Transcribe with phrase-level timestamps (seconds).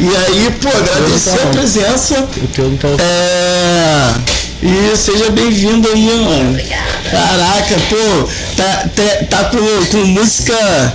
[0.00, 2.14] E aí, pô, agradecer a presença.
[2.22, 4.40] O teu não tá É.
[4.62, 6.50] E seja bem-vindo aí, mano.
[6.50, 6.90] Obrigada.
[7.10, 10.94] Caraca, pô, tá, tá, tá com, com música,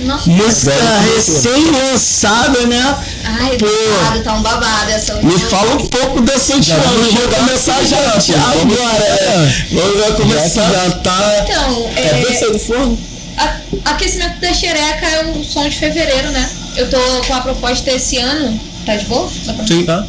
[0.00, 0.30] Nossa.
[0.30, 0.72] música
[1.14, 2.96] recém-lançada, né?
[3.24, 3.66] Ai, Pô.
[3.66, 5.50] babado, tá um babado essa Me última.
[5.50, 6.78] fala um pouco dessa última.
[6.78, 9.04] vamos Vou começar já, já, agora.
[9.04, 9.54] É.
[9.72, 10.70] Vamos já começar.
[10.72, 11.44] Já tá.
[11.48, 12.98] Então, é, sair do forno?
[13.38, 16.48] a- aquecimento da xereca é um som de fevereiro, né?
[16.76, 18.60] Eu tô com a proposta esse ano.
[18.84, 19.28] Tá de boa?
[19.66, 19.84] Sim.
[19.84, 20.06] Tá?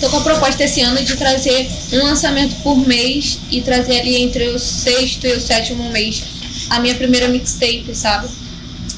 [0.00, 4.16] Tô com a proposta esse ano de trazer um lançamento por mês e trazer ali
[4.16, 6.22] entre o sexto e o sétimo mês
[6.70, 8.28] a minha primeira mixtape, sabe?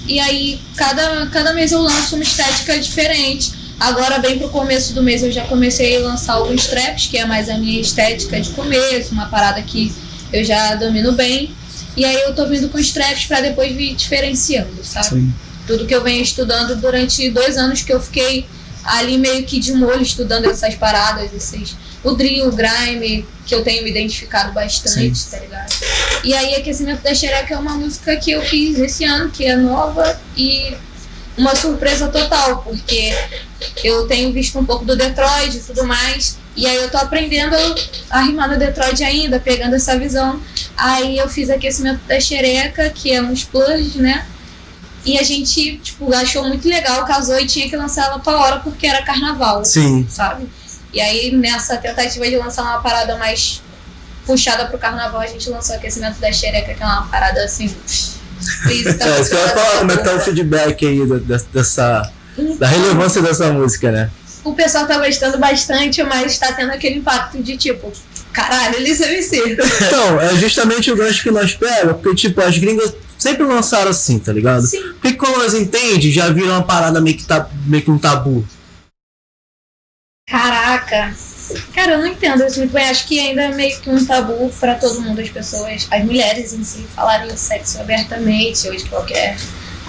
[0.06, 3.52] E aí, cada, cada mês eu lanço uma estética diferente.
[3.78, 7.24] Agora, bem pro começo do mês, eu já comecei a lançar alguns traps, que é
[7.24, 9.92] mais a minha estética de começo, uma parada que
[10.32, 11.50] eu já domino bem.
[11.96, 15.08] E aí, eu tô vindo com os traps pra depois vir diferenciando, sabe?
[15.08, 15.32] Sim.
[15.70, 18.44] Tudo que eu venho estudando durante dois anos que eu fiquei
[18.82, 23.62] ali meio que de molho estudando essas paradas, esses, o drill, o grime, que eu
[23.62, 25.72] tenho me identificado bastante, tá ligado?
[26.24, 29.54] E aí Aquecimento da Xereca é uma música que eu fiz esse ano, que é
[29.54, 30.74] nova e
[31.38, 33.14] uma surpresa total, porque
[33.84, 37.54] eu tenho visto um pouco do Detroit e tudo mais, e aí eu tô aprendendo
[38.10, 40.40] a rimar no Detroit ainda, pegando essa visão.
[40.76, 44.26] Aí eu fiz Aquecimento da Xereca, que é um splurge, né?
[45.04, 48.60] E a gente, tipo, achou muito legal, casou e tinha que lançar ela pra hora
[48.60, 50.06] porque era carnaval, Sim.
[50.08, 50.46] sabe?
[50.92, 53.62] E aí, nessa tentativa de lançar uma parada mais
[54.26, 57.74] puxada pro carnaval, a gente lançou o aquecimento da xereca, que é uma parada assim.
[58.40, 60.98] É, que eu ia falar, como é que tá o feedback aí
[61.52, 62.10] dessa.
[62.58, 64.10] Da relevância dessa música, né?
[64.42, 67.92] O pessoal tá gostando bastante, mas tá tendo aquele impacto de tipo,
[68.32, 69.58] caralho, eles MC.
[69.78, 74.18] Então, é justamente o gancho que nós pega, porque, tipo, as gringas sempre lançaram assim,
[74.18, 74.66] tá ligado?
[74.66, 74.94] Sim.
[74.94, 78.44] Porque quando elas entendem, já viram uma parada meio que, tá, meio que um tabu.
[80.28, 81.14] Caraca.
[81.74, 82.88] Cara, eu não entendo isso muito bem.
[82.88, 86.52] Acho que ainda é meio que um tabu pra todo mundo, as pessoas, as mulheres
[86.52, 89.36] em si, falarem sexo abertamente ou de qualquer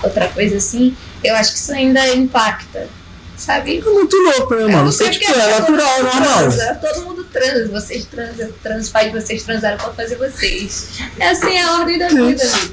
[0.03, 0.96] outra coisa assim.
[1.24, 2.90] Eu acho que isso ainda impacta,
[3.38, 3.78] sabe?
[3.78, 4.78] É muito louco, né, mano?
[4.78, 6.80] não Isso sei é, tipo, porque é natural, normal.
[6.81, 10.90] Todo mundo transa, vocês transam, trans, pai de vocês transaram pra fazer vocês.
[11.20, 12.72] É assim a ordem da vida, amigo.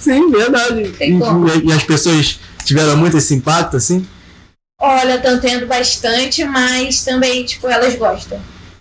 [0.00, 0.92] Sim, verdade.
[1.00, 4.06] E, e as pessoas tiveram muito esse impacto, assim?
[4.80, 8.40] Olha, estão tendo bastante, mas também, tipo, elas gostam.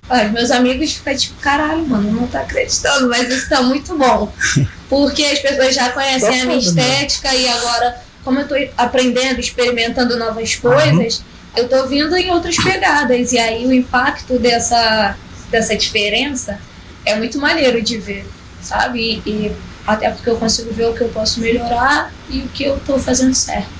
[0.10, 3.96] Olha, os meus amigos ficam tipo, caralho, mano, não tá acreditando, mas isso tá muito
[3.98, 4.34] bom.
[4.90, 6.58] Porque as pessoas já conhecem Tá a minha né?
[6.58, 11.22] estética e agora, como eu tô aprendendo, experimentando novas coisas,
[11.56, 13.34] eu tô vindo em outras pegadas.
[13.34, 15.16] E aí o impacto dessa,
[15.52, 16.60] dessa diferença
[17.06, 18.26] é muito maneiro de ver,
[18.62, 19.22] sabe?
[19.26, 19.56] E, e
[19.88, 22.98] até porque eu consigo ver o que eu posso melhorar e o que eu tô
[23.00, 23.80] fazendo certo.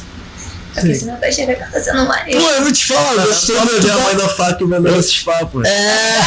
[0.74, 1.00] Porque Sim.
[1.00, 2.42] senão tá xereca tá sendo maneiro.
[2.42, 5.00] Pô, eu vou te falar, gostei Só meu dia a da- mãe da faca mandando
[5.00, 5.68] esses papos.
[5.68, 6.20] É.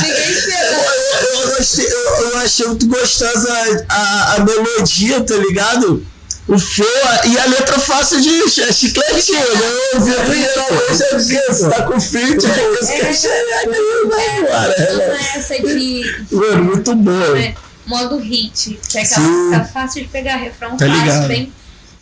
[0.00, 6.06] Ninguém Eu, eu, eu gostei- eu- eu achei muito gostosa a, a melodia, tá ligado?
[6.46, 9.66] O flow a- e a letra fácil de é chicletinho, né?
[9.94, 13.14] Eu ouvi a primeira vez, eu disse, você tá com feat, é isso que é
[13.14, 14.92] xereca, né, cara?
[14.92, 17.10] Não é essa de Mano, muito bom.
[17.32, 17.54] né,
[17.86, 21.28] modo hit, que é aquela música fácil de pegar, refrão Tá fácil, ligado.
[21.28, 21.52] bem,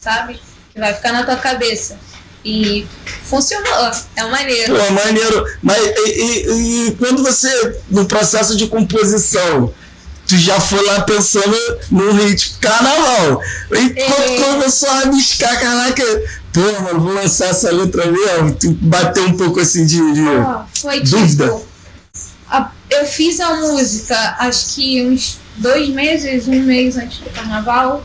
[0.01, 0.41] sabe?
[0.75, 1.97] Que vai ficar na tua cabeça.
[2.45, 2.85] E
[3.25, 4.75] funcionou, é um maneiro.
[4.77, 5.47] Pô, maneiro.
[5.63, 9.73] Mas e, e- e quando você, no processo de composição,
[10.33, 11.55] tu já foi lá pensando
[11.91, 13.43] no ritmo carnaval.
[13.71, 14.41] E quando É.
[14.41, 16.03] começou a rabiscar, caraca,
[16.55, 19.97] pô, mano, vou lançar essa letra mesmo, tu bateu um pouco assim de.
[20.15, 21.45] de- Ó, foi Dúvida?
[21.49, 21.67] tipo.
[22.51, 28.03] a- eu fiz a música acho que uns dois meses, um mês antes do carnaval.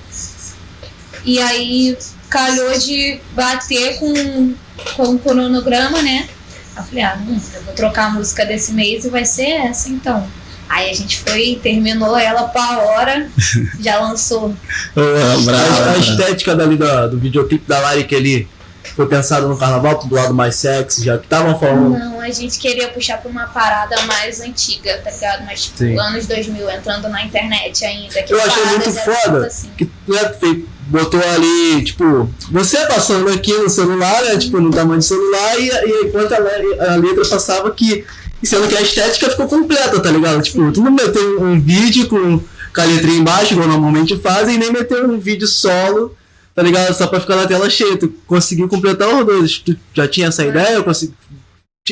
[1.24, 1.98] E aí
[2.30, 4.54] calhou de bater com,
[4.98, 6.28] com o cronograma, né?
[6.76, 9.88] Eu falei, ah, não, eu vou trocar a música desse mês e vai ser essa
[9.90, 10.28] então.
[10.70, 13.30] Aí a gente foi, terminou ela pra hora,
[13.80, 14.54] já lançou.
[14.96, 18.48] A, a estética dali do, do videoclipe da Lari que ele
[18.96, 21.98] foi pensado no carnaval pro lado mais sexy, já que estavam falando.
[21.98, 25.46] Não, a gente queria puxar pra uma parada mais antiga, tá ligado?
[25.46, 26.00] Mas tipo, Sim.
[26.00, 28.24] anos 2000, entrando na internet ainda.
[28.24, 29.70] Que Eu achei muito foda Assim.
[29.78, 35.06] que né, botou ali, tipo, você passando aqui no celular, né, tipo, no tamanho do
[35.06, 38.06] celular, e, e enquanto a, a letra passava que.
[38.44, 40.42] Sendo que a estética ficou completa, tá ligado?
[40.42, 44.58] Tipo, tu não meteu um vídeo com, com a letrinha embaixo, igual normalmente fazem, e
[44.58, 46.16] nem meteu um vídeo solo,
[46.54, 46.94] tá ligado?
[46.94, 47.98] Só pra ficar na tela cheia.
[47.98, 49.58] Tu conseguiu completar os dois.
[49.60, 50.76] Tu já tinha essa ideia?
[50.76, 51.14] Eu consegui.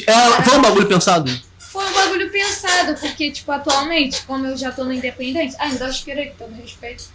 [0.05, 1.31] É, foi um bagulho pensado.
[1.57, 5.55] Foi um bagulho pensado, porque, tipo, atualmente, como eu já tô no Independente.
[5.57, 7.05] Ah, ainda acho que com todo respeito.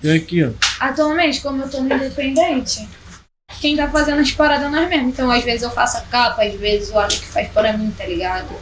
[0.00, 0.50] Tem aqui, ó.
[0.78, 2.88] Atualmente, como eu tô no Independente,
[3.60, 5.12] quem tá fazendo as paradas nós mesmos.
[5.12, 8.04] Então, às vezes eu faço a capa, às vezes o Alex faz pra mim, tá
[8.04, 8.54] ligado?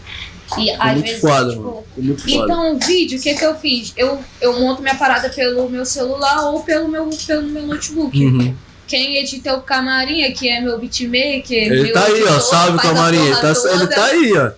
[0.59, 1.85] E Ficou às muito vezes, foda, tipo, mano.
[1.97, 2.45] Muito foda.
[2.45, 3.93] então, o vídeo, o que que eu fiz?
[3.97, 8.25] Eu, eu monto minha parada pelo meu celular ou pelo meu, pelo meu notebook.
[8.25, 8.55] Uhum.
[8.87, 11.51] Quem edita é o Camarinha, que é meu beatmaker.
[11.51, 12.41] Ele meu tá aí, ó.
[12.41, 13.19] Salve, faz a camarim.
[13.19, 14.51] porra Tá, ele tá aí, ó.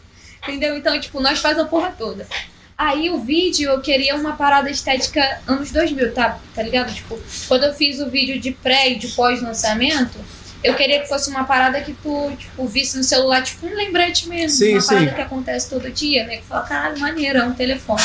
[0.48, 0.76] Entendeu?
[0.76, 2.26] Então, tipo, nós faz a porra toda.
[2.76, 6.40] Aí o vídeo, eu queria uma parada estética anos 2000, tá?
[6.54, 6.92] Tá ligado?
[6.92, 10.18] Tipo, quando eu fiz o vídeo de pré e de pós-lançamento,
[10.62, 14.28] eu queria que fosse uma parada que tu, tipo, visse no celular, tipo, um lembrete
[14.28, 14.58] mesmo.
[14.58, 14.88] Sim, uma sim.
[14.88, 16.38] parada que acontece todo dia, né?
[16.38, 18.02] Que fala, caralho, maneiro, é um telefone.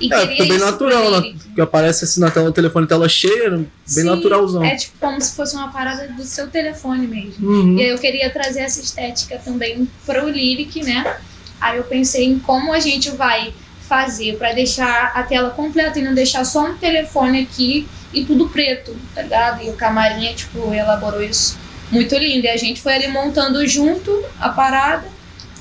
[0.00, 1.34] E É, queria fica bem natural, né?
[1.54, 4.64] Que aparece assim na tela, o telefone tela cheia, bem Sim, naturalzão.
[4.64, 7.48] É tipo como se fosse uma parada do seu telefone mesmo.
[7.48, 7.78] Uhum.
[7.78, 11.18] E aí eu queria trazer essa estética também para o Lyric, né?
[11.60, 13.52] Aí eu pensei em como a gente vai
[13.88, 18.48] fazer para deixar a tela completa e não deixar só um telefone aqui e tudo
[18.48, 19.62] preto, tá ligado?
[19.64, 21.58] E o Camarinha, tipo, elaborou isso
[21.90, 22.46] muito lindo.
[22.46, 25.04] E a gente foi ali montando junto a parada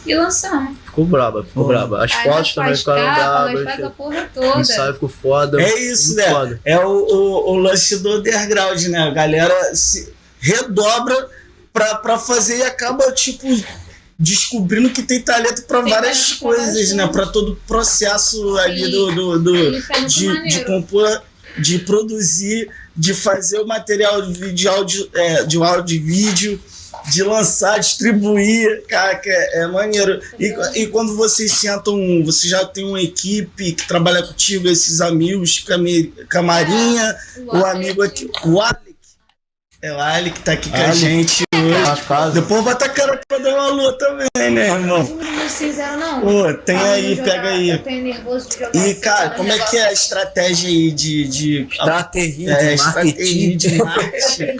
[0.06, 0.78] e lançamos.
[0.86, 1.70] Ficou braba, ficou Pô.
[1.70, 2.04] braba.
[2.06, 3.64] As Aí fotos também ficaram bravas.
[3.64, 4.62] faz a porra O toda.
[4.62, 5.62] ensaio ficou foda.
[5.62, 6.30] É isso, né?
[6.30, 6.62] foda.
[6.66, 9.00] É o, o, o lance do underground, né?
[9.00, 11.28] A galera se redobra
[11.74, 13.46] pra, pra fazer e acaba, tipo,
[14.20, 17.08] descobrindo que tem talento pra Tem várias coisas, né?
[17.08, 18.92] Pra todo o processo ali Sim.
[18.92, 21.24] do, do, do- de, de compor,
[21.58, 26.62] de produzir, de fazer o material de, áudio, é, de áudio e vídeo,
[27.14, 30.20] de lançar, distribuir, cara, que é, é maneiro.
[30.38, 35.60] E, e quando vocês sentam, você já tem uma equipe que trabalha contigo, esses amigos,
[35.60, 37.16] cami- camarinha,
[37.48, 38.90] o amigo aqui, o Alec.
[39.82, 40.98] É o Alec que tá aqui com a Alec.
[41.00, 41.44] gente
[41.86, 45.04] Rapaz, Depois vai estar cara pra dar uma alô também, né, irmão?
[45.04, 46.22] Não fizeram, não.
[46.22, 47.70] Pô, tem Ah, aí, eu pega jogar- aí.
[47.70, 51.28] Eu tenho nervoso de jogar E, cara, como é que é a estratégia aí de.
[51.28, 53.06] de estratégia é, de estratégia
[53.54, 53.58] marketing.
[53.58, 54.58] de marketing.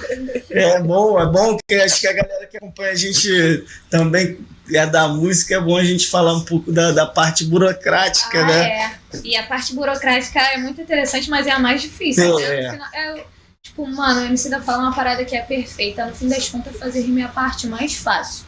[0.52, 4.38] É bom, é bom que acho que a galera que acompanha a gente também
[4.74, 8.46] é da música, é bom a gente falar um pouco da, da parte burocrática, Ah,
[8.46, 8.70] né?
[8.70, 8.92] é.
[9.24, 12.40] E a parte burocrática é muito interessante, mas é a mais difícil.
[12.40, 12.80] É, né?
[12.94, 13.00] é.
[13.18, 13.24] É,
[13.64, 16.06] tipo, mano, a MC da fala uma parada que é perfeita.
[16.06, 18.46] No fim das contas, fazer rima é parte mais fácil.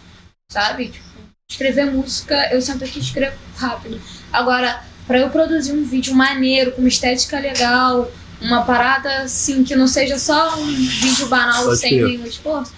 [0.51, 0.89] Sabe?
[0.89, 1.05] Tipo,
[1.49, 4.01] escrever música, eu sento aqui e escrevo rápido.
[4.31, 8.11] Agora, pra eu produzir um vídeo maneiro, com uma estética legal,
[8.41, 12.73] uma parada assim, que não seja só um vídeo banal Pode sem nenhum esforço,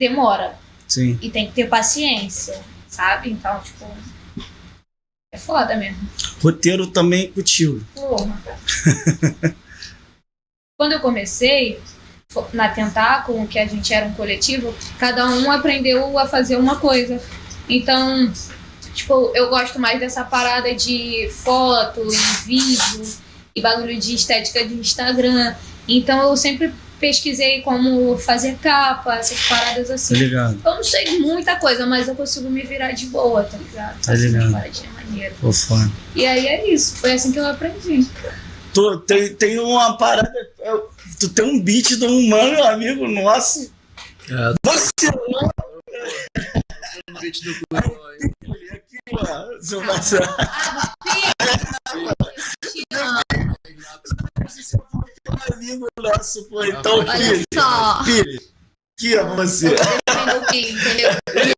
[0.00, 0.58] demora.
[0.86, 1.18] Sim.
[1.20, 3.30] E tem que ter paciência, sabe?
[3.30, 3.86] Então, tipo.
[5.30, 6.08] É foda mesmo.
[6.42, 7.84] Roteiro também contigo.
[7.94, 8.40] Porra.
[10.78, 11.80] Quando eu comecei
[12.52, 17.20] na Tentáculo, que a gente era um coletivo, cada um aprendeu a fazer uma coisa.
[17.68, 18.32] Então,
[18.94, 23.04] tipo, eu gosto mais dessa parada de foto e vídeo
[23.56, 25.52] e bagulho de estética de Instagram.
[25.88, 30.14] Então eu sempre pesquisei como fazer capa, essas paradas assim.
[30.14, 30.60] ligado?
[30.64, 34.00] Eu não sei muita coisa, mas eu consigo me virar de boa, tá ligado?
[34.00, 34.52] Tá ligado.
[35.40, 35.90] Pô, foda.
[36.14, 38.06] E aí é isso, foi assim que eu aprendi.
[38.74, 40.32] Tu, tem, tem uma parada.
[40.60, 43.72] eu- Tu tem um beat de um mano, amigo nosso.
[44.30, 45.50] É, Você não
[47.08, 47.52] no beat do
[48.72, 49.60] aqui, ó.
[49.60, 50.24] Seu Marcelo.
[55.52, 56.62] amigo nosso, pô.
[56.64, 57.44] Então, aqui
[59.16, 59.70] é você.
[60.26, 61.10] Meu filho, entendeu?
[61.34, 61.54] Ele,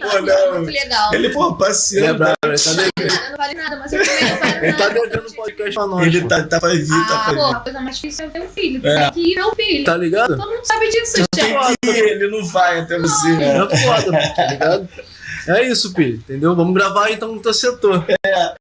[0.00, 0.62] pô, não.
[0.64, 1.14] Muito legal.
[1.14, 2.06] Ele, pô, passeando.
[2.12, 5.26] Lembra, ele tá devendo, Não vale nada, mas eu também não vale ele tá devendo
[5.28, 6.06] um podcast pra nós.
[6.06, 7.54] Ele tá, tá pra vir, tá Ah, pra pô, vir.
[7.56, 8.86] a coisa mais difícil é ver o filho.
[8.86, 9.10] É.
[9.10, 9.84] Tem que ir o filho.
[9.84, 10.36] Tá ligado?
[10.36, 11.58] Todo mundo sabe disso, Tem gente.
[11.82, 13.56] que ir, ele não vai até você, né?
[13.70, 14.88] É foda, tá ligado?
[15.48, 16.56] É isso, Pi, entendeu?
[16.56, 18.04] Vamos gravar então no teu setor.
[18.26, 18.54] É,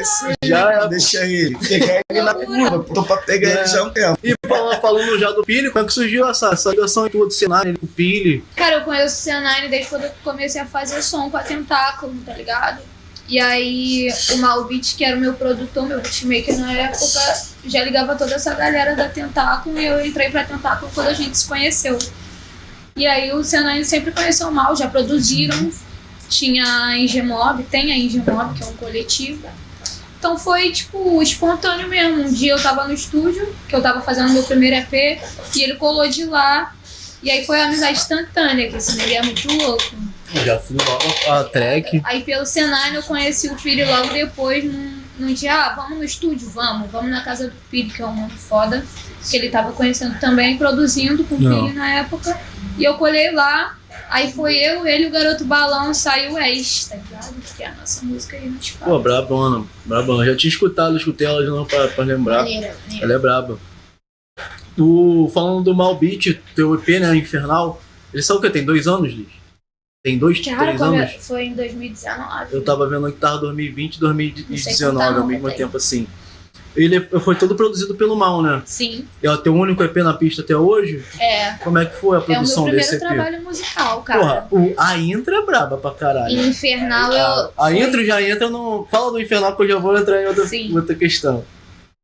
[0.00, 0.88] isso aí, Já é.
[0.88, 1.56] Deixa ele.
[1.58, 2.84] Pegar ele na curva.
[2.94, 4.18] Tô pra pegar ele já há um tempo.
[4.22, 7.32] E falando, falando já do Pili, como é que surgiu essa, essa ligação tua do
[7.32, 8.44] cenário com o Pili?
[8.56, 12.14] Cara, eu conheço o Senine desde quando eu comecei a fazer som com a Tentáculo,
[12.24, 12.80] tá ligado?
[13.28, 17.20] E aí, o Malbit, que era o meu produtor, meu beatmaker na época,
[17.66, 21.36] já ligava toda essa galera da Tentáculo e eu entrei pra Tentáculo quando a gente
[21.36, 21.98] se conheceu.
[22.98, 25.70] E aí, o Senine sempre conheceu Mal, já produziram.
[26.28, 29.48] Tinha a Ingemob, tem a Ingemob, que é um coletivo.
[30.18, 32.24] Então foi, tipo, espontâneo mesmo.
[32.24, 35.22] Um dia eu tava no estúdio, que eu tava fazendo meu primeiro EP,
[35.54, 36.74] e ele colou de lá.
[37.22, 39.94] E aí foi uma amizade instantânea, que esse nele é muito louco.
[40.44, 42.02] Já fui logo a track.
[42.04, 46.04] Aí pelo Senai eu conheci o Piri logo depois, num, num dia, ah, vamos no
[46.04, 48.84] estúdio, vamos, vamos na casa do Piri, que é um mano foda,
[49.28, 51.38] que ele tava conhecendo também, produzindo com o.
[51.38, 52.38] Piri na época.
[52.78, 53.78] E eu colhei lá,
[54.10, 57.34] Aí foi eu, ele, o Garoto Balão, saiu o Ex, tá ligado?
[57.56, 58.84] Que é a nossa música aí no Spotify.
[58.84, 60.24] Pô, brabona, brabona.
[60.24, 62.38] Já tinha escutado, escutei ela de novo pra, pra lembrar.
[62.38, 63.04] Maneira, maneira.
[63.04, 63.58] Ela é braba.
[64.74, 67.82] Tu, falando do Malbeat, teu EP, né, Infernal,
[68.12, 68.50] ele sabe o que?
[68.50, 69.28] Tem dois anos, Liz?
[70.02, 71.12] Tem dois, Cara, três anos?
[71.12, 72.54] eu- foi em 2019.
[72.54, 76.06] Eu tava vendo que tava 2020 e 2019 contar, não, ao mesmo tempo, assim.
[76.76, 78.62] Ele foi todo produzido pelo Mal, né?
[78.64, 81.02] Sim, É o teu único EP na pista até hoje?
[81.18, 81.52] é.
[81.64, 83.24] Como é que foi a É o meu produção desse primeiro EP?
[83.24, 84.20] trabalho musical, cara.
[84.42, 86.40] Porra, o, a intro é braba pra caralho.
[86.46, 87.26] Infernal eu.
[87.58, 88.86] A, a intro já entra no.
[88.90, 90.72] Fala do Infernal que eu já vou entrar em outra, Sim.
[90.76, 91.44] outra questão.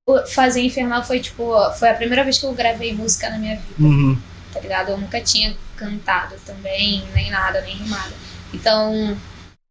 [0.08, 1.52] o- Fazer Infernal foi tipo.
[1.78, 3.74] Foi a primeira vez que eu gravei música na minha vida.
[3.78, 4.18] Uhum.
[4.52, 4.90] tá ligado?
[4.90, 8.12] Eu nunca tinha cantado também, nem nada, nem rimado.
[8.52, 9.16] Então,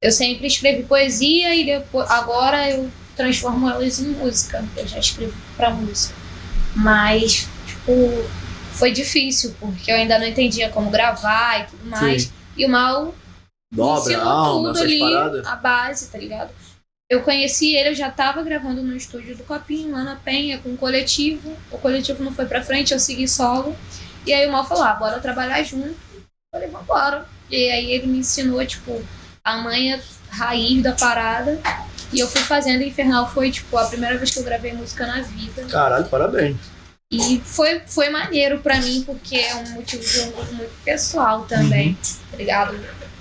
[0.02, 4.63] eu sempre escrevi poesia e depois, agora eu transformo elas em música.
[4.75, 6.15] Eu já escrevo pra música.
[6.75, 7.93] Mas, tipo,
[8.74, 12.24] foi difícil, porque eu ainda não entendia como gravar e tudo mais.
[12.24, 12.32] Sim.
[12.58, 13.13] E o mal
[13.72, 15.48] Dobra, ensinou alma, tudo ali, paradas.
[15.48, 16.51] a base, tá ligado?
[17.10, 20.74] Eu conheci ele, eu já tava gravando no estúdio do Copinho, lá na Penha, com
[20.74, 21.55] o coletivo.
[21.72, 23.75] O coletivo não foi pra frente, eu segui solo.
[24.25, 25.89] E aí o Mal falou, ah, bora trabalhar junto.
[25.89, 27.27] Eu falei, vambora.
[27.51, 29.03] E aí ele me ensinou, tipo,
[29.43, 31.60] a manha raiz da parada.
[32.13, 32.84] E eu fui fazendo.
[32.84, 35.63] Infernal foi, tipo, a primeira vez que eu gravei música na vida.
[35.70, 36.58] Caralho, parabéns.
[37.12, 41.96] E foi, foi maneiro pra mim, porque é um motivo de orgulho muito pessoal também,
[42.32, 42.75] tá ligado?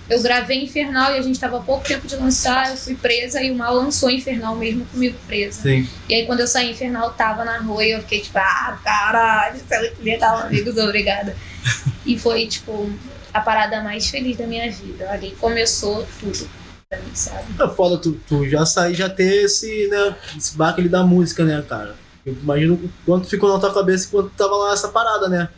[0.08, 3.42] Eu gravei Infernal e a gente tava há pouco tempo de lançar, eu fui presa
[3.42, 5.62] e o Mal lançou Infernal mesmo comigo presa.
[5.62, 5.88] Sim.
[6.08, 9.56] E aí quando eu saí Infernal, tava na rua e eu fiquei tipo, ah, caralho,
[9.56, 11.36] isso é muito legal, amigos, obrigada.
[12.04, 12.92] E foi, tipo,
[13.32, 15.08] a parada mais feliz da minha vida.
[15.08, 16.50] Ali começou tudo
[16.92, 17.46] pra mim, sabe?
[17.58, 21.64] É foda tu, tu já sair, já ter esse, né, esse baque da música, né,
[21.66, 21.96] cara?
[22.24, 25.48] Eu imagino o quanto ficou na tua cabeça enquanto tava lá essa parada, né?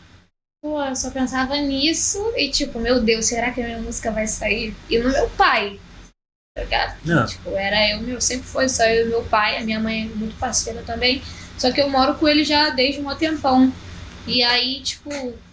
[0.63, 4.25] Pô, eu só pensava nisso e tipo, meu Deus, será que a minha música vai
[4.25, 4.73] sair?
[4.89, 5.79] E no meu pai,
[6.55, 7.11] tá ligado?
[7.11, 7.25] É.
[7.27, 10.15] Tipo, era eu, meu, sempre foi só eu e meu pai, a minha mãe é
[10.17, 11.21] muito parceira também.
[11.57, 13.71] Só que eu moro com ele já desde um tempão.
[14.25, 15.09] E aí, tipo,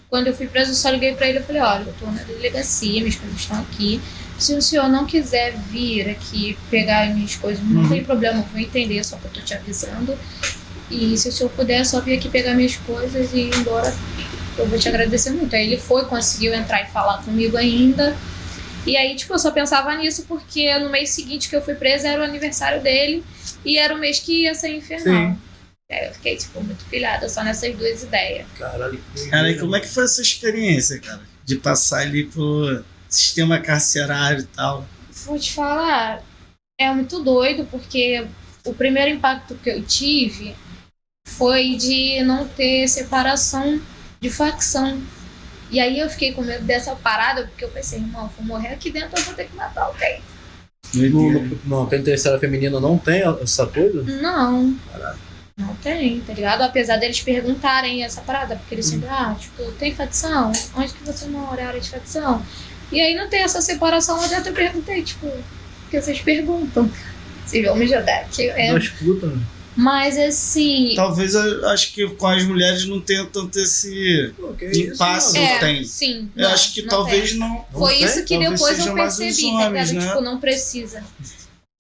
[0.09, 2.23] quando eu fui preso, eu só liguei pra ele e falei, olha, eu tô na
[2.23, 4.01] delegacia, minhas coisas estão aqui.
[4.43, 7.89] Se o senhor não quiser vir aqui pegar as minhas coisas, não Uhum.
[7.89, 10.19] tem problema, eu vou entender, só que eu tô te avisando.
[10.91, 13.93] E se o senhor puder, só vir aqui pegar minhas coisas e ir embora
[14.59, 15.55] eu vou te agradecer muito.
[15.57, 18.15] Aí ele foi, conseguiu entrar e falar comigo ainda.
[18.87, 22.09] E aí, tipo, eu só pensava nisso porque no mês seguinte que eu fui presa
[22.09, 23.25] era o aniversário dele
[23.65, 25.31] e era o mês que ia ser infernal.
[25.33, 25.39] Sim.
[25.91, 28.47] Aí eu fiquei, tipo, muito pilhada só nessas duas ideias.
[28.59, 29.01] Caralho.
[29.31, 31.21] Cara, e como é que foi essa experiência, cara?
[31.45, 32.85] De passar ali pro
[33.17, 34.87] sistema carcerário e tal.
[35.27, 36.23] Vou te falar,
[36.81, 38.27] é muito doido porque
[38.65, 40.55] o primeiro impacto que eu tive
[41.27, 43.81] foi de não ter separação
[44.21, 45.01] de facção.
[45.71, 48.91] E aí eu fiquei com medo dessa parada, porque eu pensei, irmão, eu morrer aqui
[48.91, 50.21] dentro, eu vou ter que matar alguém.
[50.95, 54.03] No, no, no penitenciária feminina não tem essa coisa?
[54.03, 54.77] Não.
[54.93, 55.19] Caralho.
[55.57, 56.63] Não tem, tá ligado?
[56.63, 60.51] Apesar deles perguntarem essa parada, porque eles sempre, ah, tipo, tem facção?
[60.77, 61.61] Onde que você mora?
[61.61, 62.43] É área de facção?
[62.93, 65.43] E aí não tem essa separação, eu até perguntei, tipo, o
[65.91, 66.91] que vocês perguntam?
[67.47, 68.49] Vocês vão me jogar aqui.
[68.51, 68.73] É.
[68.99, 69.43] Putas, né?
[69.75, 70.93] Mas assim.
[70.95, 74.33] Talvez eu acho que com as mulheres não tenha tanto esse.
[74.39, 75.39] Pô, que Impasse.
[75.39, 75.85] É, tem.
[75.85, 76.31] sim.
[76.37, 77.39] Eu não, acho que não talvez tem.
[77.39, 77.49] não.
[77.49, 78.05] Não Foi tem?
[78.05, 80.07] isso que Talvez depois eu percebi, tá homens, né?
[80.07, 81.03] Tipo, não precisa.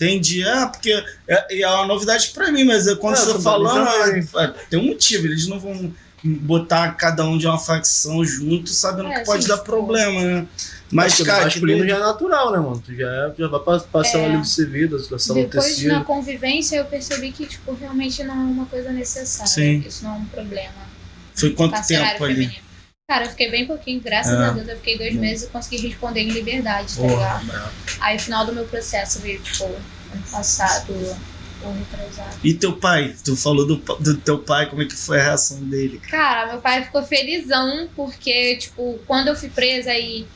[0.00, 0.42] Entendi.
[0.42, 3.86] É, porque é, é uma novidade pra mim, mas é quando É, você mim falando,
[3.86, 4.28] também.
[4.36, 5.26] é, tem um motivo.
[5.26, 5.92] Eles não vão
[6.24, 10.46] botar cada um de uma facção junto, sabendo É, que pode dar tipo, problema, né?
[10.92, 11.90] Mas, Porque cara, o que masculino doido.
[11.90, 12.82] já é natural, né, mano?
[12.84, 14.24] Tu já, é, já vai passar É.
[14.26, 15.92] ali de situação no Depois, tecido.
[15.92, 19.50] na convivência, eu percebi que, tipo, realmente não é uma coisa necessária.
[19.50, 19.82] Sim.
[19.86, 20.92] Isso não é um problema.
[21.34, 22.34] foi quanto carcerário tempo ali?
[22.34, 22.62] feminino.
[23.08, 24.36] Cara, eu fiquei bem pouquinho, graças É.
[24.44, 27.46] a Deus, eu fiquei dois meses e consegui responder em liberdade, tá Porra, ligado?
[27.46, 27.70] brabo.
[28.00, 30.92] Aí, o final do meu processo veio, tipo, ano passado,
[31.64, 32.36] ou retrasado.
[32.44, 33.14] E teu pai?
[33.24, 36.00] Tu falou do, do teu pai, como é que foi a reação dele?
[36.10, 40.26] Cara, meu pai ficou felizão, porque, tipo, quando eu fui presa e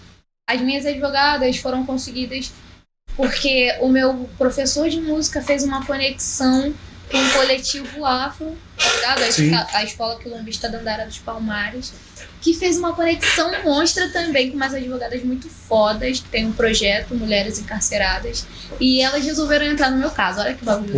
[0.48, 2.52] as minhas advogadas foram conseguidas
[3.16, 6.72] porque o meu professor de música fez uma conexão
[7.10, 9.22] com o coletivo afro, tá ligado?
[9.22, 11.92] A, esca- a escola quilombista Dandara dos Palmares,
[12.40, 17.14] que fez uma conexão monstra também com umas advogadas muito fodas, que tem um projeto
[17.14, 18.46] Mulheres Encarceradas,
[18.80, 20.40] e elas resolveram entrar no meu caso.
[20.40, 20.92] Olha que bagulho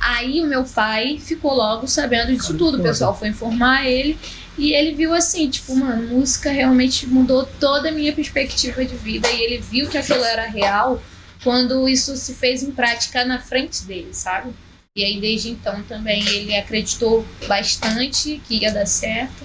[0.00, 2.78] Aí o meu pai ficou logo sabendo disso tudo.
[2.78, 4.18] O pessoal foi informar ele.
[4.60, 9.26] E ele viu assim, tipo, mano, música realmente mudou toda a minha perspectiva de vida.
[9.30, 11.02] E ele viu que aquilo era real
[11.42, 14.50] quando isso se fez em prática na frente dele, sabe?
[14.94, 19.42] E aí desde então também ele acreditou bastante que ia dar certo.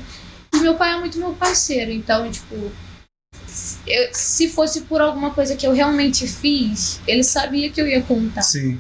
[0.54, 2.54] E meu pai é muito meu parceiro, então, tipo,
[3.88, 8.02] eu- se fosse por alguma coisa que eu realmente fiz, ele sabia que eu ia
[8.02, 8.80] contar, Sim,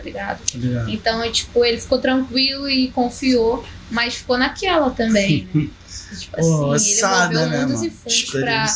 [0.00, 0.38] tá ligado?
[0.38, 0.90] tá ligado.
[0.90, 5.68] Então, tipo, ele ficou tranquilo e confiou, mas ficou naquela também, né?
[6.18, 6.40] Tipo
[6.72, 8.66] assim, ele moveu né, mundos e fundos pra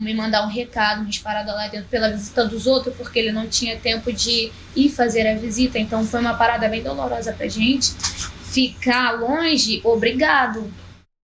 [0.00, 3.46] me mandar um recado, umas paradas lá dentro pela visita dos outros, porque ele não
[3.46, 5.78] tinha tempo de ir fazer a visita.
[5.78, 7.92] Então foi uma parada bem dolorosa pra gente.
[8.44, 10.72] Ficar longe, obrigado.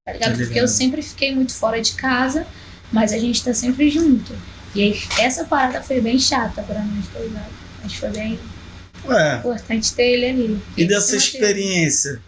[0.05, 0.33] Tá ligado?
[0.33, 2.47] Tá Porque eu sempre fiquei muito fora de casa,
[2.93, 4.35] mas a gente tá sempre junto.
[4.75, 7.53] E aí, essa parada foi bem chata pra nós, tá ligado?
[7.83, 8.39] Mas foi bem
[9.05, 10.63] Ué, importante ter ele ali.
[10.77, 12.21] e dessa experiência?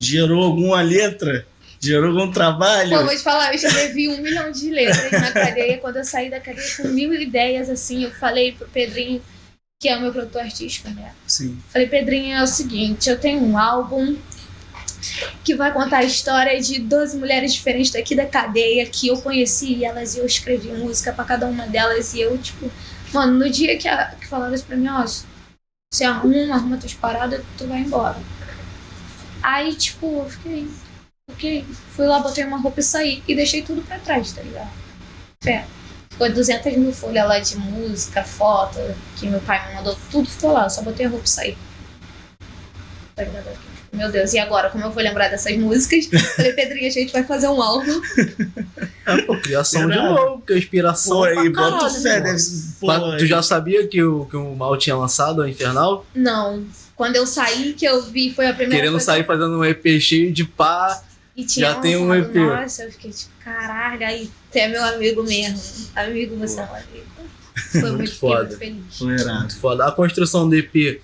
[0.00, 1.46] Gerou alguma letra?
[1.80, 2.98] Gerou algum trabalho?
[2.98, 5.78] Pô, vou te falar, eu escrevi um milhão de letras na cadeia.
[5.78, 9.22] Quando eu saí da cadeia com mil ideias, assim, eu falei pro Pedrinho,
[9.80, 11.12] que é o meu produtor artístico, né?
[11.26, 11.56] Sim.
[11.68, 14.16] Falei, Pedrinho, é o seguinte, eu tenho um álbum
[15.44, 19.84] que vai contar a história de 12 mulheres diferentes daqui da cadeia que eu conheci
[19.84, 22.70] elas e eu escrevi música pra cada uma delas e eu, tipo,
[23.12, 25.06] mano, no dia que, a, que falaram isso pra mim, ó,
[25.90, 28.16] você arruma, arruma tuas paradas, tu vai embora.
[29.42, 30.70] Aí, tipo, eu fiquei,
[31.30, 34.70] ok, fui lá, botei uma roupa e saí e deixei tudo pra trás, tá ligado?
[35.42, 35.66] Fé.
[36.10, 38.78] Ficou 200 mil folhas lá de música, foto,
[39.16, 41.58] que meu pai me mandou, tudo ficou lá, eu só botei a roupa e saí.
[43.14, 43.67] Tá ligado?
[43.92, 44.70] Meu Deus, e agora?
[44.70, 46.06] Como eu vou lembrar dessas músicas?
[46.36, 48.00] Falei, Pedrinho, a gente vai fazer um álbum.
[49.06, 51.16] É, pô, criação de novo, porque a inspiração.
[51.16, 52.42] Pô, pra aí, bota fé, deve
[52.78, 56.04] pô, tu já sabia que o, que o Mal tinha lançado a Infernal?
[56.14, 56.64] Não.
[56.94, 60.00] Quando eu saí, que eu vi, foi a primeira Querendo coisa sair fazendo um EP
[60.00, 61.02] cheio de pá.
[61.36, 62.34] E tinha Já tem um EP.
[62.34, 65.88] Nossa, eu fiquei tipo, caralho, aí tu é meu amigo mesmo.
[65.94, 67.08] Amigo, você é um amigo.
[67.70, 68.44] Foi Muito muito, foda.
[68.44, 68.98] muito feliz.
[68.98, 69.38] Foi irado.
[69.38, 69.86] Muito foda.
[69.86, 71.00] A construção do EP,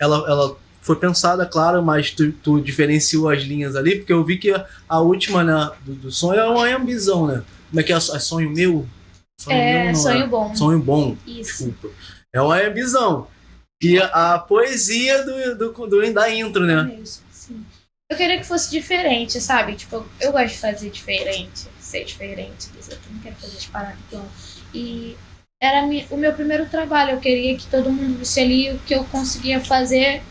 [0.00, 4.38] ela, ela foi pensada, claro, mas tu, tu diferenciou as linhas ali, porque eu vi
[4.38, 7.42] que a, a última né, do, do sonho é uma ambição, né?
[7.68, 7.96] Como é que é?
[7.96, 8.86] É sonho meu?
[9.40, 10.54] Sonho É, meu não sonho bom.
[10.54, 11.64] Sonho bom, Isso.
[11.66, 11.88] desculpa.
[12.32, 13.26] É uma ambição.
[13.82, 16.90] E a, a poesia do, do, do, da intro, né?
[16.96, 17.64] É isso, sim.
[18.10, 19.74] Eu queria que fosse diferente, sabe?
[19.74, 23.12] Tipo, eu- eu gosto de fazer diferente, ser diferente outros.
[23.12, 23.98] Não quero fazer as paradas.
[24.72, 25.16] E
[25.60, 27.12] era o meu primeiro trabalho.
[27.12, 30.22] Eu queria que todo mundo visse ali o que eu conseguia fazer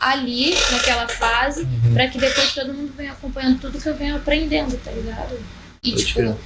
[0.00, 1.92] ali, naquela fase, Uhum.
[1.94, 5.38] pra que depois todo mundo venha acompanhando tudo que eu venho aprendendo, tá ligado?
[5.84, 6.38] E, Pode tipo,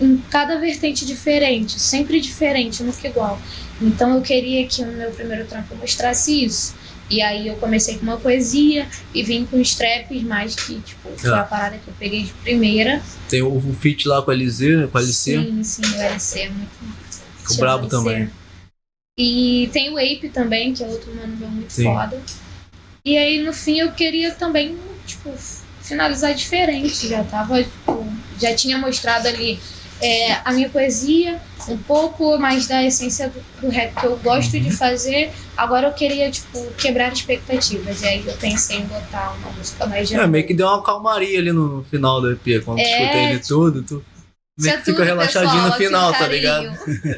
[0.00, 3.40] em cada vertente diferente, sempre diferente, nunca igual.
[3.80, 6.74] Então eu queria que o meu primeiro trampo mostrasse isso.
[7.10, 11.10] E aí eu comecei com uma poesia e vim com os traps, mais que, tipo,
[11.18, 11.40] foi Ah.
[11.40, 13.02] a parada que eu peguei de primeira.
[13.28, 14.86] Tem o, o feat lá com a LZ, né?
[14.90, 15.36] Com a LC.
[15.38, 16.70] Sim, sim, o LC é muito.
[17.44, 17.90] O chama brabo LC.
[17.96, 18.30] também.
[19.18, 21.84] E tem o Ape também, que é outro mano meu muito Sim.
[21.84, 22.18] foda.
[23.04, 25.32] E aí no fim eu queria também, tipo,
[25.82, 27.08] finalizar diferente.
[27.08, 28.06] Já tava, tipo,
[28.40, 29.58] já tinha mostrado ali
[30.00, 34.54] é, a minha poesia, um pouco mais da essência do, do rap que eu gosto
[34.54, 34.62] Uhum.
[34.62, 35.30] de fazer.
[35.56, 38.02] Agora eu queria, tipo, quebrar expectativas.
[38.02, 40.82] E aí eu pensei em botar uma música mais de É, meio que deu uma
[40.82, 42.64] calmaria ali no, no final do EP.
[42.64, 44.04] Quando É, escuta ele tipo, tudo, tu
[44.58, 46.66] meio que fica tudo, relaxadinho pessoal, no final, tá ligado?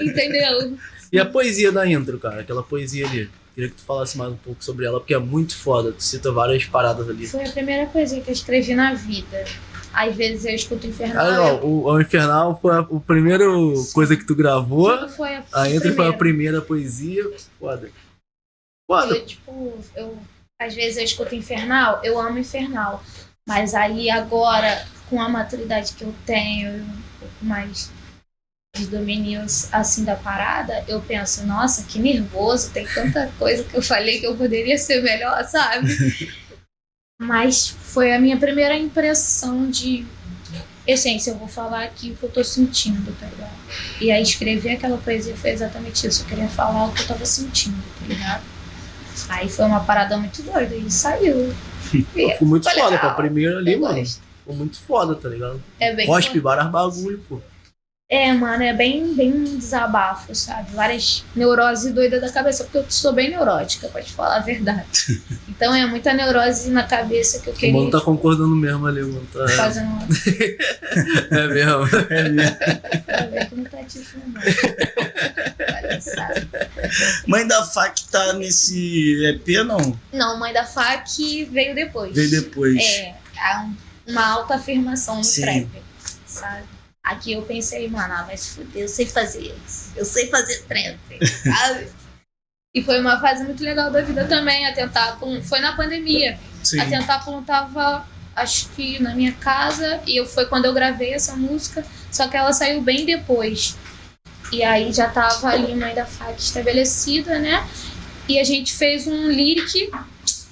[0.00, 0.78] Entendeu?
[1.12, 3.30] E a poesia da intro, cara, aquela poesia ali.
[3.54, 5.92] Queria que tu falasse mais um pouco sobre ela, porque é muito foda.
[5.92, 7.26] Tu cita várias paradas ali.
[7.26, 9.44] Foi a primeira poesia que eu escrevi na vida.
[9.92, 11.24] Às vezes eu escuto Infernal.
[11.24, 14.98] Ah, ó, o, o Infernal foi a, o primeiro coisa que tu gravou.
[14.98, 16.60] Tudo foi a, A intro foi a primeira.
[16.60, 17.30] primeira poesia.
[17.60, 17.90] Foda.
[18.90, 19.14] Foda.
[19.14, 20.18] Eu, tipo, eu,
[20.60, 23.04] às vezes eu escuto Infernal, eu amo Infernal.
[23.46, 26.84] Mas aí agora, com a maturidade que eu tenho,
[27.20, 27.90] pouco mais
[28.74, 33.82] de domínio assim da parada, eu penso, nossa, que nervoso, tem tanta coisa que eu
[33.82, 35.88] falei que eu poderia ser melhor, sabe?
[37.20, 40.04] Mas foi a minha primeira impressão de
[40.86, 43.54] essência, eu vou falar aqui o que eu tô sentindo, tá ligado?
[44.00, 47.24] E aí escrever aquela poesia foi exatamente isso, eu queria falar o que eu tava
[47.24, 48.42] sentindo, tá ligado?
[49.28, 51.54] Aí foi uma parada muito doida e saiu.
[51.94, 53.00] E Ficou muito foi foda legal.
[53.00, 53.98] pra primeira ali, eu mano.
[54.00, 54.20] gosto.
[54.40, 55.62] Ficou muito foda, tá ligado?
[55.78, 57.40] É bem Cospe várias bagulho, pô.
[58.14, 60.70] É, mano, é bem, bem desabafo, sabe?
[60.72, 64.84] Várias neuroses doidas da cabeça, porque eu sou bem neurótica, pode falar a verdade.
[65.54, 69.02] Então é muita neurose na cabeça que eu O queria mano tá concordando mesmo ali,
[69.02, 69.24] mano.
[69.32, 69.46] Tá...
[69.50, 70.00] fazer uma.
[71.30, 71.86] É mesmo.
[73.06, 75.66] Pra ver que não tá não.
[75.66, 76.70] Palhaçada.
[77.28, 79.96] Mãe da FAC tá nesse EP, não?
[80.12, 82.12] Não, Mãe da FAC veio depois.
[82.14, 82.82] Veio depois.
[82.82, 83.76] É, há um-
[84.12, 85.42] uma alta afirmação no Sim.
[85.42, 85.68] trap,
[86.26, 86.64] sabe?
[87.04, 89.92] Aqui eu pensei, mano, ah, vai se fuder, eu sei fazer isso.
[89.94, 90.98] Eu sei fazer trap,
[91.44, 91.88] sabe?
[92.74, 94.66] E foi uma fase muito legal da vida também.
[94.66, 96.38] A Tentáculo foi na pandemia.
[96.62, 96.80] Sim.
[96.80, 101.36] A Tentáculo tava acho que na minha casa, e eu, foi quando eu gravei essa
[101.36, 103.76] música, só que ela saiu bem depois.
[104.52, 107.66] E aí já tava ali Mãe da Faca estabelecida, né?
[108.28, 109.90] E a gente fez um lyric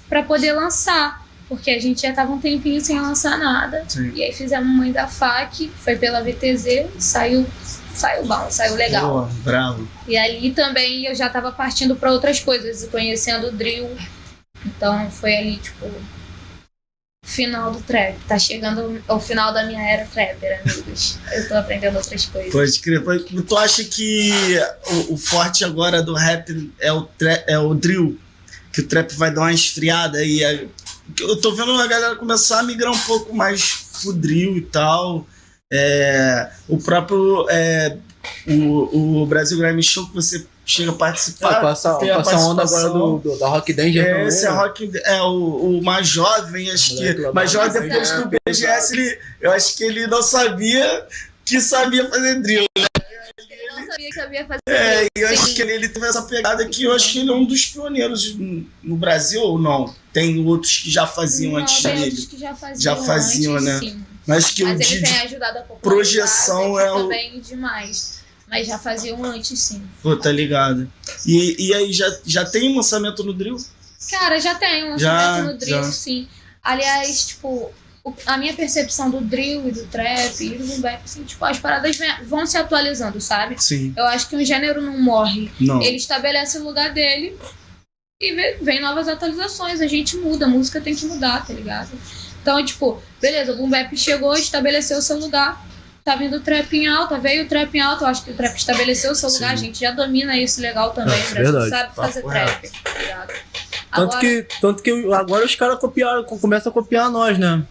[0.07, 3.83] para poder lançar, porque a gente já tava um tempinho sem lançar nada.
[3.87, 4.11] Sim.
[4.15, 7.45] E aí fizemos Mãe da FAC, foi pela VTZ, saiu,
[7.93, 9.27] saiu bom, saiu legal.
[9.27, 9.87] Pô, bravo.
[10.07, 13.89] E ali também eu já tava partindo para outras coisas, conhecendo o drill.
[14.65, 15.89] Então foi ali, tipo,
[17.23, 18.17] final do trap.
[18.27, 21.17] Tá chegando o final da minha era trapper, amigos.
[21.31, 22.51] Eu tô aprendendo outras coisas.
[22.51, 23.03] Pode crer.
[23.47, 24.31] Tu acha que
[25.09, 27.07] o, o forte agora do rap é o,
[27.47, 28.19] é o drill?
[28.71, 30.43] Que o trap vai dar uma esfriada e
[31.19, 35.25] eu tô vendo a galera começar a migrar um pouco mais pro drill e tal.
[35.71, 37.97] É, o próprio é,
[38.47, 41.49] o, o Brasil Grime Show que você chega a participar.
[41.57, 44.49] Ah, com essa, tem a onda agora do, do- da Rock Danger É, esse é
[44.51, 44.55] né?
[44.55, 47.31] rock, é o, o mais jovem, acho que.
[47.33, 51.05] Mais jovem depois do BGS, ele, eu acho que ele não sabia
[51.45, 52.65] que sabia fazer drill.
[52.77, 52.85] Não
[54.13, 55.33] sabia fazer É, e eu Sim.
[55.35, 57.65] acho que ele, ele teve essa pegada que eu acho que ele é um dos
[57.65, 58.35] pioneiros
[58.83, 59.93] no Brasil ou não?
[60.11, 62.05] Tem outros que já faziam Não, antes tem dele.
[62.05, 63.79] outros que já faziam, Já faziam, antes, né?
[63.79, 64.05] Sim.
[64.25, 68.21] Mas que o Mas ele de, tem ajudado a projeção é o- também demais.
[68.47, 69.81] Mas já faziam antes, sim.
[70.01, 70.91] Pô, tá ligado?
[71.25, 73.57] E, e aí, já, já tem um lançamento no drill?
[74.11, 75.91] Cara, já tem um Já, lançamento no drill, já.
[75.91, 76.27] sim.
[76.63, 77.73] Aliás, tipo, o-
[78.25, 81.95] a minha percepção do drill e do trap e do boom assim, tipo, as paradas
[81.95, 83.55] vem- vão se atualizando, sabe?
[83.63, 83.93] Sim.
[83.95, 85.49] Eu acho que um gênero não morre.
[85.59, 85.81] Não.
[85.81, 87.37] Ele estabelece o lugar dele
[88.21, 89.79] e vê- vem novas atualizações.
[89.79, 91.91] A gente muda, a música tem que mudar, tá ligado?
[92.41, 95.65] Então, tipo, beleza, o boom bap chegou, estabeleceu o seu lugar.
[96.03, 98.03] Tá vindo o trap em alta, veio o trap em alta.
[98.03, 99.35] Eu acho que o trap estabeleceu o seu Sim.
[99.37, 99.53] lugar.
[99.53, 101.17] A gente já domina isso legal também.
[101.17, 101.69] É, verdade.
[101.69, 103.27] sabe fazer Papo trap, tá ligado?
[103.95, 107.63] Tanto Agora, que, tanto que agora os caras copiaram, começam a copiar nós, né?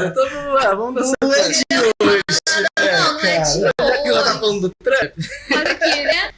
[0.00, 1.64] Então, é, vamos dar Não é de
[2.02, 2.30] hoje.
[2.78, 5.14] não, não é de Já que ela tá falando do trap.
[5.50, 6.32] Mas aqui, né?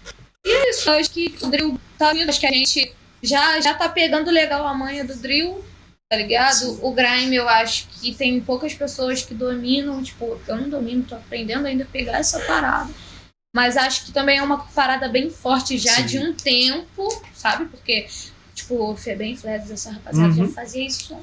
[0.44, 3.60] E é isso, eu acho que o drill tá vindo, acho que a gente já,
[3.60, 5.62] já tá pegando legal a manha do drill,
[6.08, 6.78] tá ligado?
[6.82, 11.14] O grime, eu acho que tem poucas pessoas que dominam, tipo, eu não domino, tô
[11.14, 12.90] aprendendo ainda a pegar essa parada.
[13.54, 16.06] Mas acho que também é uma parada bem forte já Sim.
[16.06, 17.66] de um tempo, sabe?
[17.66, 18.06] Porque,
[18.60, 20.46] tipo, o Febem Flex, essa rapaziada Uhum.
[20.46, 21.14] já fazia isso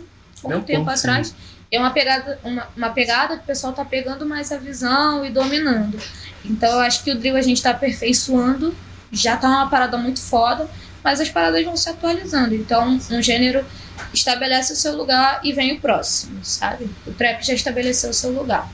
[0.43, 1.08] há um Meu tempo ponto, sim.
[1.08, 1.36] atrás.
[1.71, 5.30] É uma pegada, uma, uma pegada que o pessoal tá pegando mais a visão e
[5.30, 6.00] dominando.
[6.45, 8.73] Então eu acho que o drill a gente tá aperfeiçoando,
[9.12, 10.69] já tá uma parada muito foda,
[11.04, 12.56] mas as paradas vão se atualizando.
[12.56, 13.65] Então um gênero
[14.13, 16.89] estabelece o seu lugar e vem o próximo, sabe?
[17.06, 18.71] O trap já estabeleceu o seu lugar.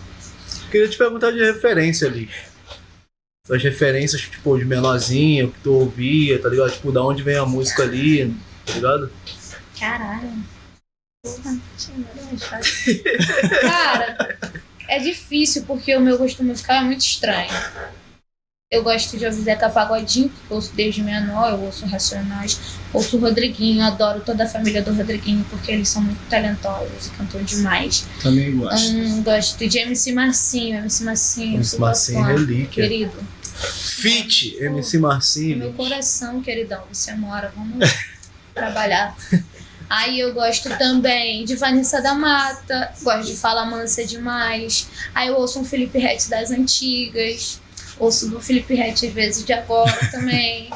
[0.69, 2.29] Queria te perguntar de referência ali.
[3.49, 6.71] As referências, tipo, de menorzinho, que tu ouvia, tá ligado?
[6.71, 8.33] Tipo, da onde vem a música ali,
[8.65, 9.11] tá ligado?
[9.79, 10.31] Caralho.
[11.25, 13.03] Porra, tinha nada mais fácil.
[13.61, 14.37] Cara,
[14.89, 17.49] é difícil porque o meu gosto musical é muito estranho.
[18.71, 22.59] Eu gosto de ouvir Zeca Pagodinho, porque eu ouço desde menor, eu ouço Racionais,
[22.91, 27.09] ouço o Rodriguinho, adoro toda a família do Rodriguinho, porque eles são muito talentosos e
[27.11, 28.03] cantam demais.
[28.21, 28.91] Também gosto.
[28.91, 32.83] Hum, gosto de MC Marcinho, MC Marcinho, MC Marcinho, fã, relíquia.
[32.87, 33.13] querido.
[33.53, 35.57] Fit, MC Marcinho.
[35.59, 37.77] meu coração, queridão, você mora, vamos
[38.53, 39.15] trabalhar.
[39.89, 44.87] Aí eu gosto também de Vanessa da Mata, gosto de Fala Mansa demais.
[45.13, 47.61] Aí eu ouço um Felipe Rett das antigas,
[47.99, 50.69] ouço do Felipe Rett às vezes de agora também.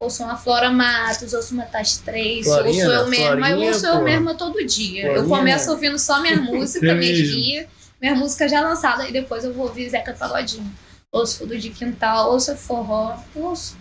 [0.00, 4.02] Ouço uma Flora Matos, ouço uma Tati 3, Florinha, ouço eu mesma, eu ouço eu
[4.02, 5.06] mesma todo dia.
[5.06, 5.72] eu Florinha, começo né?
[5.72, 7.36] ouvindo só minha música, minhas mesmo.
[7.36, 7.66] guias,
[8.00, 10.68] minha música já lançada, e depois eu vou ouvir Zeca Pagodinho.
[11.12, 13.76] Ouço Fudo de Quintal, ouço forró, ouço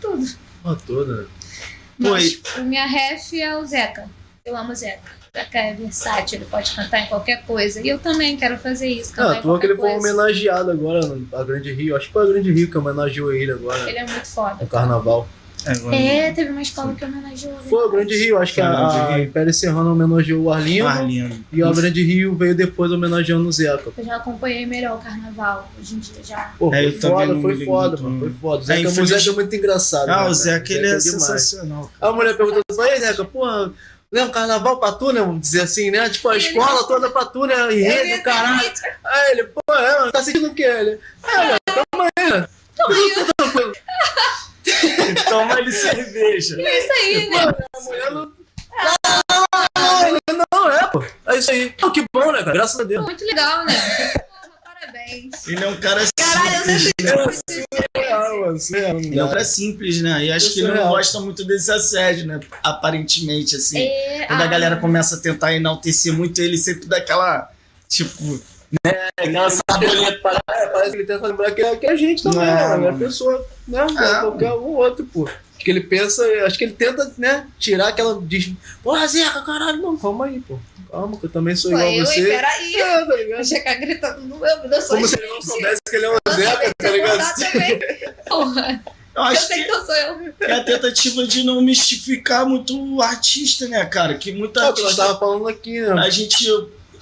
[0.00, 0.26] tudo.
[0.64, 1.28] Ó, toda.
[2.00, 4.08] Mas minha ref é o Zeca.
[4.44, 5.12] Eu amo o Zeca.
[5.36, 7.80] Zeca é versátil, ele pode cantar em qualquer coisa.
[7.80, 9.12] E eu também quero fazer isso.
[9.12, 11.00] Cantar Ah, tu que ele foi homenageado agora
[11.34, 11.94] a Grande Rio.
[11.94, 14.56] Acho que foi a Grande Rio que homenageou ele agora Ele é muito foda.
[14.60, 15.28] no carnaval.
[15.66, 17.68] Agora, É, teve uma escola que homenageou ele.
[17.68, 19.24] Foi o Grande Rio, acho que a, a Rio.
[19.24, 20.86] Império Serrano homenageou o Arlindo.
[20.86, 21.44] Arlindo.
[21.52, 23.90] E o Grande Rio veio depois homenageando o Zeca.
[23.96, 26.52] Eu já acompanhei melhor o carnaval, hoje em dia já.
[26.58, 28.20] Pô, É, foi foda, foi foda, mano.
[28.20, 28.58] Foi foda.
[28.58, 30.08] O É, Zeca, o infeliz- Zeca é muito engraçado.
[30.08, 30.74] Ah, né, o Zeca, cara?
[30.74, 31.02] ele é, demais.
[31.02, 31.90] sensacional.
[32.00, 33.72] Aí a mulher perguntou assim, aí Zeca, porra,
[34.12, 35.20] né, um carnaval pra tu, né?
[35.20, 36.08] Vamos dizer assim, né?
[36.08, 37.54] Tipo, a Ele- escola toda pra tu, né?
[37.72, 38.72] Ele Enredo, é caralho.
[39.04, 40.62] Aí ele, pô, é, tá sentindo o quê?
[40.64, 40.90] Ele,
[41.24, 42.48] é, tamo aí, né?
[43.36, 43.72] Tranquilo.
[45.28, 46.60] Toma ali cerveja.
[46.60, 47.38] É isso aí, né?
[47.76, 48.32] A mulher não...
[49.76, 50.18] Não, ele,
[50.52, 51.04] não, é, pô.
[51.26, 51.70] É isso aí.
[51.70, 52.52] Pô, que bom, né, cara?
[52.52, 53.04] Graças a Deus.
[53.04, 53.74] Muito legal, né?
[54.64, 55.46] Parabéns.
[55.46, 57.40] Ele é um cara Caralho, eu simples.
[57.50, 59.00] Surreal, mano, surreal.
[59.00, 60.24] E outra é simples, né?
[60.24, 62.40] E acho que ele não gosta muito desse assédio, né?
[62.62, 63.78] Aparentemente, assim.
[63.78, 67.50] É, Quando a ah, galera começa a tentar enaltecer muito ele, sempre dá aquela.
[67.88, 68.40] Tipo.
[68.84, 69.08] Né?
[69.16, 70.20] Aquela saboleta.
[70.22, 72.44] Parece, é, parece que ele tenta lembrar que é, que é a gente também, Não,
[72.46, 72.68] né?
[72.68, 72.86] mano?
[72.86, 73.80] É a pessoa, né?
[73.84, 74.20] É.
[74.20, 75.24] Qualquer um outro, pô.
[75.26, 78.18] Acho que ele pensa, acho que ele tenta, né, tirar aquela.
[78.22, 78.52] Diz,
[78.82, 80.58] Porra, Zeca, caralho, não, calma aí, pô.
[80.90, 82.24] Calma, que eu também sou igual a eu, você.
[82.24, 82.74] peraí.
[82.76, 83.44] É, tá ligado?
[83.44, 86.16] Chegar gritando no meu, eu sou Como se ele não soubesse que ele é um
[86.32, 87.34] Zeca, tá ligado?
[88.26, 90.34] Porra, Eu eu acho sei que que eu sou eu.
[90.40, 94.14] é a tentativa de não mistificar muito o artista, né, cara?
[94.14, 95.06] Que muita É o que nós artista.
[95.06, 95.92] tava falando aqui, né?
[96.00, 96.46] A gente.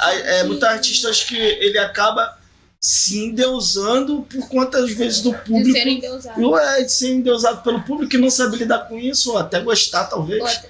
[0.00, 2.36] É, muito artista, acho que ele acaba
[2.80, 5.72] se endeusando por conta, às vezes, do De público.
[5.72, 6.42] serem endeusados.
[6.44, 9.60] Ou é de ser endeusado pelo público e não sabe lidar com isso, ou até
[9.60, 10.60] gostar, talvez.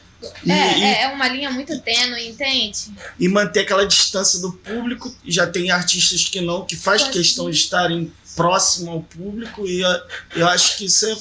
[0.45, 2.91] E, É, e- é, uma linha muito tênue, entende?
[3.21, 5.15] e manter aquela distância do público.
[5.25, 7.51] E Já tem artistas que não, que faz Pode questão ser.
[7.53, 9.67] de estarem próximo ao público.
[9.67, 10.01] E eu,
[10.37, 11.17] eu acho que isso é.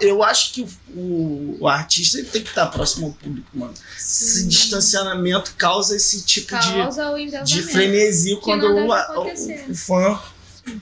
[0.00, 3.72] Eu acho que o, o, o artista ele tem que estar próximo ao público, mano.
[3.96, 7.68] Esse distanciamento causa esse tipo de, Causa o de endeusamento.
[7.68, 10.20] frenesia quando o, o, o fã.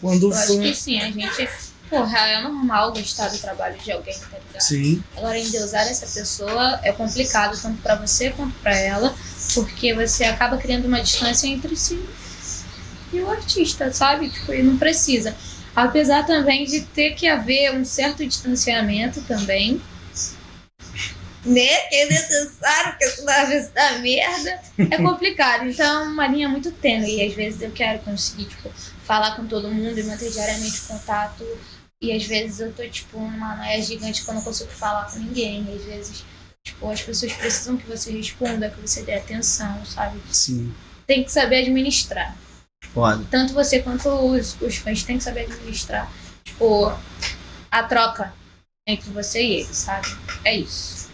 [0.00, 0.62] Quando o Eu acho fã.
[0.62, 1.48] que sim, a gente.
[1.88, 4.61] Porra, é normal gostar do trabalho de alguém, tá ligado?
[4.62, 9.12] Sim, Agora, endeusar essa pessoa é complicado, tanto pra você quanto pra ela,
[9.55, 12.00] porque você acaba criando uma distância entre si
[13.12, 14.31] e o artista, sabe?
[14.31, 15.35] Tipo, e não precisa.
[15.74, 19.80] Apesar também de ter que haver um certo distanciamento também.
[21.44, 21.76] Né?
[21.88, 24.61] Que é necessário, porque senão vezes dá merda.
[24.78, 25.66] É complicado.
[25.66, 27.16] Então é uma linha muito tênue.
[27.16, 28.70] E às vezes eu quero conseguir, tipo,
[29.04, 31.46] falar com todo mundo e manter diariamente contato.
[32.02, 35.18] E às vezes eu tô, tipo, numa noia gigante que eu não consigo falar com
[35.18, 35.64] ninguém.
[35.66, 36.24] E às vezes,
[36.62, 40.20] tipo, as pessoas precisam que você responda, que você dê atenção, sabe?
[40.30, 40.74] sim.
[41.06, 42.37] Tem que saber administrar.
[42.92, 43.24] Foda.
[43.30, 46.10] Tanto você quanto os, os fãs têm que saber administrar.
[46.44, 46.92] Tipo,
[47.70, 48.32] a troca
[48.86, 50.08] entre você e ele, sabe?
[50.44, 51.08] É isso.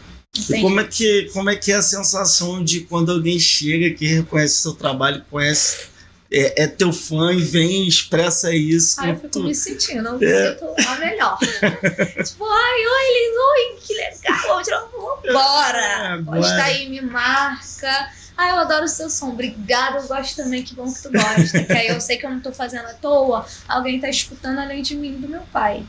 [0.50, 4.06] E como é, que, como é que é a sensação de quando alguém chega que
[4.06, 5.88] reconhece seu trabalho, conhece,
[6.30, 9.00] é, é teu fã e vem e expressa isso?
[9.00, 10.52] Ai, eu fico tu- me sentindo, eu me É.
[10.52, 11.38] sinto a melhor.
[11.40, 15.32] tipo, ai, oi, Liz, oi, que legal, tirar uma foto.
[15.32, 15.78] Bora!
[15.78, 16.64] É, Posta bora.
[16.64, 18.10] aí, me marca.
[18.36, 21.64] Ai, eu adoro o seu som, obrigada, eu gosto também, que bom que tu gosta.
[21.64, 24.82] que aí eu sei que eu não tô fazendo à toa, alguém tá escutando além
[24.82, 25.84] de mim e do meu pai.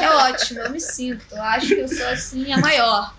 [0.00, 3.14] É ótimo, eu me sinto, eu acho que eu sou assim, a maior.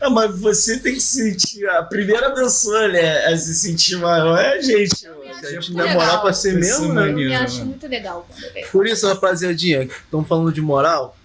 [0.00, 1.66] Ah, mas você tem que sentir.
[1.68, 4.94] A primeira pessoa né, a se sentir maior é a gente.
[4.94, 7.10] Se a gente demorar pra ser mesmo, né?
[7.10, 7.66] Eu me acho mano.
[7.66, 8.68] muito legal quando eu vejo.
[8.70, 11.16] Por isso, rapaziadinha, estamos falando de moral.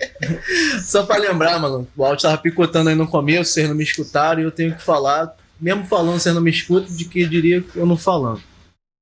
[0.84, 4.40] Só pra lembrar, mano, o áudio tava picotando aí no começo, vocês não me escutaram
[4.40, 7.76] e eu tenho que falar, mesmo falando, vocês não me escutam, de que diria que
[7.78, 8.42] eu não falando.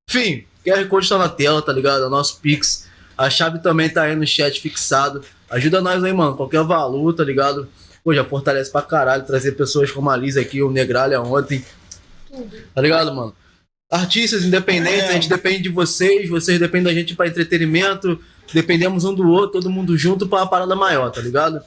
[0.09, 2.05] Enfim, QR Code tá na tela, tá ligado?
[2.05, 2.87] É o nosso Pix.
[3.17, 5.23] A chave também tá aí no chat fixado.
[5.51, 6.37] Ajuda nós aí, mano.
[6.37, 7.69] Qualquer valor, tá ligado?
[8.05, 11.65] Pô, já fortalece pra caralho trazer pessoas como a Liz aqui, o Negralha ontem.
[12.31, 12.51] Tudo.
[12.75, 13.35] Tá ligado, mano?
[13.91, 15.09] Artistas independentes, É.
[15.09, 18.21] a gente depende de vocês, vocês dependem da gente pra entretenimento,
[18.55, 21.61] dependemos um do outro, todo mundo junto pra uma parada maior, tá ligado?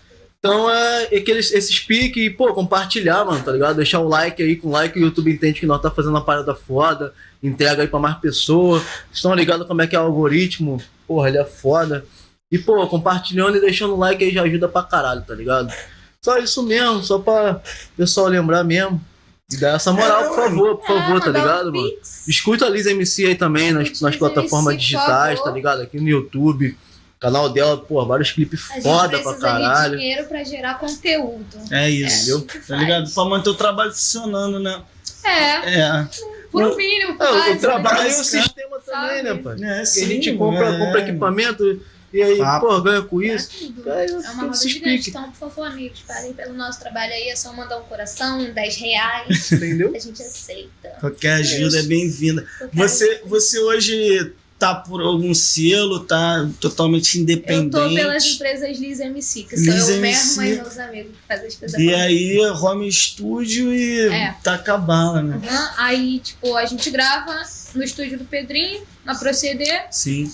[0.46, 3.78] Então é aqueles, esses piques e, pô, compartilhar, mano, tá ligado?
[3.78, 6.54] Deixar o like aí, com like o YouTube entende que nós tá fazendo uma parada
[6.54, 8.84] foda, entrega aí pra mais pessoas.
[9.10, 10.84] Estão ligados como é que é o algoritmo?
[11.08, 12.06] Porra, ele é foda.
[12.52, 15.74] E, pô, compartilhando e deixando o like aí já ajuda pra caralho, tá ligado?
[16.22, 17.62] Só isso mesmo, só pra
[17.96, 19.02] pessoal lembrar mesmo.
[19.50, 21.90] E dar essa moral, É, por favor, por favor, É, tá ligado, mano?
[22.28, 25.84] Escuta a Liz MC aí também nas, nas plataformas digitais, tá ligado?
[25.84, 26.78] Aqui no YouTube.
[27.24, 29.98] Canal dela, pô, vários clipes A gente foda pra precisa de caralho.
[29.98, 31.46] dinheiro pra gerar conteúdo.
[31.72, 32.38] É isso.
[32.38, 33.10] É que Tá ligado?
[33.14, 34.82] Pra manter o trabalho funcionando, né?
[35.24, 36.08] É, É.
[36.52, 37.18] por O- um mínimo.
[37.24, 38.10] É, o trabalho né?
[38.10, 39.56] e o sistema também, né, pai?
[39.64, 40.78] É, sim, a gente compra, é.
[40.78, 41.82] compra equipamento
[42.12, 42.68] e aí, Papo.
[42.68, 43.50] pô, ganha com isso.
[43.50, 43.90] É tudo.
[43.90, 47.30] É, É uma roda gigante, explique, então, por favor, amigos, parem pelo nosso trabalho aí.
[47.30, 49.50] É só mandar um coração, um 10 reais.
[49.52, 49.94] entendeu?
[49.96, 50.90] a gente aceita.
[51.00, 52.46] Qualquer ajuda é bem-vinda.
[52.74, 54.34] Você, você hoje
[54.64, 57.72] tá por algum selo, tá totalmente Eu independente.
[57.72, 60.02] tô pelas empresas Liz MC, que sou Liz eu MC.
[60.40, 64.36] mesma e meus amigos que fazem as coisas E aí, home studio e É.
[64.42, 65.42] tá acabando, né?
[65.50, 65.68] Uhum.
[65.78, 67.44] Aí, tipo, a gente grava
[67.76, 69.88] no estúdio do Pedrinho, na Proceder.
[69.92, 70.32] Sim.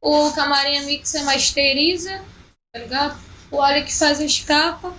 [0.00, 2.20] O Camarim Mixa masteriza,
[2.72, 3.18] tá ligado?
[3.50, 4.92] O que faz as capas.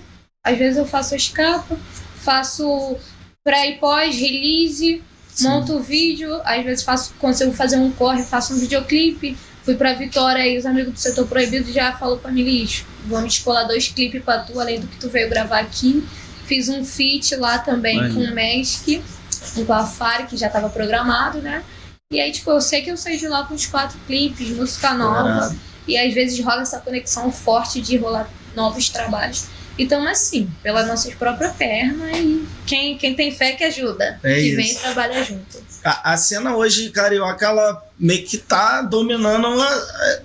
[0.44, 1.78] Às vezes eu faço as capas.
[2.18, 2.98] Faço
[3.44, 5.02] pré e pós, release.
[5.34, 5.48] Sim.
[5.48, 9.38] monto o vídeo, às vezes faço, consigo fazer um corre, faço um videoclipe.
[9.64, 13.36] Fui pra Vitória e os amigos do Setor Proibido já falou pra mim, Liz, vamos
[13.36, 16.04] descolar dois clipes pra tu, além do que tu veio gravar aqui.
[16.48, 18.12] Fiz um feat lá também Olha.
[18.12, 18.88] com o Mesk,
[19.66, 21.64] com a Fari, que já tava programado, né?
[22.12, 24.94] E aí, tipo, eu sei que eu saí de lá com os quatro clipes, música
[24.94, 25.56] nova.
[25.88, 29.48] E às vezes rola essa conexão forte de rolar novos trabalhos.
[29.82, 34.20] Então, assim, pelas nossas próprias pernas e quem, quem tem fé que ajuda.
[34.24, 34.56] É que isso.
[34.58, 35.64] vem e trabalha junto.
[35.84, 40.20] A, a cena hoje carioca, ela meio que tá dominando a- a-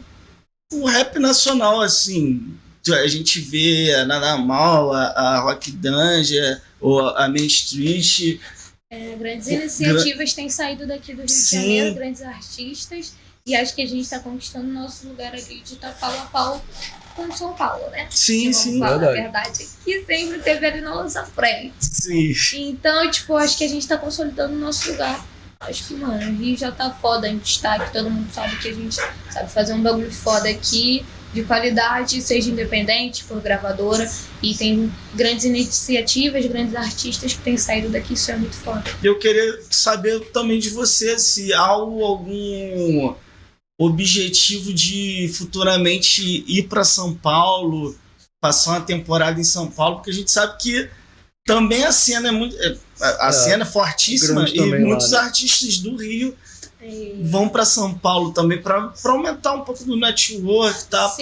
[0.74, 2.54] o rap nacional, assim.
[2.88, 8.38] A gente vê a Nada Mal, a, Rock Danger, ou a Main Street.
[8.90, 11.56] É, grandes iniciativas têm saído daqui do Rio Sim.
[11.60, 13.14] de Janeiro, grandes artistas.
[13.46, 16.64] E acho que a gente está conquistando nosso lugar ali de estar pau a pau
[17.16, 18.06] com São Paulo, né?
[18.10, 18.78] Sim, sim.
[18.78, 19.22] falar a verdade.
[19.22, 19.68] verdade.
[19.84, 21.74] Que sempre teve ali na nossa frente.
[21.80, 22.34] Sim.
[22.68, 25.24] Então, tipo, acho que a gente tá consolidando o nosso lugar.
[25.60, 27.92] Acho que, mano, o Rio já tá foda em destaque.
[27.92, 28.94] Todo mundo sabe que a gente
[29.30, 34.08] sabe fazer um bagulho foda aqui, de qualidade, seja independente, por gravadora.
[34.42, 38.12] E tem grandes iniciativas, grandes artistas que têm saído daqui.
[38.14, 38.84] Isso é muito foda.
[39.02, 43.14] Eu queria saber também de você se há algum
[43.78, 47.96] objetivo de futuramente ir para São Paulo,
[48.40, 50.88] passar uma temporada em São Paulo, porque a gente sabe que
[51.46, 52.56] também a cena é muito.
[52.58, 55.18] é, A a É, cena é fortíssima e também lá, muitos né?
[55.18, 56.34] artistas do Rio
[56.82, 61.14] E- vão para São Paulo também para aumentar um pouco do network, tá?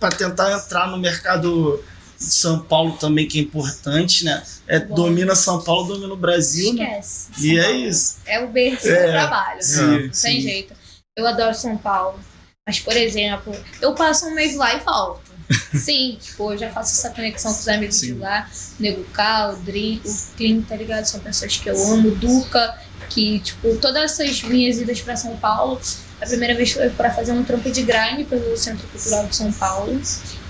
[0.00, 1.82] Para tentar entrar no mercado
[2.18, 4.42] de São Paulo também, que é importante, né?
[4.66, 4.94] É, Bom.
[4.94, 6.98] domina São Paulo, domina o Brasil, né?
[7.00, 7.28] Esquece.
[7.38, 8.16] E São é Paulo isso.
[8.26, 9.56] É o berço É, do trabalho.
[9.56, 9.62] né?
[9.62, 10.40] sim, tem sim.
[10.40, 10.81] jeito.
[11.16, 12.18] Eu adoro São Paulo.
[12.66, 15.32] Mas, por exemplo, eu passo um mês lá e volto.
[15.74, 18.14] Sim, tipo, eu já faço essa conexão com os amigos Sim.
[18.14, 18.48] de lá.
[18.80, 21.04] Nego Cal, o Drin, o Clint, tá ligado?
[21.04, 22.12] São pessoas que eu amo.
[22.12, 22.78] Duca,
[23.10, 25.78] que, tipo, todas essas minhas idas pra São Paulo,
[26.20, 29.52] a primeira vez foi pra fazer um trampo de grime pelo Centro Cultural de São
[29.52, 30.00] Paulo.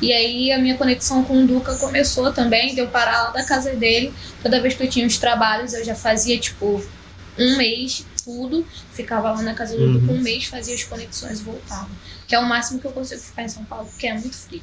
[0.01, 3.75] E aí a minha conexão com o Duca começou também, deu parar lá da casa
[3.75, 4.15] dele.
[4.43, 6.85] Toda vez que eu tinha os trabalhos, eu já fazia, tipo,
[7.39, 8.67] um mês, tudo.
[8.93, 9.99] Ficava lá na casa do Uhum.
[9.99, 11.89] Duca um mês, fazia as conexões e voltava.
[12.27, 14.63] Que é o máximo que eu consigo ficar em São Paulo, porque é muito frio.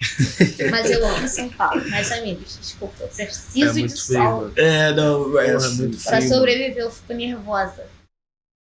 [0.70, 1.82] Mas eu amo São Paulo.
[1.88, 4.50] Mas, amigos, desculpa, eu preciso É de muito frio, sol.
[4.56, 6.28] É, não, é, é muito Pra frio.
[6.28, 7.86] sobreviver, eu fico nervosa.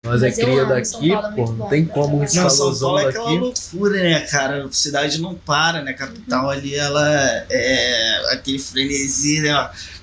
[0.06, 1.36] Nós é Mas eu cria daqui, Paulo é pô.
[1.46, 3.38] muito Não tem pra como esse Não, São Paulo é aquela daqui.
[3.38, 4.66] loucura, né, cara?
[4.66, 5.92] A cidade não para, né?
[5.92, 6.50] A capital Uhum.
[6.50, 9.52] ali, ela é aquele frenesi, né?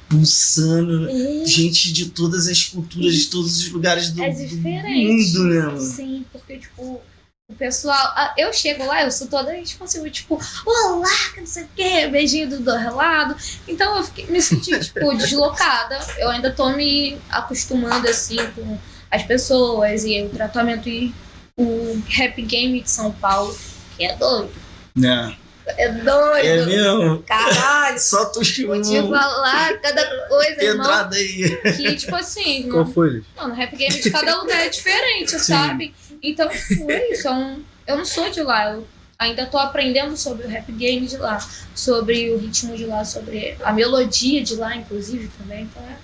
[0.08, 1.08] Pulsando.
[1.08, 5.06] É, Gente de todas as culturas, de todos os lugares do, É do diferente.
[5.38, 5.80] mundo, né, mano?
[5.80, 7.00] Sim, porque, tipo,
[7.48, 8.14] o pessoal.
[8.36, 12.48] Eu chego lá, eu sou toda responsiva, tipo, olá, que não sei o quê, beijinho
[12.48, 13.36] do dorrelado.
[13.66, 15.98] Então eu fiquei, me senti, tipo, deslocada.
[16.18, 18.78] Eu ainda tô me acostumando, assim, com
[19.10, 21.12] as pessoas e o tratamento e
[21.58, 23.56] o rap game de São Paulo,
[23.96, 24.52] que é doido.
[24.94, 25.36] Né?
[25.66, 26.46] É doido.
[26.46, 27.22] É mesmo?
[27.24, 27.98] Caralho.
[27.98, 30.86] Só tu Vou te falar cada coisa, irmão.
[30.86, 31.56] pedrada aí.
[31.76, 33.24] Que, tipo assim, Qual foi?
[33.36, 35.94] Mano, rap game de cada lugar é diferente, sabe?
[36.22, 37.28] Então, tipo, é isso.
[37.28, 38.72] é eu não sou de lá.
[38.74, 38.86] Eu
[39.18, 41.38] ainda tô aprendendo sobre o rap game de lá.
[41.74, 45.64] Sobre o ritmo de lá, sobre a melodia de lá, inclusive, também.
[45.64, 45.96] Então é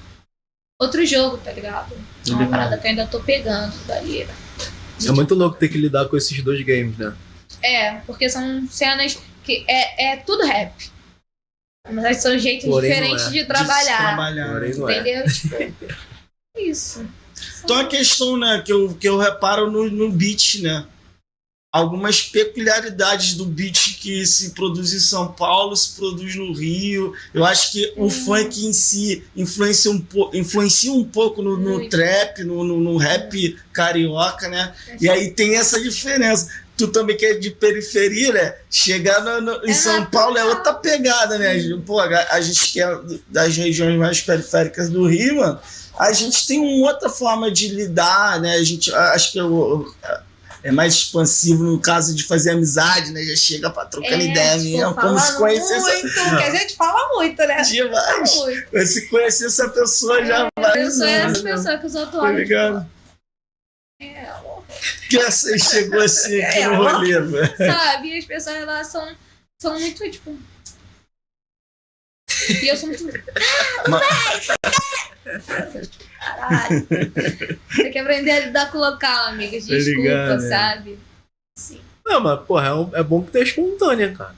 [0.80, 1.94] outro jogo, tá ligado?
[2.26, 2.50] É uma Legal.
[2.50, 4.26] parada que eu ainda tô pegando dali.
[5.06, 7.14] É muito louco ter que lidar com esses dois games, né?
[7.62, 10.90] É, porque são cenas que é, é tudo rap.
[11.90, 13.30] Mas são jeitos Porém, diferentes é.
[13.30, 13.98] de trabalhar.
[13.98, 14.62] trabalhar.
[14.62, 14.68] É.
[14.68, 15.24] Entendeu?
[15.26, 15.56] Tipo,
[16.56, 17.06] isso.
[17.64, 20.86] Então a questão, né, que eu, que eu reparo no, no beat, né?
[21.74, 27.14] Algumas peculiaridades do beat que se produz em São Paulo, se produz no Rio.
[27.32, 28.10] Eu acho que o Hum.
[28.10, 32.98] funk em si influencia um, po influencia um pouco no, no trap, no, no, no
[32.98, 34.74] rap carioca, né?
[35.00, 36.50] E aí tem essa diferença.
[36.76, 38.54] Tu também que é de periferia, né?
[38.70, 40.04] Chegar no- no- em É São.
[40.06, 41.54] Paulo é outra pegada, né?
[41.86, 45.60] Pô, a, a gente que é das regiões mais periféricas do Rio, mano,
[45.98, 48.54] a gente tem uma outra forma de lidar, né?
[48.54, 49.94] A gente acho que eu-
[50.64, 53.22] é mais expansivo no caso de fazer amizade, né?
[53.22, 57.14] Já chega pra trocando ideia tipo, mesmo, como se conhecesse muito, que a gente fala
[57.16, 57.62] muito, né?
[57.62, 58.34] demais.
[58.36, 58.86] Muito.
[58.86, 60.82] Se conhecer essa pessoa já vai.
[60.84, 61.52] Eu sou essa né?
[61.54, 62.36] pessoa que os outros Tá olham.
[62.38, 62.86] ligado?
[64.00, 64.32] É,
[65.10, 67.56] você chegou assim aqui É, no rolê, velho.
[67.56, 68.08] sabe?
[68.14, 69.16] E as pessoas elas são,
[69.60, 70.36] são muito, tipo.
[72.62, 73.04] E eu sou muito.
[76.18, 76.86] Caralho.
[77.76, 79.66] Tem que aprender a lidar com o local, amigas.
[79.66, 80.48] Tá Desculpa, ligado, né?
[80.48, 80.98] sabe?
[81.58, 81.80] Sim.
[82.04, 84.34] Não, mas, porra, é, um- é bom que ter espontânea, cara.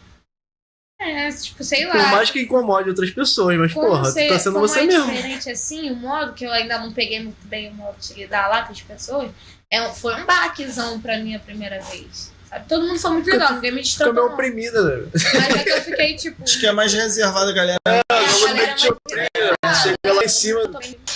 [1.00, 2.08] É, tipo, sei Por lá.
[2.12, 5.10] mais que incomode outras pessoas, mas, Como porra, ser- tu tá sendo você é mesmo.
[5.10, 8.48] diferente assim, o modo que eu ainda não peguei muito bem o modo de lidar
[8.48, 9.30] lá com as pessoas,
[9.74, 12.32] é, foi um baquezão pra mim a primeira vez.
[12.48, 12.68] Sabe?
[12.68, 14.14] Todo mundo foi muito legal, ninguém me Fica meio destratou.
[14.14, 14.32] não.
[14.34, 15.06] oprimida, né?
[15.12, 16.42] Mas é que eu fiquei tipo.
[16.42, 17.78] Acho que é mais reservado, galera.
[17.86, 20.60] a galera te mais- Chega lá em cima,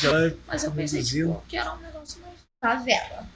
[0.00, 3.26] já é Mas eu pensei, tipo, que era um negócio mais favela.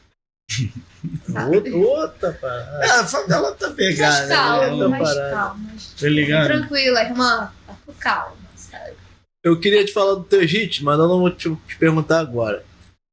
[1.33, 1.73] sabe?
[1.73, 2.85] Outra parada.
[2.85, 4.73] É, a favela tá pegada, mais calma, né?
[4.73, 5.31] outra mais parada.
[5.35, 5.71] calma.
[6.01, 6.47] Tá ligado?
[6.47, 7.53] Tranquila, irmã.
[7.67, 8.93] Tá com calma, sabe?
[9.45, 12.65] Eu queria te falar do teu hit, mas eu não vou te, te perguntar agora.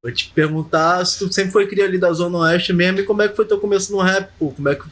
[0.02, 3.20] Vou te perguntar se tu sempre foi cria ali da Zona Oeste mesmo e como
[3.22, 4.50] é que foi teu começo no rap, pô.
[4.50, 4.84] Como é que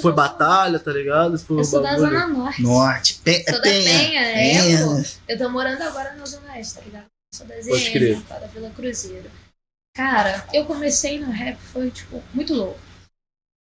[0.00, 1.36] foi batalha, tá ligado?
[1.38, 2.10] Foi Eu sou da bagulho.
[2.10, 2.62] Zona Norte.
[2.62, 3.14] Norte.
[3.24, 3.98] Pe Sou da Penha.
[3.98, 4.78] Penha, é, Penha.
[4.86, 5.04] pô.
[5.28, 7.06] Eu tô morando agora na Zona Oeste, tá ligado?
[7.34, 8.16] Sou da Pode crer.
[8.18, 9.30] ZN, da Vila Cruzeiro.
[9.96, 12.78] Cara, eu comecei no rap, foi, tipo, muito louco.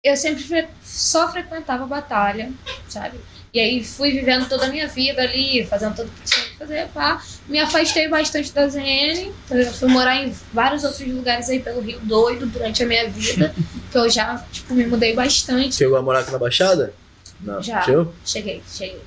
[0.05, 2.53] Eu sempre fre- só frequentava batalha,
[2.89, 3.19] sabe?
[3.59, 6.87] E aí fui vivendo toda a minha vida ali, fazendo tudo que tinha que fazer,
[6.95, 7.21] pá.
[7.49, 11.99] Me afastei bastante da ZN, eu fui morar em vários outros lugares aí pelo Rio
[12.05, 13.53] Doido durante a minha vida,
[13.91, 15.75] que eu já, tipo, me mudei bastante.
[15.75, 16.95] Chegou a morar aqui na Baixada?
[17.41, 17.61] Não.
[17.61, 17.83] Já.
[17.83, 18.15] Chegou?
[18.25, 19.01] Cheguei, cheguei.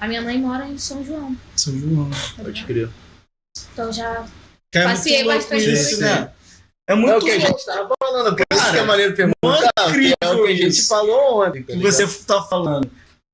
[0.00, 2.10] A minha mãe mora em São João, São João.
[2.10, 2.88] tá Pode crer.
[3.72, 4.24] Então já
[4.74, 6.32] é Passei bastante isso, né?
[6.88, 7.46] É É muito o que a louco.
[7.52, 9.70] gente tava falando, por isso que é maneiro perguntar.
[9.90, 10.88] incrível É o que a gente isso.
[10.88, 11.62] falou ontem.
[11.62, 12.90] tá que você tá falando.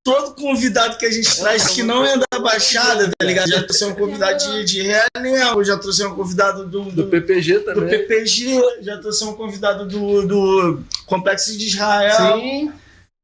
[0.09, 3.49] Todo convidado que a gente traz que não é da Baixada, tá ligado?
[3.49, 7.59] Já trouxe um convidado de, de Realengo, já trouxe um convidado do, Do do, PPG
[7.59, 7.89] do também.
[7.89, 12.39] PPG, já trouxe um convidado do, do Complexo de Israel.
[12.39, 12.71] Sim.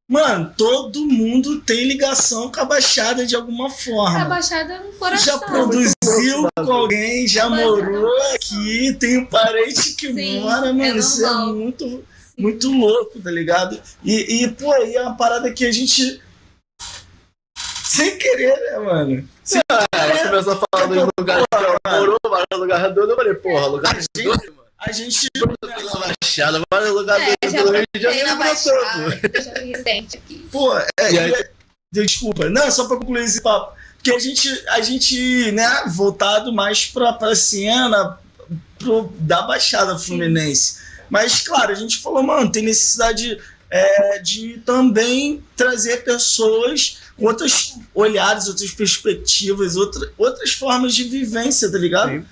[0.08, 4.26] Mano, todo mundo tem ligação com a Baixada de alguma a forma.
[4.26, 5.26] Baixada no coração.
[5.26, 10.84] Já produziu com alguém, já morou aqui, tem um parente que Sim, mora, mano.
[10.84, 12.04] é isso é muito,
[12.38, 13.82] muito louco, tá ligado?
[14.04, 16.22] E, e, pô, aí é uma parada que a gente.
[17.88, 19.30] Sem querer, né, mano?
[19.44, 19.62] Sem
[19.94, 23.10] Ela começou a falar dos lugares que ela morou, vários lugares doidos.
[23.12, 24.66] Eu falei, porra, lugar gente- doido, mano.
[24.80, 25.28] A gente.
[25.36, 29.78] Na Baixada, vários lugares É, doidos já do Rio de Janeiro brotou, pô.
[30.18, 30.48] Aqui.
[30.52, 31.12] Pô, é.
[31.14, 31.46] E aí-
[31.94, 32.50] desculpa.
[32.50, 33.74] Não, só pra concluir esse papo.
[33.96, 38.20] Porque a gente, a gente né, voltado mais pra, pra cena
[38.78, 40.78] pro, da Baixada Fluminense.
[41.10, 48.48] Mas, claro, a gente falou, mano, tem necessidade é, de também trazer pessoas outros olhares,
[48.48, 52.12] outras perspectivas, outra, outras formas de vivência, tá ligado?
[52.12, 52.26] Sim.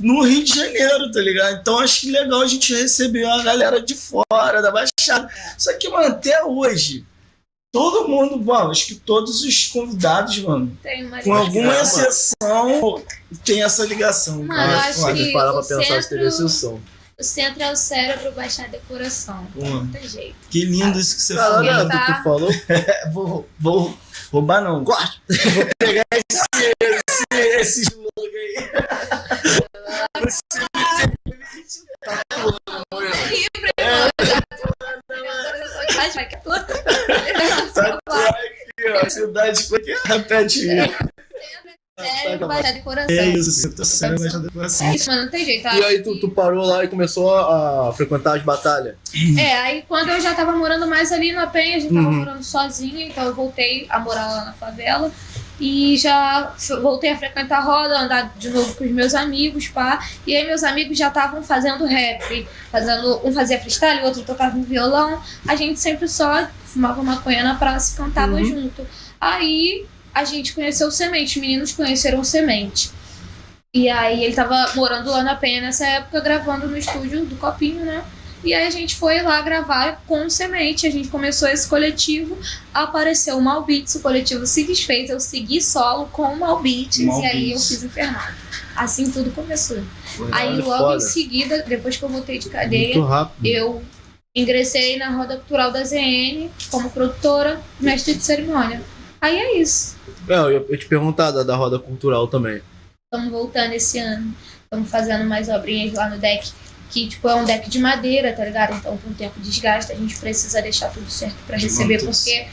[0.00, 1.60] No Rio de Janeiro, tá ligado?
[1.60, 5.28] Então acho que legal a gente receber uma galera de fora, da Baixada.
[5.58, 7.04] Só que, mano, até hoje,
[7.74, 10.78] todo mundo, bom, acho que todos os convidados, mano,
[11.24, 13.02] com alguma exceção,
[13.44, 14.44] tem essa ligação.
[14.44, 14.70] Mano, cara.
[14.72, 15.14] eu É acho foda.
[15.14, 16.80] que- Parar pra o pensar se teve centro- exceção.
[17.22, 19.46] O centro é o cérebro, Baixada é coração.
[19.54, 20.34] Pô, Não tem jeito.
[20.50, 21.88] que lindo isso que você falou.
[21.88, 22.06] Tá.
[22.06, 22.50] tu, tu falou?
[22.68, 23.96] É, vou, vou
[24.32, 24.82] roubar, não.
[24.82, 25.22] Corte.
[25.54, 26.42] Vou pegar esse,
[26.80, 28.70] esse, esse slogan aí.
[38.02, 38.28] Tá
[38.82, 39.08] aqui, ó.
[39.08, 39.68] Cidade.
[39.68, 39.94] Que?
[40.08, 41.11] Repete aí.
[42.10, 43.16] Cérebro, Baixada e coração.
[43.16, 44.86] É isso, você tá decoração.
[44.88, 45.66] É isso, mano, não tem jeito.
[45.66, 48.96] E aí tu, tu parou lá e começou a, a frequentar as batalhas?
[49.38, 52.12] É, aí quando eu já tava morando mais ali na Penha, já tava Uhum.
[52.18, 55.10] morando sozinha, então eu voltei a morar lá na favela.
[55.60, 60.00] E já voltei a frequentar a roda, andar de novo com os meus amigos, pá.
[60.26, 64.56] E aí meus amigos já estavam fazendo rap, fazendo, um fazia freestyle, o outro tocava
[64.56, 65.22] um violão.
[65.46, 68.44] A gente sempre só fumava maconha na praça e cantava Uhum.
[68.44, 68.84] junto.
[69.20, 72.90] Aí a gente conheceu o Semente, os meninos conheceram o Semente.
[73.74, 77.84] E aí ele tava morando lá na Penha nessa época, gravando no estúdio do Copinho,
[77.84, 78.04] né?
[78.44, 82.36] E aí a gente foi lá gravar com o Semente, a gente começou esse coletivo,
[82.74, 87.08] apareceu o Malbeats, o coletivo se desfez, eu segui solo com o Malbeats, e aí
[87.08, 87.68] eu Malbeats.
[87.68, 88.22] fiz Infernal.
[88.74, 89.82] Assim tudo começou.
[90.32, 90.96] Aí Olha, logo foda.
[90.96, 92.96] em seguida, depois que eu voltei de cadeia,
[93.44, 93.82] eu
[94.34, 98.82] ingressei na roda cultural da ZN como produtora, mestre de cerimônia.
[99.22, 99.96] Aí é isso.
[100.26, 102.60] Não, eu, eu te perguntar da, da roda cultural também.
[103.06, 104.34] Estamos voltando esse ano.
[104.64, 106.50] Estamos fazendo mais obrinhas lá no deck.
[106.90, 108.74] Que, tipo, é um deck de madeira, tá ligado?
[108.74, 112.18] Então, com o tempo desgasta, a gente precisa deixar tudo certo pra receber, Juntos.
[112.18, 112.48] porque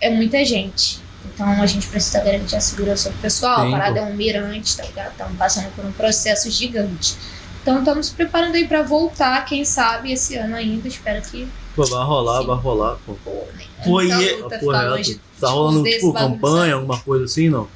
[0.00, 0.98] é muita gente.
[1.26, 3.60] Então, a gente precisa garantir a segurança do pessoal.
[3.60, 5.10] Sim, a parada é um mirante, tá ligado?
[5.10, 7.16] Estamos passando por um processo gigante.
[7.62, 10.88] Então, estamos se preparando aí pra voltar, quem sabe, esse ano ainda.
[10.88, 11.46] Espero que.
[11.78, 12.46] Pô, vai rolar, Sim.
[12.48, 13.14] vai rolar, pô.
[13.24, 13.64] Pô, né?
[13.84, 14.66] Pô, Muita e- luta, reto.
[14.66, 17.68] longe Tá rolando, tipo, campanha, alguma coisa assim, não?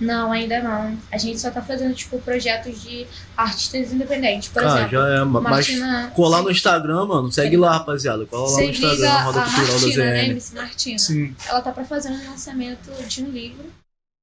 [0.00, 0.96] Não, ainda não.
[1.10, 3.04] A gente só tá fazendo, tipo, projetos de
[3.36, 4.48] artistas independentes.
[4.48, 5.24] Por ah, exemplo, já é.
[5.24, 6.12] Mas Martina.
[6.14, 8.24] colar no Instagram, mano, segue lá, rapaziada.
[8.26, 10.22] Cola lá no Instagram, a Roda Cultural da Martina, né?
[10.22, 10.30] ZN.
[10.30, 10.98] MC Martina.
[11.00, 11.36] Sim.
[11.48, 13.64] Ela tá pra fazer um lançamento de um livro.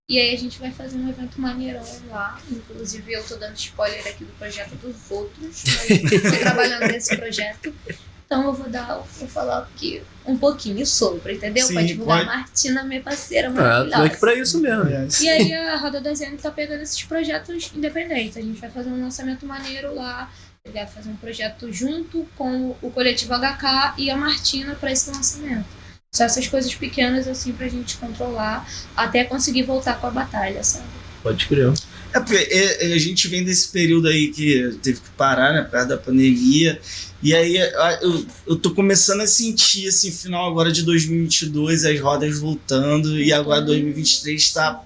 [0.08, 2.40] E aí a gente vai fazer um evento maneirão lá.
[2.50, 5.64] Inclusive eu tô dando spoiler aqui do projeto dos outros.
[5.66, 7.74] Mas tô trabalhando nesse projeto.
[8.26, 11.68] Então eu vou dar, vou falar aqui um pouquinho sobre, entendeu?
[11.68, 12.30] Sim, pra divulgar pode.
[12.30, 13.96] a Martina, minha parceira É, maravilhosa.
[14.02, 14.90] tu é que pra isso mesmo.
[14.90, 18.36] É, E aí a Roda da Zen tá pegando esses projetos independentes.
[18.38, 20.30] A gente vai fazer um lançamento maneiro lá.
[20.64, 20.90] tá ligado?
[20.90, 25.66] Fazer um projeto junto com o coletivo HK e a Martina para esse lançamento.
[26.12, 28.68] Só essas coisas pequenas, assim, pra gente controlar
[28.98, 30.86] até conseguir voltar com a batalha, sabe?
[31.26, 31.74] Pode crer.
[32.14, 35.64] É porque é, é, a gente vem desse período aí que teve que parar, né,
[35.64, 36.80] perto da pandemia.
[37.24, 42.00] E aí a- eu, eu tô começando a sentir, assim, final agora de 2022, as
[42.00, 43.20] rodas voltando.
[43.20, 44.84] E agora 2023 tá,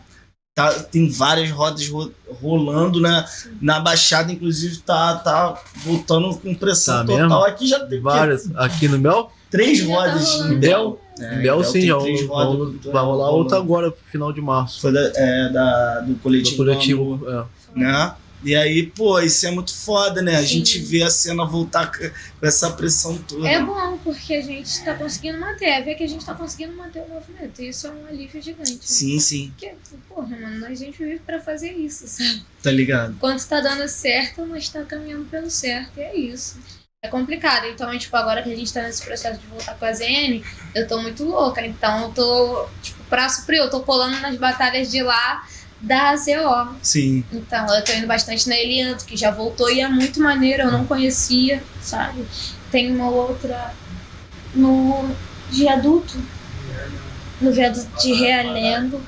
[0.55, 2.11] tá, tem várias rodas ro-
[2.41, 3.25] rolando, né?
[3.61, 7.19] Na Baixada, inclusive, tá, tá voltando com pressão Tá total.
[7.27, 7.43] mesmo?
[7.43, 8.49] Aqui já tem Várias.
[8.55, 9.31] Aqui no Mel?
[9.51, 10.99] três tá rodas rolando.
[11.21, 11.61] Em Bel.
[11.61, 11.71] É, sim.
[11.73, 14.81] tem já três vai rodas, vai rolar outra agora, final de março.
[14.81, 16.57] Foi da, é, da- do Do coletivo.
[16.57, 17.29] coletivo.
[17.29, 17.79] É.
[17.79, 18.15] né?
[18.41, 20.37] E aí, pô, isso é muito foda, né?
[20.37, 20.45] A Sim.
[20.47, 22.09] gente vê a cena voltar com
[22.41, 23.45] essa pressão toda.
[23.45, 25.65] É bom, porque a gente tá conseguindo manter.
[25.65, 27.61] É ver que a gente tá conseguindo manter o movimento.
[27.61, 28.71] E isso é um alívio gigante.
[28.71, 28.79] né?
[28.81, 29.73] Sim, sim, Porque,
[30.07, 32.41] porra, mano, a gente vive pra fazer isso, sabe?
[32.63, 33.17] tá ligado?
[33.19, 35.97] Quando tá dando certo, nós tá caminhando pelo certo.
[35.97, 36.57] E é isso.
[37.01, 37.65] É complicado.
[37.67, 40.43] Então, tipo, agora que a gente tá nesse processo de voltar com a ZN,
[40.75, 41.65] eu tô muito louca.
[41.65, 45.47] Então, eu tô, tipo, pra suprir, eu tô colando nas batalhas de lá
[45.79, 46.75] da ZO.
[46.83, 47.23] Sim.
[47.31, 50.71] Então, eu tô indo bastante na Elianto, que já voltou e é muito maneiro, eu
[50.71, 52.25] não conhecia, sabe?
[52.69, 53.73] Tem uma outra
[54.53, 55.09] no
[55.49, 56.21] viaduto,
[57.39, 59.01] no viaduto de Realengo,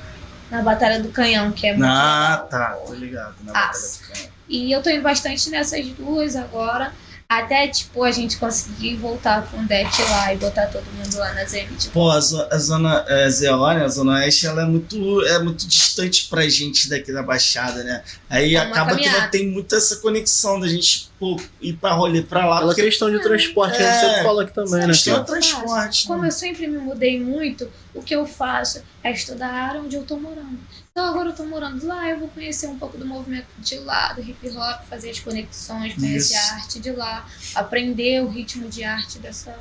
[0.50, 2.46] na Batalha do Canhão, que é muito Ah, legal.
[2.48, 3.34] tá, tô ligado.
[3.42, 4.32] Na Ah, Batalha do Canhão.
[4.48, 6.90] E eu tô indo bastante nessas duas agora,
[7.38, 11.32] até, tipo, a gente conseguir voltar com o deck lá e botar todo mundo lá
[11.34, 11.76] na ZM.
[11.78, 13.84] Tipo, Pô, a, zo- a zona é, né?
[13.84, 18.02] A Zona Oeste, ela é muito, é muito distante pra gente daqui da Baixada, né?
[18.28, 19.20] Aí É acaba que caminhada.
[19.22, 22.60] não tem muita essa conexão da gente pô, ir pra rolê pra lá.
[22.62, 24.00] Porque questão de transporte, a gente É.
[24.08, 24.86] sempre fala aqui também, né?
[24.86, 25.26] questão é cara?
[25.28, 26.06] transporte.
[26.06, 26.28] Como né?
[26.28, 30.02] eu sempre me mudei muito, o que eu faço é estudar a área onde eu
[30.04, 30.58] tô morando.
[30.92, 34.12] Então agora eu tô morando lá, eu vou conhecer um pouco do movimento de lá,
[34.12, 38.84] do hip hop, fazer as conexões, conhecer a arte de lá, aprender o ritmo de
[38.84, 39.58] arte dessa,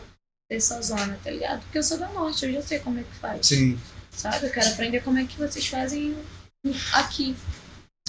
[0.49, 1.61] dessa zona, tá ligado?
[1.61, 3.47] Porque eu sou da norte, eu já sei como é que faz.
[3.47, 3.79] Sim.
[4.11, 4.45] Sabe?
[4.45, 6.17] Eu quero aprender como é que vocês fazem
[6.91, 7.33] aqui.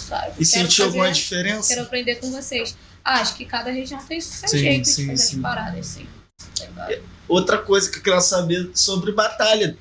[0.01, 0.33] Sabe?
[0.37, 1.69] E sentiu alguma diferença?
[1.69, 2.75] Quero aprender com vocês.
[3.05, 5.35] Ah, acho que cada região tem seu Sim, jeito sim, de fazer sim.
[5.37, 6.07] as paradas, sim.
[6.57, 7.03] Tá ligado?
[7.27, 9.77] Outra coisa que eu quero saber sobre batalha.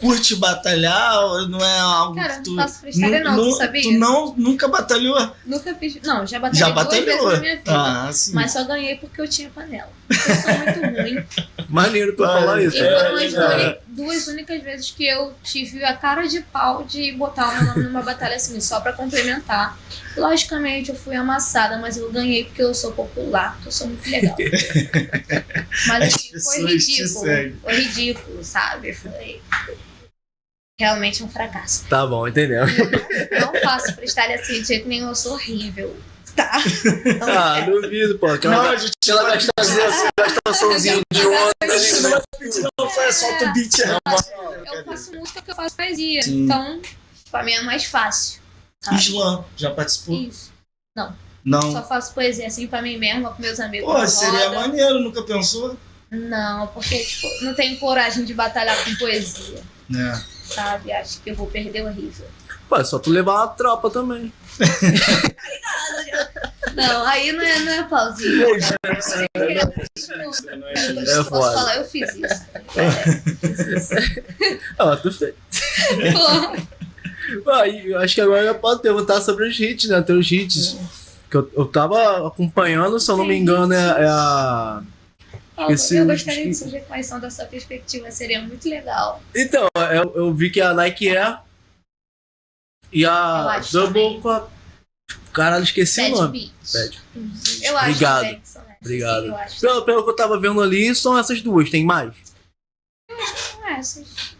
[0.00, 2.56] Curte batalhar não é algo Cara, que não tu.
[2.56, 3.82] faço freestyle não, tu sabia?
[3.82, 5.32] Tu não, nunca batalhou?
[5.46, 5.98] Nunca fiz.
[6.02, 7.32] Não, já batalhei Já duas vezes batalhou?
[7.32, 7.70] na minha vida.
[7.72, 8.10] Ah.
[8.34, 9.90] Mas só ganhei porque eu tinha panela.
[10.12, 11.24] Eu sou muito ruim.
[11.68, 12.76] Maneiro tu falar isso.
[12.76, 16.84] E É, foram as uni- duas únicas vezes que eu tive a cara de pau
[16.84, 19.78] de botar o meu nome numa batalha assim, só pra complementar.
[20.16, 24.08] Logicamente, eu fui amassada, mas eu ganhei porque eu sou popular, porque eu sou muito
[24.10, 24.36] legal.
[25.88, 27.60] Mas As assim, foi ridículo.
[27.62, 28.92] Foi ridículo, sabe?
[28.92, 29.40] Foi
[30.78, 31.84] realmente um fracasso.
[31.88, 32.64] Tá bom, entendeu?
[33.40, 35.96] Não faço freestyle assim de jeito nenhum, eu sou horrível.
[36.36, 36.52] Tá?
[37.20, 38.26] Não Ah, duvido, pô.
[38.28, 42.22] Não, Aquela, a gente aquela gastação, assim, gastaçãozinha de onda ali, né?
[42.78, 43.78] não faz solta o beat.
[43.78, 43.98] né?
[44.06, 46.22] Eu faço música porque eu faço poesia.
[46.22, 46.44] Sim.
[46.44, 46.80] Então,
[47.30, 48.40] pra mim é mais fácil.
[48.80, 48.96] sabe?
[49.00, 50.14] Slam, já participou?
[50.16, 50.50] Isso.
[51.44, 51.72] Não.
[51.72, 53.92] Só faço poesia assim pra mim mesma, com meus amigos.
[53.92, 54.60] Pô, seria roda.
[54.60, 55.76] maneiro, nunca pensou?
[56.10, 60.22] Não, porque tipo, não tenho coragem de batalhar com poesia, Né?
[60.44, 60.92] sabe?
[60.92, 62.26] Acho que eu vou perder horrível.
[62.68, 64.32] Pô, é só tu levar uma tropa também.
[66.74, 68.56] Não, aí não é, não é plausível.
[69.34, 71.52] É Eu posso foda.
[71.52, 72.44] falar, eu fiz isso.
[72.76, 73.94] É, fiz isso.
[74.78, 75.34] Ó, tu fez.
[77.46, 80.00] Ah, e eu acho que agora eu posso perguntar sobre os hits, né?
[80.02, 80.76] Teus hits.
[81.30, 84.82] Que eu, eu tava acompanhando, se eu não me engano, é, é a.
[85.68, 89.22] Esse- eu gostaria de saber quais são da sua perspectiva, seria muito legal.
[89.34, 91.38] Então, eu, eu vi que a Nike Air
[92.92, 94.48] e Eu a acho Double com a.
[95.32, 96.52] Caralho, esqueci Bad o nome.
[96.72, 97.02] Bad.
[97.62, 98.20] Eu acho Obrigado.
[98.20, 99.26] também que são essas, Obrigado.
[99.26, 102.14] Eu acho Pelo, pelo que eu tava vendo ali, são essas duas, tem mais?
[102.14, 104.36] que são essas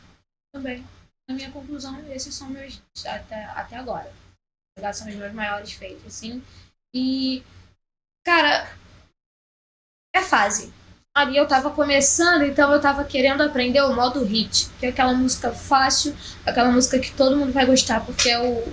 [0.55, 0.87] também.
[1.29, 4.13] Na minha conclusão, esses são meus até, até agora.
[4.93, 6.43] São os meus maiores feitos, assim.
[6.95, 7.43] E,
[8.25, 8.71] cara,
[10.15, 10.73] é fase.
[11.15, 15.13] Ali eu tava começando, então eu tava querendo aprender o modo hit, que é aquela
[15.13, 18.67] música fácil, aquela música que todo mundo vai gostar, porque é, o,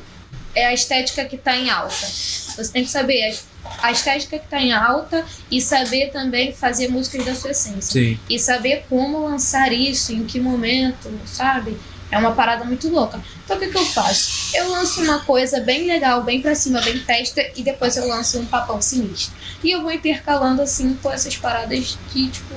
[0.56, 1.94] é a estética que tá em alta.
[1.94, 6.88] Você tem que saber a, a estética que tá em alta e saber também fazer
[6.88, 8.18] músicas da sua essência Sim.
[8.30, 11.78] e saber como lançar isso, em que momento, sabe?
[12.12, 13.20] É uma parada muito louca.
[13.46, 14.56] Então o que, que eu faço?
[14.56, 18.40] Eu lanço uma coisa bem legal, bem pra cima, bem festa, e depois eu lanço
[18.40, 19.34] um papão sinistro.
[19.64, 22.56] E eu vou intercalando assim com essas paradas que, tipo,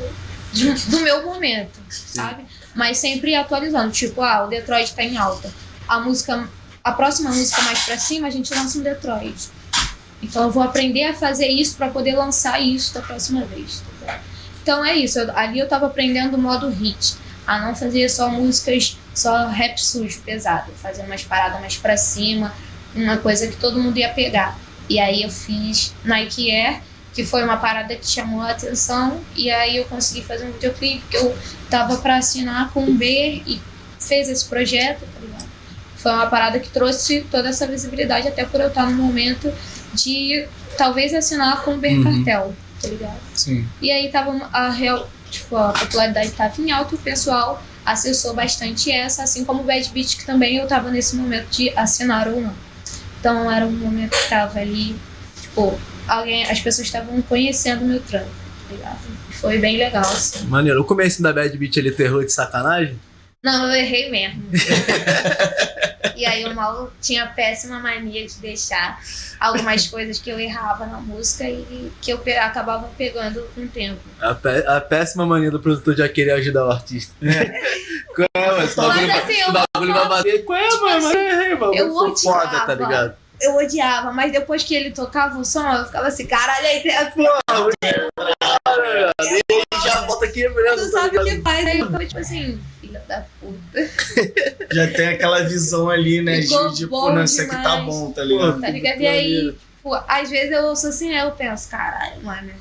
[0.52, 2.44] de- do meu momento, sabe?
[2.74, 3.90] Mas sempre atualizando.
[3.92, 5.52] Tipo, ah, o Detroit tá em alta.
[5.86, 6.48] A música.
[6.82, 9.50] A próxima música mais pra cima, a gente lança um Detroit.
[10.22, 13.82] Então eu vou aprender a fazer isso para poder lançar isso da próxima vez.
[14.06, 14.18] tá?
[14.62, 15.18] Então é isso.
[15.18, 17.16] eu- ali eu tava aprendendo o modo hit.
[17.46, 20.70] A não fazer só músicas, só rap sujo, pesado.
[20.82, 22.52] Fazer umas paradas mais pra cima,
[22.94, 24.58] uma coisa que todo mundo ia pegar.
[24.88, 26.80] E aí eu fiz Nike Air,
[27.14, 29.20] que foi uma parada que chamou a atenção.
[29.36, 31.36] E aí eu consegui fazer um videoclipe que eu
[31.70, 33.60] tava pra assinar com o B e
[34.00, 35.48] fez esse projeto, tá ligado?
[35.96, 39.52] Foi uma parada que trouxe toda essa visibilidade, até por eu estar no momento
[39.94, 40.46] de
[40.76, 42.24] talvez assinar com o Ber Uhum.
[42.24, 43.18] Cartel, tá ligado?
[43.34, 43.68] Sim.
[43.80, 48.90] E aí tava a real, tipo, a popularidade tava em alta o pessoal acessou bastante
[48.90, 52.40] essa, assim como o Bad Beat, que também eu tava nesse momento de assinar ou
[52.40, 52.54] não.
[53.20, 54.96] Então era um momento que tava ali,
[55.40, 58.30] tipo, alguém, as pessoas estavam conhecendo o meu trampo,
[58.68, 58.98] tá ligado?
[59.30, 60.46] Foi bem legal, assim.
[60.46, 60.80] Maneiro.
[60.80, 62.98] O começo da Bad Beat ele terror de sacanagem?
[63.42, 64.42] Não, eu errei mesmo.
[66.22, 69.00] e aí o Mauro tinha a péssima mania de deixar
[69.40, 73.68] algumas coisas que eu errava na música e que eu pe- acabava pegando com o
[73.68, 73.98] tempo.
[74.20, 77.12] A, pé- a péssima mania do produtor já querer ajudar o artista.
[78.14, 78.64] Qual é?
[78.64, 80.44] Esse bagulho, Mas assim, eu, bagulho vai bater.
[80.44, 80.80] Qual é, mano?
[81.02, 81.74] Mas é, mano.
[81.74, 82.74] Eu Ficou foda, tá odiava.
[82.74, 83.16] ligado?
[83.44, 86.92] eu odiava, mas depois que ele tocava o som, eu ficava assim, caralho, aí tem
[88.68, 91.66] E ele já volta quebrando, tu tá sabe o que faz.
[91.66, 93.90] Aí eu ficava tipo assim, filha da puta.
[94.72, 96.42] Já tem aquela visão ali, né?
[96.42, 98.60] Ficou de, de pô, não, isso aqui tá bom, tá ligado?
[98.60, 99.00] Tá ligado?
[99.00, 102.52] E aí, tipo, às vezes eu ouço assim, aí eu penso, caralho, mano.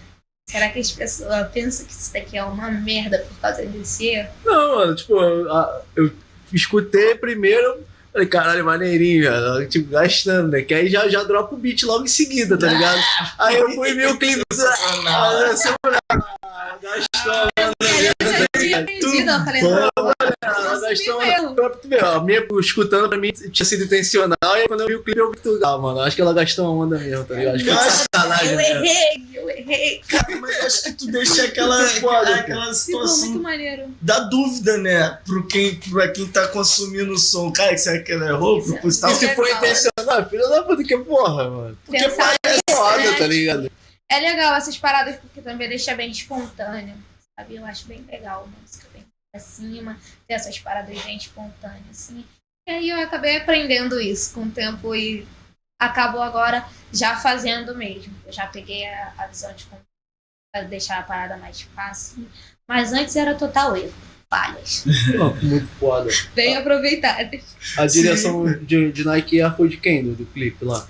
[0.49, 4.29] Será que as pessoas pensam que isso daqui é uma merda por causa desse erro?
[4.43, 5.47] Não, mano, tipo, eu,
[5.95, 6.11] eu
[6.51, 9.69] escutei primeiro, falei, caralho, maneirinho, velho.
[9.69, 10.61] Tipo, gastando, né?
[10.61, 12.99] Que aí já, já dropa o beat logo em seguida, tá ligado?
[13.39, 14.41] Aí eu fui ver o clipe.
[14.51, 15.33] Sensacional.
[15.33, 19.61] Ah, Gastou, aí eu já tinha entendido, eu falei,
[22.01, 25.31] não, minha escutando pra mim tinha sido intencional, e quando eu vi o clipe eu
[25.31, 25.65] vi tudo.
[25.65, 27.55] Ah, mano, acho que ela gastou uma onda mesmo, tá ligado?
[27.55, 28.85] Acho que foi sacanagem eu mesmo.
[28.85, 30.01] errei, eu errei.
[30.07, 33.85] Cara, mas acho que tu deixa aquela, foda, aquela situação maneiro.
[34.01, 35.19] da dúvida, né?
[35.25, 37.51] Pro quem, pra quem tá consumindo o som.
[37.51, 38.59] Cara, será que ela errou?
[38.59, 38.71] Isso.
[38.73, 39.11] Proposital?
[39.11, 39.59] E se foi Legal.
[39.63, 41.77] intencional, filha da puta, que porra, mano.
[41.85, 42.17] Porque É nisso,
[42.69, 43.17] foda, né?
[43.17, 43.71] tá ligado?
[44.09, 46.93] É legal essas paradas porque também deixa bem espontâneo,
[47.41, 47.55] sabe?
[47.55, 52.25] Eu acho bem legal a música bem pra cima, ter essas paradas bem espontâneas, assim.
[52.67, 55.25] E aí eu acabei aprendendo isso com o tempo e
[55.79, 58.13] acabo agora já fazendo mesmo.
[58.25, 59.81] Eu já peguei a, a visão de como
[60.69, 62.27] deixar a parada mais fácil.
[62.67, 63.93] Mas antes era total erro.
[64.29, 64.85] Falhas.
[65.43, 66.09] Muito foda.
[66.33, 67.55] Bem aproveitadas.
[67.77, 70.87] A direção de, de Nike foi de quem, do, do clipe lá?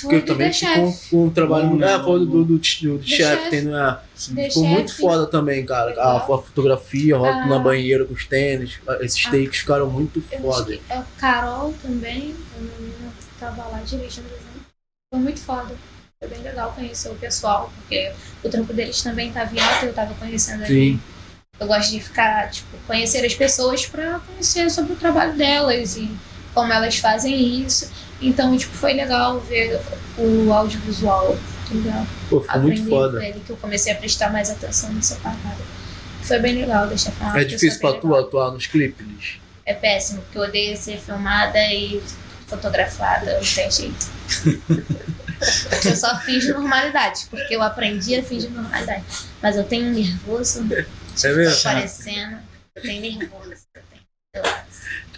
[0.00, 1.84] Porque também ficou com um trabalho?
[1.84, 3.98] É, foi do, do, do, do chefe, não é?
[4.34, 5.94] The Ficou muito foda também, cara.
[6.00, 7.46] A, a fotografia, a rota Ah.
[7.46, 9.30] na banheira com os tênis, esses Ah.
[9.30, 10.76] takes ficaram muito foda.
[10.76, 14.52] que a Carol também, a menina que tava lá dirigindo o.
[15.12, 15.74] Foi muito foda.
[16.18, 18.12] Foi bem legal conhecer o pessoal, porque
[18.44, 20.64] o trampo deles também tava em alta, eu tava conhecendo.
[20.66, 21.00] Sim.
[21.60, 26.10] Eu gosto de ficar, tipo, conhecer as pessoas pra conhecer sobre o trabalho delas e
[26.54, 27.90] como elas fazem isso.
[28.20, 29.80] Então, tipo, foi legal ver
[30.18, 31.36] o audiovisual?
[32.28, 33.20] Pô, ficou muito foda.
[33.20, 35.56] que eu comecei a prestar mais atenção nessa parada.
[36.22, 37.40] Foi bem legal, deixa eu falar.
[37.40, 39.40] É difícil pra tu atuar nos clipes?
[39.64, 42.02] É péssimo, porque eu odeio ser filmada e
[42.46, 44.06] fotografada, não tem jeito.
[45.86, 49.04] eu só finjo normalidade, porque eu aprendi a fingir normalidade.
[49.40, 50.60] Mas eu tenho um nervoso,
[51.24, 51.56] É mesmo?
[51.56, 52.38] tô parecendo,
[52.74, 53.62] eu tenho nervoso.
[53.74, 54.02] Eu tenho,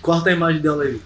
[0.03, 1.01] Corta a imagem dela aí.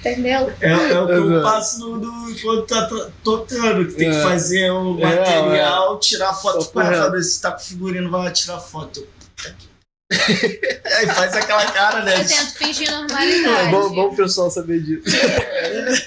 [0.00, 0.52] Entendeu?
[0.60, 1.42] É, é o que eu Exato.
[1.42, 4.22] passo no, no, quando tá to- tocando, que tem que É.
[4.22, 7.04] fazer o É, material, tirar foto Só para correto.
[7.04, 9.06] saber se tá com figurino, vai lá tirar foto.
[9.36, 12.20] Puta que- Aí faz aquela cara, né?
[12.20, 13.70] Eu tento fingir É normalidade.
[13.70, 15.04] bom, bom o pessoal saber disso.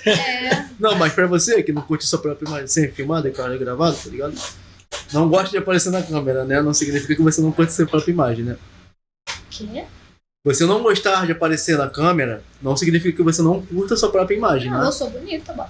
[0.05, 3.57] É, Não, mas pra você que não curte sua própria imagem sem filmada e cara
[3.57, 4.34] gravado, tá ligado?
[5.13, 6.61] Não gosta de aparecer na câmera, né?
[6.61, 8.57] Não significa que você não curte sua própria imagem, né?
[9.68, 9.84] Quê?
[10.45, 14.36] Você não gostar de aparecer na câmera não significa que você não curta sua própria
[14.36, 14.88] imagem, Não, né?
[14.88, 15.68] eu sou bonita, bom.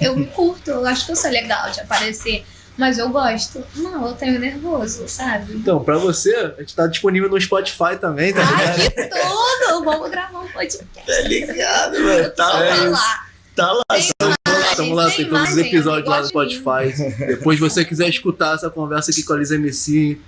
[0.00, 2.44] Eu me curto, eu acho que eu sou legal de aparecer,
[2.76, 3.62] mas eu gosto.
[3.76, 5.54] Não, eu tenho nervoso, sabe?
[5.56, 8.80] Então, pra você, a gente tá disponível no Spotify também, tá ligado?
[8.80, 9.84] Ai, que tudo!
[9.84, 10.86] Vamos gravar um podcast.
[11.06, 12.30] Tá ligado, mano?
[12.30, 13.84] Tá lá, tá lá.
[13.90, 16.26] Tem imagens, Tamo lá, tem todos os episódios lá no.
[16.26, 16.92] Spotify.
[17.26, 20.18] Depois, se você quiser escutar essa conversa aqui com a Liz MC,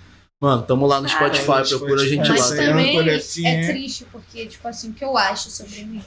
[0.41, 2.57] mano, tamo lá no Cara, Spotify, procura a gente Mas lá.
[2.57, 2.99] Também
[3.45, 6.05] é triste, porque, tipo assim, o que eu acho sobre mim.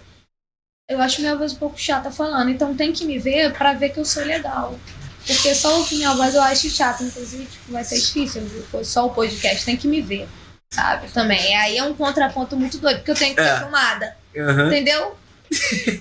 [0.90, 3.90] Eu acho minha voz um pouco chata falando, então tem que me ver pra ver
[3.90, 4.78] que eu sou legal.
[5.26, 8.42] Porque só ouvir minha voz eu acho chato, inclusive, tipo, vai ser difícil,
[8.84, 10.28] só o podcast tem que me ver,
[10.74, 11.08] sabe?
[11.12, 11.52] Também.
[11.52, 13.54] E aí é um contraponto muito doido, porque eu tenho que É.
[13.56, 14.68] ser filmada, Aham.
[14.68, 15.16] entendeu?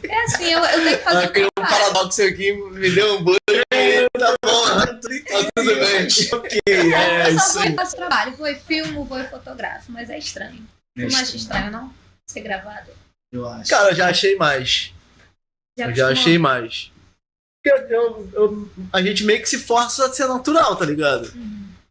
[0.08, 1.24] É assim, eu, eu tenho que fazer.
[1.24, 3.38] Ah, criou um paradoxo aqui, me deu um bug.
[4.18, 4.86] Tá bom, tá
[5.54, 6.08] tudo bem.
[6.32, 8.36] Ok, é eu isso só e faço trabalho.
[8.36, 9.90] Vou e filmo, vou e fotografo.
[9.90, 10.66] Mas é estranho.
[10.96, 11.94] Tu não acha estranho, não?
[12.26, 12.90] Ser gravado.
[13.32, 13.70] Eu acho.
[13.70, 14.92] Cara, eu já achei mais.
[15.76, 16.90] Eu já achei mais.
[17.64, 21.32] Eu- eu- a gente meio que se força a ser natural, tá ligado?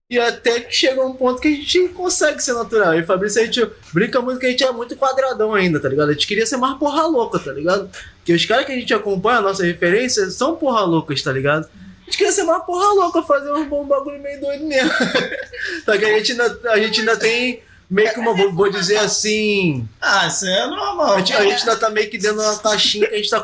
[0.09, 2.97] E até que chega um ponto que a gente consegue ser natural.
[2.97, 6.09] E Fabrício, a gente brinca muito que a gente é muito quadradão ainda, tá ligado?
[6.09, 7.89] A gente queria ser mais porra louca, tá ligado?
[8.15, 11.65] Porque os caras que a gente acompanha, a nossa referência, são porra loucas, tá ligado?
[11.65, 14.89] A gente queria ser mais porra louca, fazer um bom bagulho meio doido mesmo.
[15.83, 18.99] Só que a gente ainda, a gente ainda tem meio que uma, vou, vou dizer
[18.99, 21.15] assim, Ah, isso é normal.
[21.15, 23.29] a gente, a gente ainda tá meio que dentro de uma caixinha que a gente
[23.29, 23.41] tá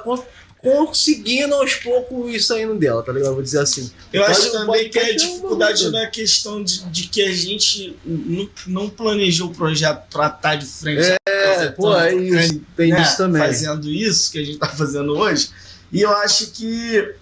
[0.63, 3.33] conseguindo aos poucos isso saindo dela, tá ligado?
[3.33, 3.91] Vou dizer assim.
[4.11, 7.31] Eu acho Pode- também que a ter um dificuldade é questão de, de que a
[7.33, 11.15] gente não, não planejou o projeto pra estar de frente.
[11.27, 12.61] É, pô, é isso.
[12.77, 13.41] Tem né, isso também.
[13.41, 15.49] Fazendo isso que a gente tá fazendo hoje.
[15.91, 17.13] E eu acho que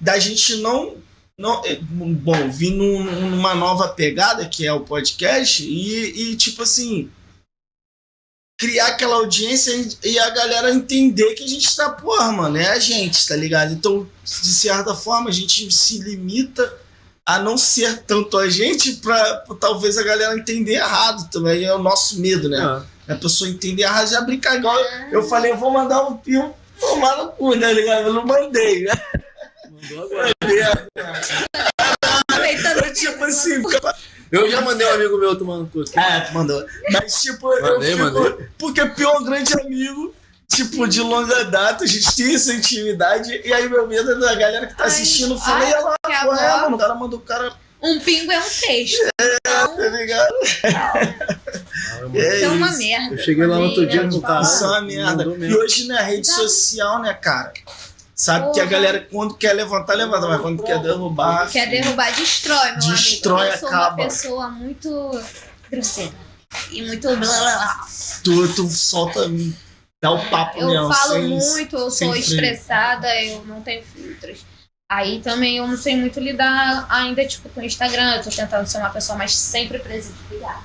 [0.00, 0.96] da gente não.
[1.38, 6.62] não é, bom, vir num- numa nova pegada que é o podcast e, e, tipo
[6.62, 7.10] assim.
[8.58, 9.70] Criar aquela audiência
[10.02, 13.74] e- a galera entender que a gente tá, porra, mano, é a gente, tá ligado?
[13.74, 16.72] Então, de certa forma, a gente se limita
[17.26, 21.64] a não ser tanto a gente pra, talvez a galera entender errado também.
[21.64, 22.84] É o nosso medo, né?
[23.08, 23.12] É.
[23.12, 24.76] A pessoa entender errado já brincar igual.
[25.12, 28.06] Eu falei, eu vou mandar um pio tomar no cu, né, ligado?
[28.06, 28.92] Eu não mandei, né?
[29.70, 30.32] Mandou agora.
[32.94, 33.62] Tipo assim.
[34.30, 35.82] Eu já mandei um amigo meu tomando cu.
[35.82, 35.98] aqui.
[35.98, 36.64] É, tu mandou.
[36.92, 38.10] Mas, tipo, Mandei, eu fico...
[38.10, 38.46] mandei.
[38.58, 40.14] Porque Pio é um grande amigo,
[40.48, 44.34] tipo, de longa data, a gente tem essa intimidade, e aí meu medo é da
[44.34, 47.22] galera que tá assistindo, falei, olha lá, que pô, é, mano, o cara mandou o
[47.22, 47.52] cara,
[47.82, 48.98] Um pingo é um texto.
[49.44, 50.34] tá ligado?
[50.64, 52.22] Ah, eu mandei.
[52.22, 52.78] É Isso é uma isso.
[52.78, 53.14] merda.
[53.14, 54.42] Eu cheguei lá no outro dia no né, carro.
[54.42, 55.24] Isso é uma merda.
[55.24, 56.34] E hoje na rede Não.
[56.36, 57.52] social, né, cara?
[58.18, 58.66] Sabe que a Porra.
[58.66, 61.50] galera, quando quer levantar, levanta, mas quando quer derrubar.
[61.50, 63.54] Quer derrubar, destrói, meu Destrói, amigo.
[63.54, 63.88] Eu sou acaba.
[63.94, 65.22] uma pessoa muito
[65.70, 66.14] grosseira.
[66.70, 67.86] E muito blá blá blá.
[68.24, 69.20] Tu, tu solta,
[70.02, 70.94] dá o papo Eu mesmo.
[70.94, 74.46] falo sem- muito, eu sou estressada, eu não tenho filtros.
[74.90, 78.14] Aí também eu não sei muito lidar ainda, tipo, com o Instagram.
[78.16, 80.14] Eu tô tentando ser uma pessoa mais sempre presente.
[80.26, 80.60] Obrigada.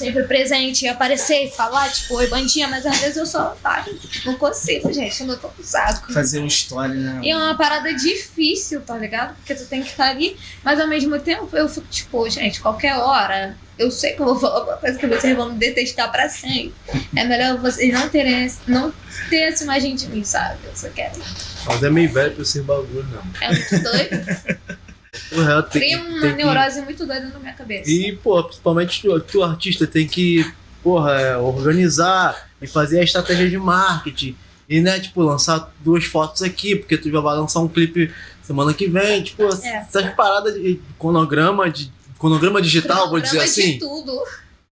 [0.00, 3.84] Sempre presente, e aparecer e falar, tipo, oi, bandinha, mas às vezes eu só tá,
[4.24, 5.20] não consigo, gente.
[5.20, 6.10] Eu não tô com saco.
[6.12, 7.20] Fazer um story, né?
[7.22, 9.34] E é uma parada difícil, tá ligado?
[9.36, 12.96] Porque tu tem que estar ali, mas ao mesmo tempo eu fico, tipo, gente, qualquer
[12.96, 16.28] hora, eu sei que eu vou falar alguma coisa que vocês vão me detestar pra
[16.28, 16.74] sempre.
[17.14, 18.92] É melhor vocês não terem, esse- não
[19.28, 20.58] ter essa imagem de mim, sabe?
[20.64, 21.20] Eu só quero.
[21.66, 23.22] Mas é meio velho pra esse bagulho, não.
[23.40, 24.80] É muito doido.
[25.12, 27.90] Tem Cria que- uma tem que- neurose muito doida na minha cabeça.
[27.90, 30.48] E, pô, principalmente tu, tu artista tem que,
[30.82, 34.36] porra, é, organizar e fazer a estratégia de marketing.
[34.68, 38.72] E, né, tipo, lançar duas fotos aqui, porque tu já vai lançar um clipe semana
[38.72, 39.22] que vem.
[39.22, 39.46] Tipo, É.
[39.78, 43.78] essas paradas de cronograma, de cronograma digital, vou dizer Cronograma assim.
[43.78, 44.22] tudo.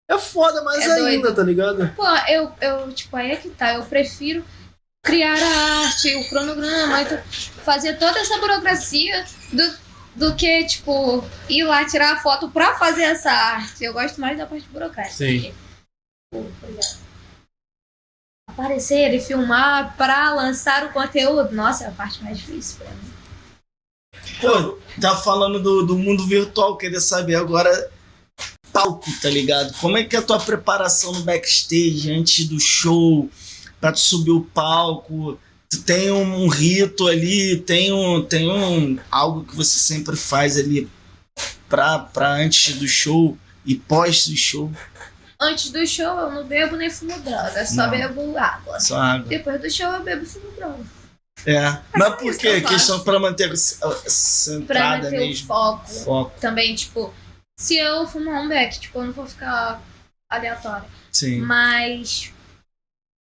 [0.10, 1.36] É foda mais É ainda, doido.
[1.36, 1.92] tá ligado?
[1.96, 3.74] Pô, eu, eu, tipo, aí é que tá.
[3.74, 4.44] Eu prefiro
[5.04, 7.18] criar a arte, o cronograma, então,
[7.66, 9.64] fazer toda essa burocracia do,
[10.18, 13.84] do que, tipo, ir lá tirar a foto pra fazer essa arte.
[13.84, 15.16] Eu gosto mais da parte burocrática.
[15.16, 15.54] Sim.
[16.34, 17.08] Pô, por exemplo,
[18.50, 21.54] Aparecer e filmar pra lançar o conteúdo.
[21.54, 23.14] Nossa, é a parte mais difícil pra mim.
[24.42, 27.70] Pô, tá falando do, do mundo virtual, queria saber agora
[28.74, 29.74] palco, tá ligado?
[29.80, 33.30] Como é que é a tua preparação no backstage antes do show,
[33.80, 35.40] pra tu subir o palco?
[35.86, 40.90] Tem um, um rito ali, tem um, tem um algo que você sempre faz ali
[41.68, 44.72] pra, pra antes do show e pós do show,
[45.40, 47.90] Antes do show, eu não bebo nem fumo droga, só Não.
[47.92, 48.80] bebo água.
[48.80, 49.28] só água.
[49.28, 50.84] Depois do show, eu bebo e fumo droga.
[51.46, 51.78] É.
[51.96, 52.60] Mas por quê?
[52.62, 55.46] Questão pra manter essa Pra manter o mesmo.
[55.46, 55.88] foco.
[55.88, 56.40] Foco.
[56.42, 57.14] também, tipo,
[57.60, 59.80] se eu fumar um beck, tipo, eu não vou ficar
[60.28, 60.88] aleatória.
[61.12, 61.42] Sim.
[61.42, 62.34] Mas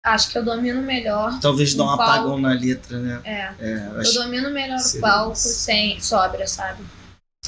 [0.05, 1.39] acho que eu domino melhor.
[1.41, 3.21] Talvez dar um apagão na letra, né?
[3.25, 5.49] É, É, eu domino melhor o palco isso.
[5.49, 6.83] sem sóbria, sabe?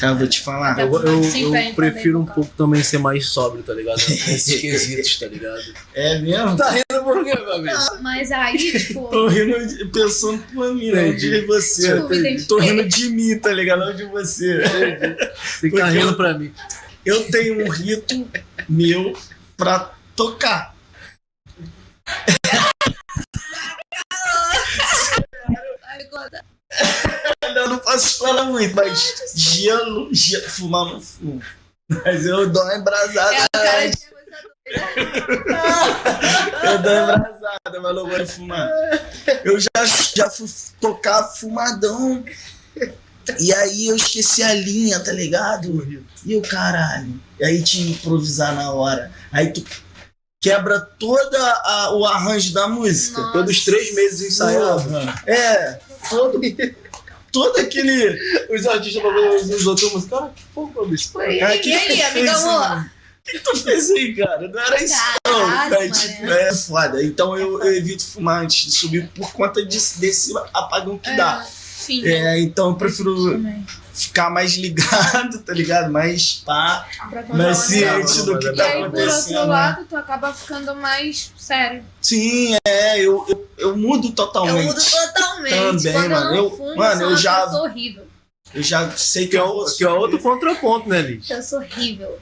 [0.03, 0.79] Ah, eu vou te falar.
[0.79, 3.97] Eu, eu, eu entrar prefiro um pouco também ser mais sóbrio, tá ligado?
[4.07, 5.63] Nesses quesitos, tá ligado?
[5.95, 6.55] É mesmo?
[6.55, 7.79] Tá rindo por quê, meu amigo?
[8.03, 11.95] Mas aí, tipo, Tô rindo de- pensando por mim, não de você.
[12.03, 12.47] Tipo.
[12.47, 13.79] Tô rindo de mim, tá ligado?
[13.87, 14.63] Não de você.
[15.43, 16.53] Você tá rindo pra mim.
[17.05, 18.29] Eu tenho um rito
[18.69, 19.17] meu
[19.57, 20.75] pra tocar.
[27.55, 31.41] Eu não posso explorar muito, mas gelo, gelo, fumar não fumo.
[32.05, 33.35] Mas eu dou uma embrasada.
[33.37, 33.97] é cara de
[36.63, 38.69] Eu dou uma embrasada mas não vai fumar.
[39.45, 39.69] Eu já,
[40.17, 40.49] já fui
[40.81, 42.25] tocar fumadão.
[43.41, 46.05] E aí eu esqueci a linha, tá ligado?
[46.25, 47.21] E o caralho.
[47.41, 49.11] E aí tinha que improvisar na hora.
[49.33, 49.65] Aí tu
[50.43, 53.21] quebra toda a- o arranjo da música.
[53.21, 53.33] Nossa.
[53.33, 55.15] Todos os três meses ensaiava.
[55.27, 56.41] É, todo,
[57.33, 58.19] todo aquele.
[58.51, 59.03] Os artistas
[59.51, 60.19] os outros músicos.
[60.19, 61.11] Cara, que porra, bicho.
[61.11, 61.39] Foi.
[61.39, 62.87] Cara, E que aí, que amiga amor?
[63.27, 64.49] O que tu fez aí, cara?
[64.49, 64.95] Não era isso,
[65.27, 65.47] não.
[65.49, 65.91] Cara, mané.
[65.91, 67.03] tipo, é foda.
[67.03, 71.45] Então eu, eu evito fumar antes de subir por conta desse, desse apagão que dá.
[71.45, 72.07] Sim.
[72.07, 73.67] É, então eu prefiro Também.
[73.97, 75.91] Ficar mais ligado, tá ligado?
[75.91, 76.87] Mais pá,
[77.33, 79.39] mais ciente do que E tá aí, por outro acontecendo.
[79.41, 79.45] né?
[79.47, 81.83] lado, tu acaba ficando mais sério.
[82.01, 84.67] Sim, é, eu, eu, eu mudo Eu totalmente.
[84.67, 85.51] mudo totalmente.
[85.83, 86.31] Também, Quando mano.
[86.37, 88.07] eu Eu- fumo, mano, eu sou eu já- horrível.
[88.55, 91.29] Eu já sei que, é, eu que é outro contraponto, né, Liz?
[91.29, 92.19] Eu sou horrível.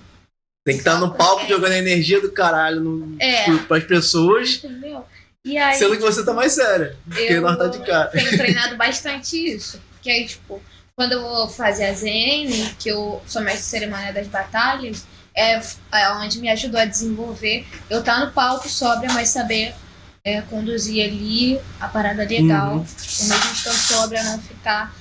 [0.67, 3.55] Tem que estar no palco jogando a energia do caralho no, É.
[3.69, 5.05] para as pessoas, Entendeu?
[5.45, 6.97] E aí, sendo que você tá mais séria.
[7.07, 8.09] Porque eu nós tá de cara.
[8.09, 9.79] tenho treinado bastante isso.
[10.01, 10.63] Que aí, tipo,
[10.97, 15.61] quando eu vou fazer a ZN, que eu sou mestre de cerimônia das batalhas, é,
[15.93, 17.67] é onde me ajudou a desenvolver.
[17.91, 19.75] Eu tá no palco sóbria, mas saber
[20.23, 22.75] é, conduzir ali a parada legal.
[22.75, 22.79] Uhum.
[22.79, 24.95] Ao mesmo estando sóbria, não ficar,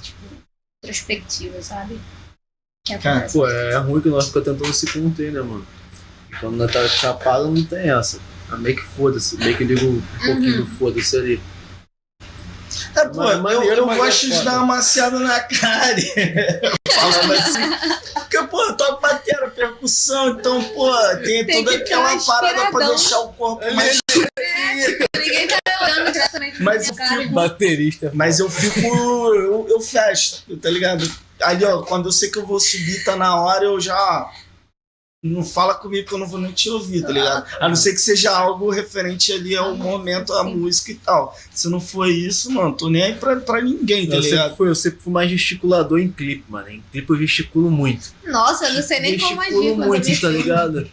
[0.00, 0.18] tipo,
[0.82, 2.00] introspectiva, sabe?
[2.84, 3.28] Que é Cara.
[3.30, 5.66] Pô, é ruim que nós ficamos tentando se conter, né, mano?
[6.40, 8.18] Quando nós tá chapado, não tem essa.
[8.50, 11.40] Ah, meio que foda-se, meio que liga um pouquinho do foda-se ali.
[12.96, 15.96] É, pô, Mas eu, maneiro, eu gosto é de dar uma maciada na cara.
[16.94, 18.10] Falando assim.
[18.14, 20.90] Porque, pô, eu toco bateria, percussão, então, pô,
[21.24, 23.98] tem, Tem toda que aquela parada pra deixar o corpo mais.
[25.16, 27.20] Ninguém tá olhando diretamente pra Mas minha eu cara.
[27.22, 28.10] fico- Baterista.
[28.14, 28.78] Mas eu fico.
[29.34, 31.10] Eu, eu fecho, tá ligado?
[31.42, 34.30] Ali, ó, quando eu sei que eu vou subir, tá na hora, eu já.
[35.26, 37.46] Não fala comigo que eu não vou nem te ouvir, tá ligado?
[37.60, 41.36] A não ser que seja algo referente ali ao momento, à música e tal.
[41.52, 44.56] Se não for isso, mano, tô nem aí pra, pra ninguém, tá Eu sempre, ligado?
[44.56, 46.68] fui, eu sempre fui mais gesticulador em clipe, mano.
[46.68, 48.12] Em clipe eu gesticulo muito.
[48.26, 49.52] Nossa, eu não sei nem como agir.
[49.52, 50.88] Gesticulo muito, me tá ligado?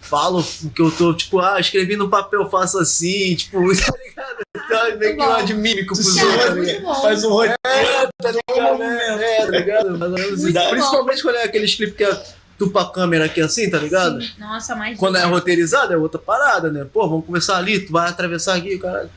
[0.00, 4.38] Falo o que eu tô, tipo, ah, escrevi no papel, faço assim, tipo, tá ligado?
[4.56, 5.24] Então, meio que bom.
[5.24, 6.80] eu admiro pros outros, é.
[6.80, 7.56] Faz um roteiro.
[7.62, 8.82] tá ligado?
[8.82, 9.98] É, é, tá ligado?
[9.98, 10.40] Mais ou menos.
[10.42, 12.22] Principalmente quando é aqueles clipes que é
[12.58, 14.20] tu pra câmera aqui assim, tá ligado?
[14.20, 14.30] Sim.
[14.38, 16.84] Nossa, mais Quando é roteirizado é outra parada, né?
[16.92, 19.08] Pô, vamos começar ali, tu vai atravessar aqui, cara.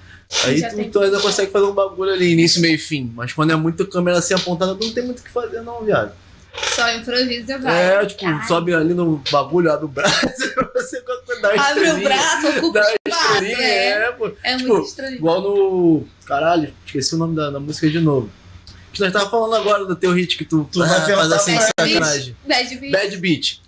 [0.45, 3.11] Aí tu, tu ainda consegue fazer um bagulho ali, início, meio e fim.
[3.15, 5.83] Mas quando é muito câmera assim apontada, tu não tem muito o que fazer, não,
[5.83, 6.13] viado.
[6.75, 7.95] Só improvisa, vai.
[7.95, 8.47] É, tipo, Caralho.
[8.47, 10.19] sobe ali no bagulho, abre o braço,
[10.75, 11.01] você
[11.41, 13.43] dá Abre o braço, ocupa Dá o espaço.
[13.43, 14.31] É, é, pô.
[14.43, 15.15] é tipo, muito estranho.
[15.15, 16.03] Igual no.
[16.25, 18.29] Caralho, esqueci o nome da, da música de novo.
[18.93, 21.35] Que nós tava falando agora do teu hit que tu, Tu vai ah, faz perguntar
[21.35, 21.61] assim, ele?
[21.61, 22.35] sacanagem.
[22.47, 22.91] Bad beat.
[22.91, 23.61] Bad Beat.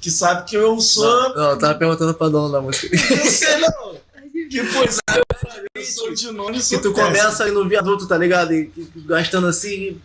[0.00, 1.34] Que sabe que eu sou.
[1.34, 2.86] Não, eu tava perguntando pra dona da música.
[2.94, 3.96] Eu sei não.
[4.50, 4.98] Que pois
[5.74, 7.06] eu sou de nome, Que sou tu péssimo.
[7.06, 8.52] começa aí no viaduto, tá ligado?
[8.52, 10.00] E, e gastando assim,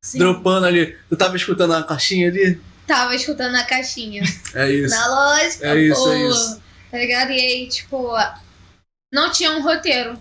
[0.00, 0.18] Sim.
[0.18, 0.96] dropando ali.
[1.08, 2.58] Tu tava escutando a caixinha ali?
[2.86, 4.22] Tava escutando na caixinha.
[4.54, 4.94] É isso.
[4.94, 6.12] Na lógica, É isso, pô.
[6.12, 6.60] é isso.
[6.90, 7.30] Tá ligado?
[7.32, 8.12] E aí, tipo,
[9.12, 10.16] não tinha um roteiro.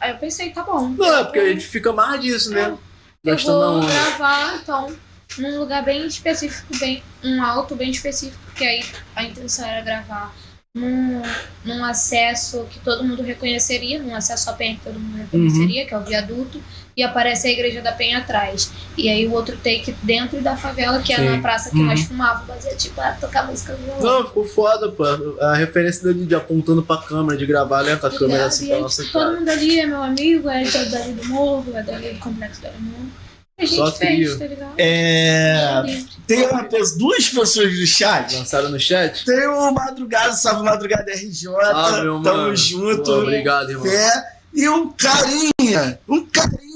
[0.00, 0.88] Aí eu pensei, tá bom.
[0.90, 2.68] Não, é porque a gente fica mais disso, né?
[2.68, 2.78] Eu
[3.24, 4.96] Gastando a vou gravar, então,
[5.38, 10.34] num lugar bem específico, bem, um alto bem específico, porque aí a intenção era gravar
[10.74, 11.22] num,
[11.64, 15.94] num acesso que todo mundo reconheceria, num acesso à penha que todo mundo reconheceria, que
[15.94, 16.60] é o viaduto,
[16.96, 18.70] e aparece a igreja da penha atrás.
[18.96, 21.28] E aí o outro take dentro da favela, que é Sim.
[21.30, 21.86] na praça que Uhum.
[21.86, 24.20] nós fumávamos, fazia tipo, ah, tocar música do violão.
[24.20, 25.04] Não, ficou foda, pô.
[25.40, 27.96] A referência dele de apontando pra câmera, de gravar, né?
[27.96, 28.48] Com a Tá câmera ligado?
[28.48, 29.36] assim pra nossa todo cara.
[29.38, 33.22] mundo ali é meu amigo, é dali do morro, é dali do complexo do Alemão.
[33.58, 34.72] A gente Só fez, tá ligado?
[34.78, 35.82] É.
[36.26, 36.66] Tem uma
[36.98, 38.34] duas pessoas no chat.
[38.34, 39.24] Lançaram no chat?
[39.24, 41.48] Tem o Madrugada, salve Madrugada RJ.
[41.72, 42.56] Ah, meu Tamo mano.
[42.56, 43.02] junto.
[43.04, 43.86] Pô, obrigado, irmão.
[43.86, 46.71] É, e um carinha, um carinha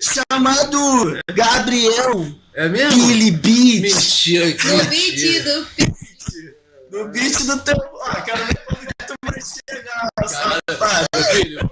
[0.00, 3.06] chamado Gabriel É mesmo?
[3.06, 3.94] Billy Beat.
[3.94, 5.66] Mentira, No beat do
[6.98, 7.76] No beat do teu.
[8.04, 11.06] Ah, quero ver quando que tu vai chegar, safado.
[11.32, 11.70] Filho,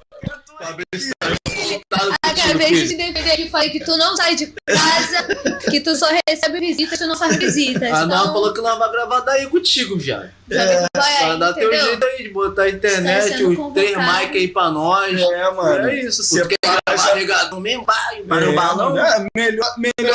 [0.58, 1.55] tá
[1.90, 2.88] revoltado contigo, Acabei de filho.
[2.88, 5.26] te defender aqui, falei que tu não sai de casa,
[5.70, 7.82] que tu só recebe visitas, tu não faz visitas.
[7.92, 10.28] A Nala então, falou que nós vai gravar daí contigo, viado.
[10.50, 14.18] já vai dar teu jeito aí de botar a internet, sendo os três convocado.
[14.26, 15.20] mic aí pra nós.
[15.20, 15.88] É, mano.
[15.88, 16.22] É isso.
[16.24, 16.56] Você quer
[16.86, 17.84] gravar regadão mesmo?
[17.84, 18.98] Vai, vai no É, balão.
[18.98, 20.14] é, melhor, melhor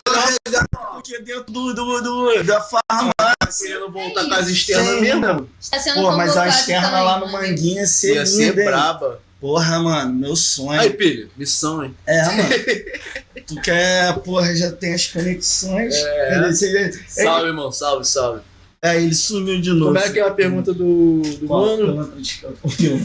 [0.95, 3.67] do que dentro do, do, do- da farmácia.
[3.67, 5.49] Querendo voltar com as externas mesmo.
[5.59, 7.31] Está sendo Pô, mas a convocado externa também, lá no.
[7.31, 9.19] Manguinha seria Ia ser braba.
[9.41, 10.79] Porra, mano, meu sonho.
[10.79, 11.95] Aí, filho, missão, hein?
[12.05, 12.49] É, mano.
[13.47, 15.95] tu quer, porra, já tem as conexões.
[15.95, 16.29] É.
[16.29, 18.41] Quer dizer, Salve, irmão, salve, salve.
[18.83, 19.85] É, ele sumiu de novo.
[19.85, 21.77] Como é que é a pergunta do, do Qual?
[21.77, 22.13] mano?
[22.77, 23.03] Quem?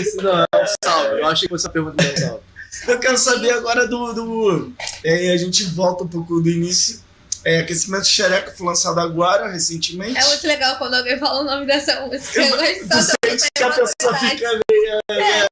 [0.00, 0.46] assim, não, é um
[0.82, 1.20] salve.
[1.20, 2.40] Eu achei que fosse a pergunta do salve.
[2.88, 4.14] Eu quero saber agora do.
[4.14, 4.72] do
[5.04, 7.04] é, a gente volta um pouco do início.
[7.46, 10.18] É, Aquecimento Xereca foi lançado agora, recentemente.
[10.18, 12.40] É muito legal quando alguém fala o nome dessa música.
[12.40, 14.98] Eu gosto Tu sente que a pessoa fica meio.
[15.08, 15.46] É, é,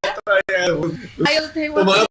[0.50, 0.64] é,
[1.24, 1.84] Aí eu tenho uma.
[1.84, 2.04] Pô, é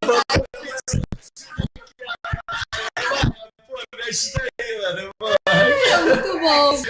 [6.05, 6.81] muito bom.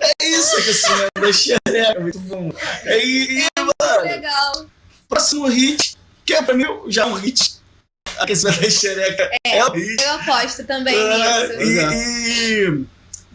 [0.00, 2.50] É isso, Aquecimento da Xereca, muito bom.
[2.86, 4.64] É, E, e, Muito mano, legal.
[5.06, 7.56] próximo hit, que é pra mim já um hit.
[8.22, 9.58] Aquecimento da Xereca é.
[9.60, 9.66] Eu
[10.20, 11.62] aposto também É, nisso.
[11.62, 12.84] e,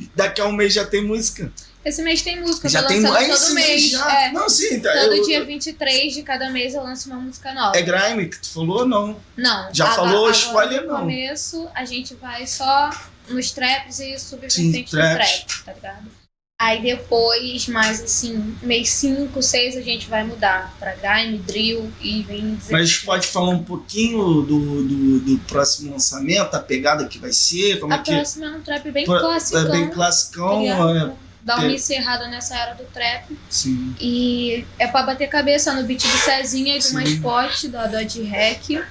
[0.03, 1.51] e daqui a um mês já tem música.
[1.83, 3.89] Esse mês tem música, eu Já tô tem lançando aí todo esse mês.
[3.89, 4.21] já.
[4.25, 4.31] É.
[4.31, 4.91] Não, sim, tá.
[4.93, 7.75] Todo eu- dia 23 de cada mês eu lanço uma música nova.
[7.75, 9.17] É grime que tu falou ou não?
[9.35, 9.67] Não.
[9.73, 10.99] Já agora- falou, agora spoiler, no não.
[10.99, 12.91] começo a gente vai só
[13.27, 16.20] nos traps e subvertentes do trap, tá ligado?
[16.63, 22.21] Aí depois, mais assim, mês 5, 6, a gente vai mudar pra grime, drill e
[22.21, 22.71] vem dizer.
[22.71, 27.79] Mas pode falar um pouquinho do, do, do próximo lançamento, a pegada que vai ser,
[27.79, 29.57] como A é que próxima é um trap bem Pô, clássico.
[29.57, 33.35] é bem classicão, é, Dar uma que- encerrada nessa era do trap.
[33.49, 33.95] sim.
[33.99, 36.93] E é pra bater cabeça no beat do Cezinha e do Sim.
[36.93, 38.85] Mascote, da Dodge Hack.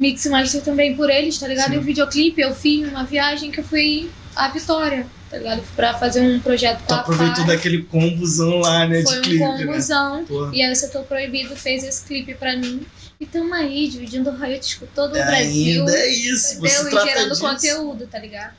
[0.00, 1.68] Mix Master também por eles, tá ligado?
[1.68, 1.74] Sim.
[1.74, 5.62] E o videoclipe eu fiz uma viagem que eu fui à Vitória, tá ligado?
[5.74, 7.56] Pra fazer um projeto com Tu a aproveitou Fara.
[7.56, 9.64] daquele combozão lá, né, Foi de um clipe, né?
[9.66, 10.24] combozão.
[10.24, 10.50] Pô.
[10.52, 12.86] E aí o Setor Proibido fez esse clipe pra mim.
[13.20, 15.80] E tamo aí, dividindo royalties com todo o Brasil.
[15.80, 16.86] Ainda é isso, você Entendeu?
[16.86, 17.40] E trata gerando disso.
[17.42, 18.54] conteúdo, tá ligado?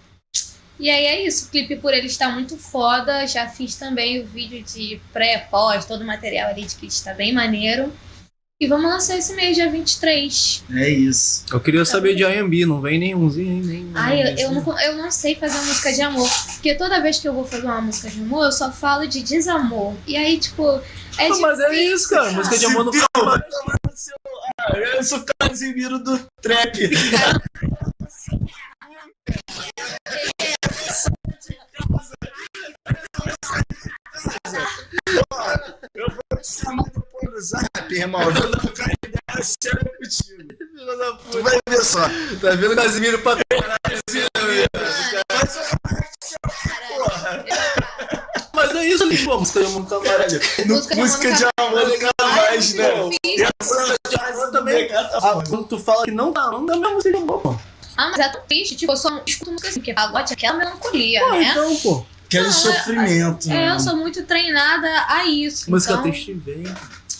[0.78, 3.26] E aí é isso, o clipe por ele está muito foda.
[3.28, 7.13] Já fiz também o vídeo de pré, pós, todo o material ali de kit está
[7.13, 7.93] bem maneiro.
[8.58, 10.64] E vamos lançar esse mês, dia 23.
[10.76, 11.43] É isso.
[11.51, 13.91] Eu queria saber de IMB, não vem nenhumzinho, nem.
[13.93, 16.30] Ai, eu, eu, não, eu não sei fazer uma música de amor.
[16.53, 19.22] Porque toda vez que eu vou fazer uma música de amor, eu só falo de
[19.22, 19.93] desamor.
[20.08, 20.82] E aí, tipo,
[21.18, 22.32] é Não, mas é isso, cara.
[22.32, 23.43] Música de amor não fala mais.
[24.58, 26.80] Ah, Eu sou o Casimiro do trap.
[35.93, 38.21] Eu vou te chamar pôr no zap, irmão.
[38.21, 40.53] Eu vou trocar ideia séria contigo.
[40.57, 41.31] Filha da puta.
[41.31, 42.01] Tu vai ver só.
[42.41, 43.38] Tá vendo Casimiro pra
[48.53, 49.38] Mas é isso, ali, pô.
[49.39, 50.33] Música de amor nunca mais.
[50.65, 52.89] Música de Música de amor nunca mais, né?
[53.25, 54.89] E essa frase também.
[54.93, 57.55] Ah, quando tu fala que não tá, não dá minha música de amor, pô.
[57.97, 58.75] Ah, mas é tão triste.
[58.75, 61.43] Tipo, eu só escuto música assim, porque pagode é aquela melancolia, Pô, né?
[61.51, 62.05] então, pô.
[62.38, 63.49] Aquele Não, sofrimento.
[63.49, 63.69] É, né?
[63.75, 65.69] eu sou muito treinada a isso.
[65.69, 66.63] Música então, triste vem.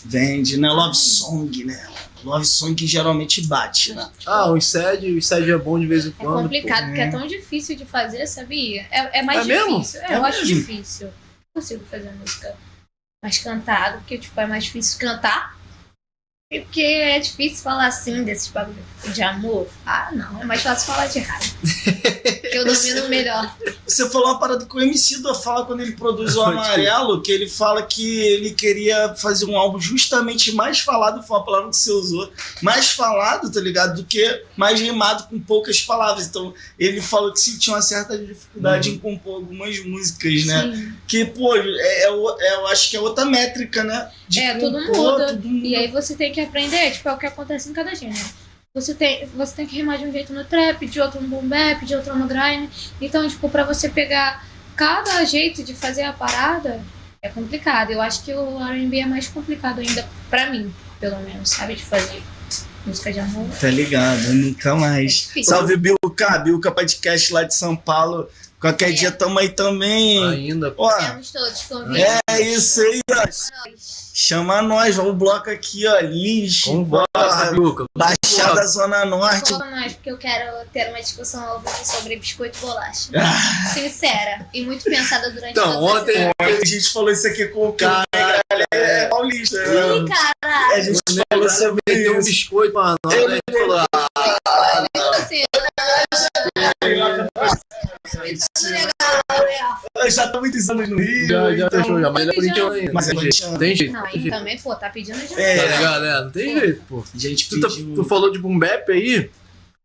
[0.04, 0.68] Vende, né?
[0.68, 1.88] Love song, né?
[2.22, 4.08] Love song que geralmente bate, né?
[4.26, 6.42] Ah, o SED, o SED é bom de vez em É quando.
[6.44, 7.10] complicado, pô, porque é né?
[7.10, 8.86] tão difícil de fazer, sabia?
[8.90, 9.78] É, é mais É mesmo?
[9.80, 10.00] difícil.
[10.02, 10.54] É, É eu acho mesmo?
[10.60, 11.06] difícil.
[11.06, 12.54] Não consigo fazer música
[13.22, 15.56] mais cantada, porque tipo, é mais difícil cantar.
[16.52, 18.76] E porque é difícil falar assim desses bagulho
[19.12, 19.68] de amor.
[19.84, 21.46] Ah, não, é mais fácil falar de raiva.
[22.64, 23.56] que eu domino melhor.
[23.86, 27.30] Você falou uma parada que o MC do fala quando ele produz o Amarelo, que
[27.32, 31.76] ele fala que ele queria fazer um álbum justamente mais falado, foi uma palavra que
[31.76, 32.30] você usou,
[32.62, 33.96] mais falado, tá ligado?
[33.96, 36.26] Do que mais rimado com poucas palavras.
[36.26, 40.72] Então, ele falou que sentia uma certa dificuldade em compor algumas músicas, né?
[40.74, 40.92] Sim.
[41.06, 44.10] Que, pô, é, é é- eu acho que é outra métrica, né?
[44.28, 45.26] De É, tudo compor, muda.
[45.28, 45.66] tudo muda.
[45.66, 48.45] E aí você tem que aprender, tipo, é o que acontece em cada gênero.
[48.76, 51.48] Você tem, você tem que rimar de um jeito no trap, de outro no boom
[51.48, 52.68] bap, de outro no grime.
[53.00, 54.46] Então, tipo, pra você pegar
[54.76, 56.82] cada jeito de fazer a parada,
[57.22, 57.90] é complicado.
[57.90, 60.70] Eu acho que o R&B é mais complicado ainda pra mim,
[61.00, 61.74] pelo menos, sabe?
[61.74, 62.22] De fazer
[62.84, 63.48] música de amor.
[63.58, 65.12] Tá ligado, nunca É mais.
[65.14, 65.44] difícil.
[65.56, 68.28] Salve Bilca, Bilca Podcast lá de São Paulo.
[68.66, 68.92] Qualquer É.
[68.92, 70.24] dia tamo aí também.
[70.28, 70.84] Ainda, pô.
[70.86, 72.18] Ó, Temos todos convites.
[72.30, 73.14] é isso aí, ó.
[73.14, 74.06] Nós.
[74.18, 76.00] Chama nós, vamos o bloco aqui, ó.
[76.00, 77.84] Lins, Convoca, Luca.
[77.94, 79.52] Baixada Zona Norte.
[79.52, 83.10] Coloca nós, porque eu quero ter uma discussão ao vivo sobre biscoito e bolacha.
[83.14, 87.68] Ah, Sincera e muito pensada durante Então, esse ontem- a gente falou isso aqui com
[87.68, 88.04] o cara.
[88.72, 89.58] É paulista.
[89.58, 89.96] né?
[89.98, 91.00] Ih, cara, A gente
[91.30, 93.38] falou sobre um biscoito pra nós, né?
[93.48, 94.86] Ele falou, ah,
[95.18, 95.42] assim,
[99.96, 101.28] Eu já tô muitos anos no Rio.
[101.28, 102.10] já, já então- fechou, já.
[102.10, 102.92] Mas ele é corintiano ainda.
[102.92, 103.92] Mas é Tem jeito, tem jeito.
[103.92, 104.30] Não, jeito.
[104.30, 105.38] também, pô, tá pedindo demais.
[105.38, 105.56] É.
[105.56, 106.20] Tá ligado, né?
[106.20, 107.04] Não tem jeito, pô.
[107.14, 107.94] A gente Tu, tá- pediu.
[107.94, 109.30] tu falou de boom bap aí,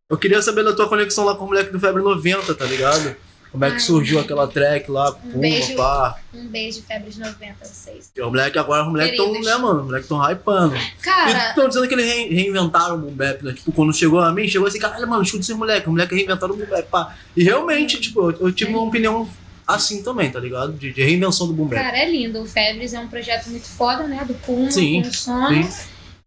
[0.10, 3.16] eu queria saber da tua conexão lá com o moleque do Febre 90, tá ligado?
[3.52, 5.76] Como é que surgiu aquela track lá, Um Pumba, beijo.
[5.76, 6.18] pá.
[6.34, 8.10] Um beijo, Febres 90, vocês.
[8.16, 9.48] E os moleques agora, os moleques tão, Queridos.
[9.48, 9.80] né, mano?
[9.82, 10.76] Os moleques tão hypando.
[11.02, 13.52] Cara, Estão dizendo que eles rein- reinventaram o boom bap, né?
[13.54, 16.54] Tipo, quando chegou a mim, chegou assim, caralho, mano, escuta esses moleques, os moleques reinventaram
[16.54, 17.16] o boom bap, pá.
[17.36, 19.30] E realmente, tipo, eu, eu tive uma opinião
[19.68, 20.72] assim também, tá ligado?
[20.74, 21.82] De, de reinvenção do boom bap.
[21.82, 22.42] cara, é lindo.
[22.42, 24.24] O Febres é um projeto muito foda, né?
[24.26, 25.70] Do Puma, Sim, com o sono.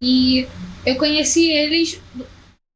[0.00, 0.46] E
[0.84, 1.98] eu conheci eles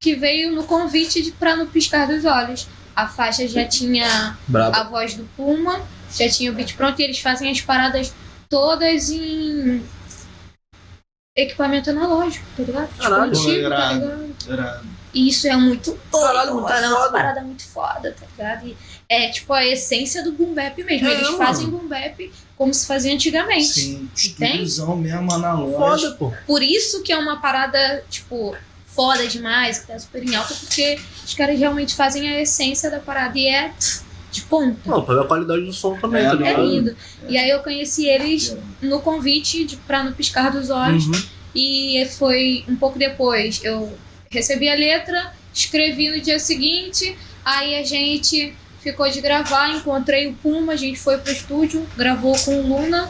[0.01, 2.67] que veio no convite de, pra No Piscar dos Olhos.
[2.99, 4.77] A faixa já tinha Brabo.
[4.77, 5.81] a voz do Puma,
[6.13, 8.13] já tinha o beat pronto e eles fazem as paradas
[8.49, 9.81] todas em
[11.37, 12.89] equipamento analógico, tá ligado?
[12.89, 14.37] Tipo, Caralho, antigo, tá ligado?
[14.49, 14.83] Era-
[15.15, 18.67] E isso é muito Caralho, muito é uma parada muito foda, tá ligado?
[18.67, 18.77] E
[19.09, 21.07] é tipo a essência do boom bap mesmo.
[21.07, 21.39] É, Eles mano.
[21.39, 23.65] fazem boom bap como se fazia antigamente.
[23.69, 25.79] Sim, estúdiozão mesmo analógico.
[25.79, 26.33] Foda, pô.
[26.47, 28.57] Por isso que é uma parada, tipo,
[28.99, 32.99] foda demais, que tá super em alta, porque os caras realmente fazem a essência da
[32.99, 33.73] parada e é
[34.33, 34.91] de ponta.
[34.91, 36.63] Não, pra ver a qualidade do som também, É, tá É ligado?
[36.67, 36.97] lindo.
[37.29, 41.07] E aí eu conheci eles no convite de, pra no piscar dos olhos.
[41.07, 41.23] Uhum.
[41.55, 43.61] E foi um pouco depois.
[43.63, 43.97] Eu
[44.33, 50.35] recebi a letra, escrevi no dia seguinte, aí a gente ficou de gravar, encontrei o
[50.35, 53.09] Puma, a gente foi pro estúdio, gravou com o Luna.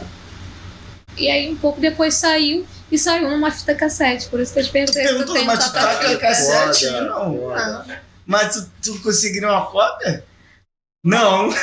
[1.17, 4.27] E aí um pouco depois saiu e saiu numa fita cassete.
[4.29, 6.17] Por isso que eu te perguntei se tu Perguntou, tem mas um tu tá com
[6.17, 6.85] cassete?
[6.87, 7.37] Foda, Não.
[7.37, 7.65] foda.
[7.87, 7.95] Não.
[8.25, 10.23] Mas tu, tu conseguiu uma cópia?
[11.03, 11.49] Não.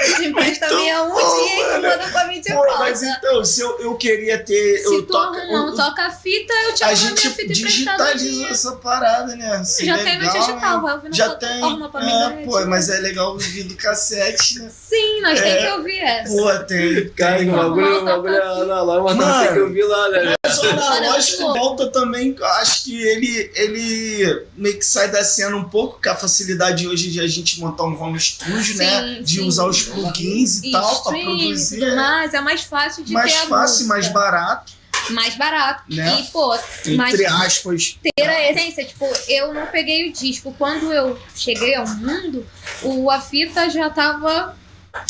[0.00, 2.78] Você empresta Então, minha um dia e manda pra mim de Pô, volta.
[2.78, 4.78] mas então, se eu, eu queria ter.
[4.78, 7.52] Se eu tu toca, arrumar um eu- toca-fita, eu te a a gente minha fita
[7.52, 9.56] digitaliza essa parada, né?
[9.56, 10.82] Assim, Já tem no legal, digital, né?
[10.82, 11.48] vai ouvir Já tem.
[11.48, 12.10] plataforma pra mim.
[12.12, 12.42] É, né?
[12.44, 14.70] pô, mas é legal ouvir do cassete, né?
[14.72, 15.42] Sim, nós É.
[15.42, 16.32] tem que ouvir essa.
[16.32, 17.08] Pô, tem.
[17.10, 20.34] Cara, o bagulho, o bagulho é analógico, mas que eu vi lá, né?
[20.44, 25.64] Mas o analógico volta também, acho que ele, ele meio que sai da cena um
[25.64, 29.16] pouco, com a facilidade hoje de a gente montar um home studio, né?
[29.18, 29.46] Sim, De sim.
[29.46, 31.82] usar os plugins e, tal pra stream e produzir.
[31.82, 33.88] é mais, é mais fácil de mais ter a fácil, música.
[33.94, 34.72] mais barato,
[35.10, 35.82] mais barato.
[35.88, 36.20] né?
[36.20, 36.48] E, pô,
[36.96, 37.98] mais Entre aspas.
[38.16, 38.84] ter a essência.
[38.84, 40.54] Tipo, eu não peguei o disco.
[40.58, 42.46] Quando eu cheguei ao mundo,
[42.82, 44.54] o, a fita já tava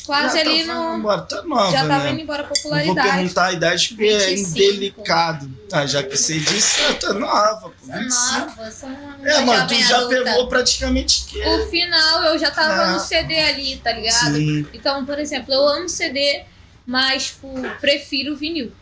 [0.06, 0.96] quase Já ali tá no.
[0.98, 2.10] embora, tá nova, já tava né?
[2.12, 3.08] indo embora a Não vou popularidade.
[3.10, 4.48] perguntar a idade porque é 25.
[4.58, 5.50] indelicado.
[5.72, 8.38] Ah, já que você disse, eu tô nova, pô, 25.
[8.40, 10.16] Nova, uma É, mano, tu já adulta.
[10.24, 11.40] pegou praticamente que.
[11.42, 12.92] O final eu já tava Ah.
[12.92, 14.34] no CD ali, tá ligado?
[14.34, 14.66] Sim.
[14.72, 16.42] Então, por exemplo, eu amo CD,
[16.86, 18.72] mas tipo, prefiro vinil.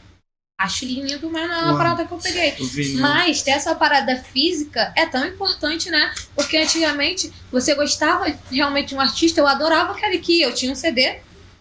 [0.59, 1.77] Acho lindo, mas não é uma Uau.
[1.77, 2.53] parada que eu peguei.
[2.53, 3.01] Vinil.
[3.03, 6.15] Mas ter essa parada física é tão importante, né?
[6.35, 10.75] Porque antigamente você gostava realmente de um artista, eu adorava aquele que eu tinha um
[10.75, 11.19] CD.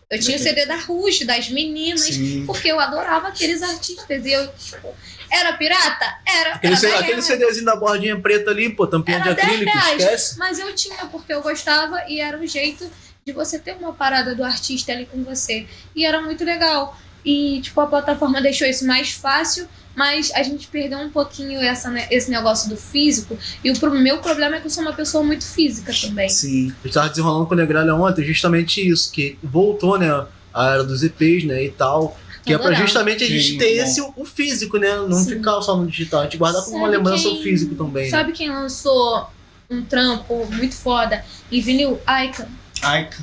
[0.09, 2.45] Eu tinha o CD da Rush, das meninas, Sim.
[2.45, 4.25] porque eu adorava aqueles artistas.
[4.25, 4.87] E eu, tipo,
[5.29, 6.17] era pirata?
[6.25, 6.53] Era.
[6.53, 7.21] Aquele, era C- 10 aquele.
[7.21, 10.01] CDzinho da bordinha preta ali, pô, tampinha Era de acrílico, 10 reais.
[10.03, 10.37] esquece.
[10.39, 12.89] Mas eu tinha porque eu gostava e era um jeito
[13.25, 15.67] de você ter uma parada do artista ali com você.
[15.93, 16.97] E era muito legal.
[17.25, 21.89] E, tipo, a plataforma deixou isso mais fácil, mas a gente perdeu um pouquinho essa,
[21.89, 23.37] né, esse negócio do físico.
[23.63, 26.29] E o pro- meu problema é que eu sou uma pessoa muito física também.
[26.29, 26.73] Sim.
[26.83, 30.09] A gente tava desenrolando com o Negralha ontem justamente isso, que voltou, né,
[30.53, 32.17] a era dos EPs, né, e tal.
[32.45, 34.95] Que é pra justamente a gente Sim, ter esse, o físico, né?
[34.97, 35.31] Não Sim.
[35.37, 36.19] ficar só no digital.
[36.21, 38.03] A gente guardar como uma lembrança quem- o físico também.
[38.03, 38.09] né?
[38.11, 39.27] Sabe quem lançou
[39.67, 41.99] um trampo muito foda em vinil?
[42.05, 42.47] Aika.
[42.83, 43.17] Aika.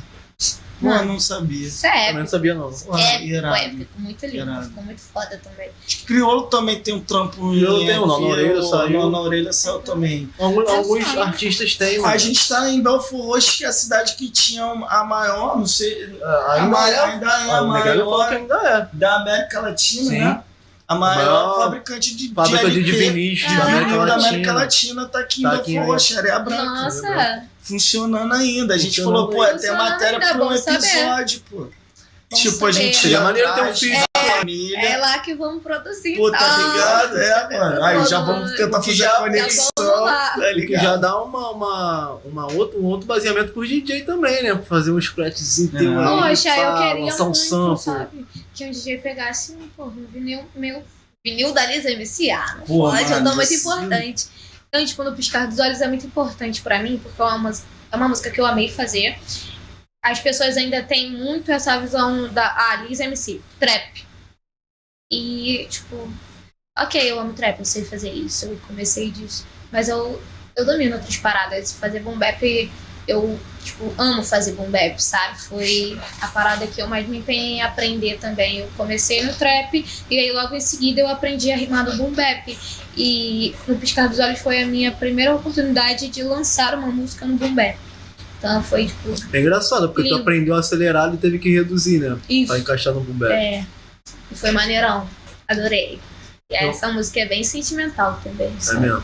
[0.83, 1.13] Pô, Mano.
[1.13, 1.67] não sabia.
[1.69, 2.69] Isso é Também não sabia, não.
[2.69, 3.57] Épico, irado.
[3.57, 3.91] épico.
[4.01, 4.37] Muito lindo.
[4.39, 4.65] Irado.
[4.67, 5.71] Ficou muito foda também.
[6.07, 7.37] Criolo também tem um trampo.
[7.53, 9.09] Criolo tem um, na Orelha o saiu.
[9.11, 10.29] Na orelha saiu também.
[10.39, 11.23] Alguns, Eu alguns sei.
[11.23, 12.13] artistas têm, mano.
[12.13, 15.67] A gente tá em Belfort Roxo, que é a cidade que tinha a maior, não
[15.67, 16.19] sei.
[16.23, 17.13] Ah, a ainda maior, é.
[17.13, 18.89] ainda é a Ah, maior ainda é.
[18.93, 20.19] da América Latina, Sim.
[20.19, 20.43] né?
[20.93, 23.49] A maior, maior fabricante de, Fábrica de, LP, de vinis de Ah.
[23.57, 24.55] da América vinil da América Latina.
[25.03, 25.45] Latina tá aqui em
[25.81, 25.83] Tá?
[25.85, 26.65] Roxo, Areia Branca.
[26.65, 28.75] Nossa, Funcionando ainda.
[28.75, 30.77] A gente Funcionando falou, pô, é até matéria pra um bom saber.
[30.79, 31.57] episódio, pô.
[31.59, 32.73] Bom tipo, a saber.
[32.73, 34.05] gente Seria já maneiro ter um físico.
[34.12, 34.12] a
[34.43, 34.79] família.
[34.79, 36.17] é lá que vamos produzir.
[36.17, 37.19] Pô, tá ligado?
[37.19, 37.85] É, mano.
[37.85, 39.69] Aí já vamos tentar que fazer já- a conexão.
[39.77, 40.83] Tá Que ligado?
[40.83, 44.55] já dá uma, uma, uma outro, um outro baseamento pro DJ também, né?
[44.55, 45.79] Pra fazer um scratchzinho É.
[45.79, 47.79] teu Poxa, eu queria lançar um muito, sample.
[47.83, 48.27] sabe?
[48.55, 50.83] Que um DJ pegasse um, porra, um vinil meu.
[51.25, 52.57] Vinil da Lisa MCA.
[52.59, 53.55] Não Pô, pode, eu mano, tô muito sim.
[53.57, 54.27] importante.
[54.69, 57.51] Então, tipo, no Piscar dos Olhos é muito importante pra mim, porque é uma,
[57.93, 59.17] é uma música que eu amei fazer.
[60.05, 64.05] As pessoas ainda têm muito essa visão da ah, Lisa MC, trap.
[65.13, 66.09] E, tipo,
[66.79, 69.47] ok, eu amo trap, eu sei fazer isso, eu comecei disso.
[69.71, 70.21] Mas eu,
[70.57, 71.73] eu domino outras paradas.
[71.73, 72.71] Fazer boom bap,
[73.07, 75.39] eu, tipo, amo fazer boom bap, sabe?
[75.43, 78.61] Foi a parada que eu mais me empenhei em aprender também.
[78.61, 82.13] Eu comecei no trap e aí logo em seguida eu aprendi a rimar no boom
[82.13, 82.59] bap.
[82.97, 87.37] E no Piscar dos Olhos foi a minha primeira oportunidade de lançar uma música no
[87.37, 87.77] boom bap.
[88.39, 89.15] Então foi tipo.
[89.31, 90.23] É engraçado, porque tu Lindo.
[90.23, 92.19] aprendeu a acelerar e teve que reduzir, né?
[92.29, 92.49] Isso.
[92.49, 93.31] Pra encaixar no boom bap.
[93.31, 93.65] É.
[94.33, 95.07] E foi maneirão.
[95.47, 96.01] Adorei.
[96.51, 98.53] E Eu- essa música é bem sentimental também.
[98.57, 98.81] É sabe?
[98.81, 99.03] mesmo.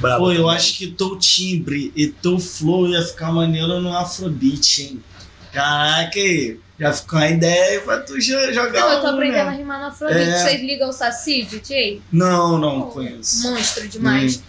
[0.00, 0.56] Brabo Pô, eu também.
[0.56, 5.04] acho que teu timbre e teu flow ia ficar maneiro no Afrobeat, hein?
[5.52, 6.58] Caraca, aí.
[6.80, 9.56] Já ficou uma ideia pra tu jo- jogar Não, eu tô um, aprendendo a né?
[9.58, 10.20] rimar no Afrobeat.
[10.28, 10.38] É.
[10.42, 12.02] Vocês ligam o Saci, DJ?
[12.10, 13.48] Não, não conheço.
[13.48, 14.42] Monstro demais.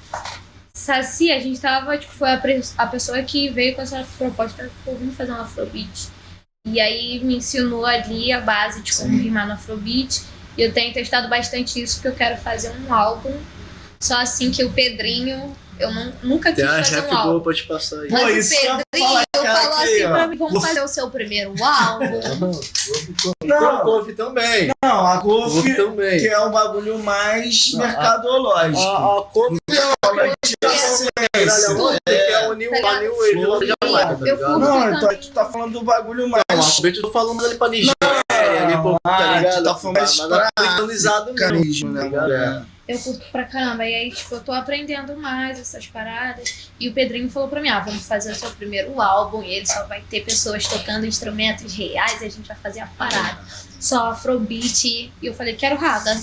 [0.74, 2.42] Saci, a gente tava, tipo, foi a,
[2.80, 6.10] a pessoa que veio com essa proposta, pô, vamos fazer um Afrobeat.
[6.66, 9.22] E aí me ensinou ali a base de como Sim.
[9.22, 10.24] rimar no Afrobeat.
[10.58, 13.38] E eu tenho testado bastante isso, porque eu quero fazer um álbum.
[14.00, 17.32] Só assim que o Pedrinho, eu não, nunca quis Tem uma fazer um álbum.
[17.32, 18.08] boa pra te passar aí.
[18.10, 20.10] Pô, Mas isso o que eu ia Pedrinho cara, falou assim ó.
[20.12, 22.06] pra mim, vamos fazer o seu primeiro álbum.
[23.46, 23.80] Não.
[23.82, 24.72] Couve também.
[24.84, 26.20] Não, a Kofi, também.
[26.20, 28.80] que é um bagulho mais Não, a- mercadológico.
[28.82, 29.22] A, a
[30.46, 30.54] de
[32.08, 32.72] é- que é o New,
[33.50, 36.44] Wave Jamaica, tá Eu então tá falando do bagulho mais.
[36.52, 38.24] Não, a Couve eu tô falando ali pô, mais Mas pra
[40.58, 42.24] americanizado mesmo, carisma, tá né, ligado?
[42.24, 42.66] mulher?
[42.88, 43.84] Eu curto pra caramba.
[43.86, 46.70] E aí, tipo, eu tô aprendendo mais essas paradas.
[46.80, 49.42] E o Pedrinho falou pra mim, ah, vamos fazer o seu primeiro álbum.
[49.42, 52.88] E ele só vai ter pessoas tocando instrumentos reais e a gente vai fazer a
[52.88, 53.40] parada.
[53.80, 54.86] Só afrobeat.
[54.86, 56.16] E eu falei, quero raga.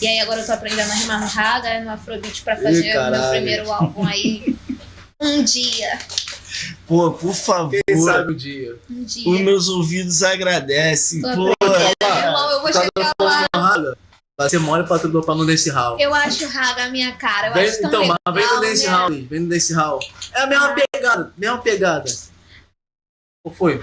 [0.00, 3.10] E aí agora eu tô aprendendo a rimar no raga, no afrobeat pra fazer o
[3.10, 4.56] meu primeiro álbum aí.
[5.20, 5.98] Um dia.
[6.86, 7.78] Pô, por favor.
[7.86, 8.76] Quem sabe o dia.
[8.90, 9.44] Um Os dia.
[9.44, 11.20] meus ouvidos agradecem.
[11.22, 12.26] Pô, cara.
[12.26, 12.50] irmão.
[12.50, 13.46] Eu vou Tá chegar lá.
[13.54, 13.98] Raga,
[14.36, 15.96] Vai ser mole pra tu pra no Dance Hall.
[16.00, 17.48] Eu acho raga a minha cara.
[17.48, 18.92] Eu Vem, acho tão então, legal, mas vem no Dance né?
[18.92, 20.00] Hall, vem no Dance Hall.
[20.32, 22.10] É a mesma pegada, mesma pegada.
[23.44, 23.80] Ou foi?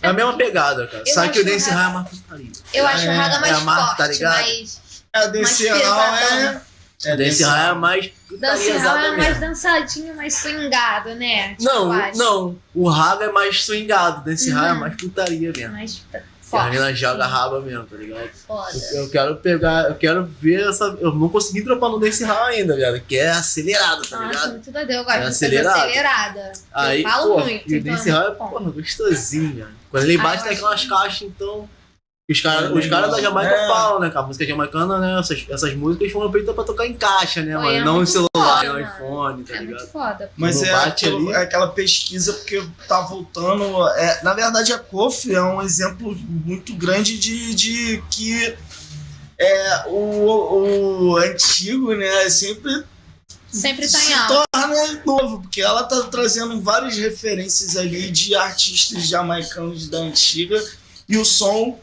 [0.00, 1.04] É a mesma pegada, cara.
[1.06, 2.52] Eu Só que o Dance Hall é mais putaria.
[2.72, 4.32] Eu acho É, o raga mais é a marca, forte, tá ligado?
[4.40, 4.88] mais...
[5.14, 6.62] É, desse Mais hall é.
[7.04, 11.50] É Dance Hall é mais putariazada é mais dançadinho, mais swingado, né?
[11.54, 12.18] Tipo, eu Não, acho.
[12.18, 12.58] não.
[12.74, 14.24] O Raga é mais swingado.
[14.24, 14.80] Dance Hall é Uhum.
[14.80, 15.72] mais putaria mesmo.
[15.74, 16.70] Mais Que a forte.
[16.70, 18.28] menina joga raba mesmo, tá ligado?
[18.44, 18.72] Foda.
[18.94, 20.86] Eu quero pegar, eu quero ver essa.
[21.00, 23.00] Eu não consegui dropar no Dance Hall ainda, viado.
[23.02, 24.50] Que é acelerado, tá Nossa, ligado?
[24.54, 24.90] muito doido.
[24.90, 25.78] Eu gosto É acelerado.
[25.78, 26.52] acelerada.
[26.72, 27.70] Aí, eu falo pô, muito.
[27.70, 28.48] e o então Dance Hall é, bom.
[28.48, 29.68] porra, gostosinho, velho.
[29.88, 31.70] Quando ele Ah, bate eu tem acho aquelas caixas, então.
[32.30, 33.32] Os caras É os caras da legal.
[33.32, 33.66] Jamaica É.
[33.68, 34.20] falam, né, cara?
[34.20, 35.18] A música jamaicana, né?
[35.18, 37.70] Essas, essas músicas foram feitas pra tocar em caixa, né, mano?
[37.70, 38.80] é não em celular, mano.
[38.80, 39.78] iPhone, tá É ligado?
[39.78, 40.30] muito foda.
[40.36, 43.88] Mas é, aquilo- é aquela pesquisa porque tá voltando.
[43.96, 48.54] é, na verdade, a Kofi é um exemplo muito grande de, de que
[49.38, 52.84] é, o, o antigo, né, sempre
[53.50, 54.42] Sempre tá em se alta.
[54.52, 60.62] torna novo, porque ela tá trazendo várias referências ali de artistas jamaicanos da antiga
[61.08, 61.78] e o som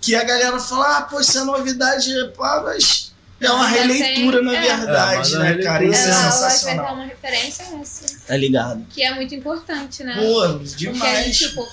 [0.00, 4.46] que a galera fala, ah, pô, isso é novidade, pá, mas é uma releitura, tem-
[4.46, 4.60] na é.
[4.76, 5.84] verdade, É, mas a né, cara?
[5.84, 6.94] Isso Ela é vai pegar sensacional.
[6.94, 8.26] uma referência essa.
[8.26, 8.86] Tá ligado?
[8.90, 10.14] Que é muito importante, né?
[10.14, 11.38] Pô, Porque demais.
[11.38, 11.66] tipo,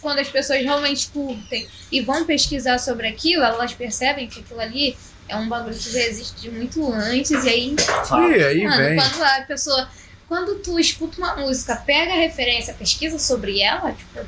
[0.00, 4.96] quando as pessoas realmente curtem e vão pesquisar sobre aquilo, elas percebem que aquilo ali
[5.28, 7.44] é um bagulho que já existe de muito antes.
[7.44, 8.96] E aí, E aí mano, vem.
[8.96, 9.88] quando a pessoa.
[10.28, 14.20] Quando tu escuta uma música, pega a referência, pesquisa sobre ela, tipo,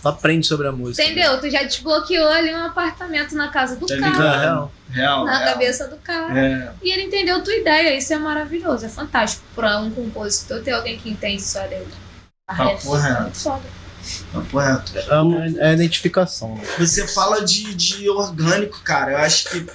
[0.00, 1.02] Tu aprende sobre a música.
[1.02, 1.10] né?
[1.12, 1.40] entendeu?
[1.40, 4.34] Tu já desbloqueou ali um apartamento na casa do Tá cara?
[4.36, 4.72] É, real.
[4.90, 5.24] Real.
[5.24, 5.52] na real.
[5.52, 6.38] cabeça do cara.
[6.38, 6.72] É.
[6.82, 10.98] E ele entendeu tua ideia, isso é maravilhoso, é fantástico pra um compositor ter alguém
[10.98, 12.04] que entende sua letra.
[12.48, 13.36] A Papo ref, reto.
[13.38, 13.62] foda.
[14.32, 14.92] Papo reto.
[15.60, 16.56] É, é identificação.
[16.56, 16.62] né?
[16.78, 19.12] Você fala de, de orgânico, cara.
[19.12, 19.66] Eu acho que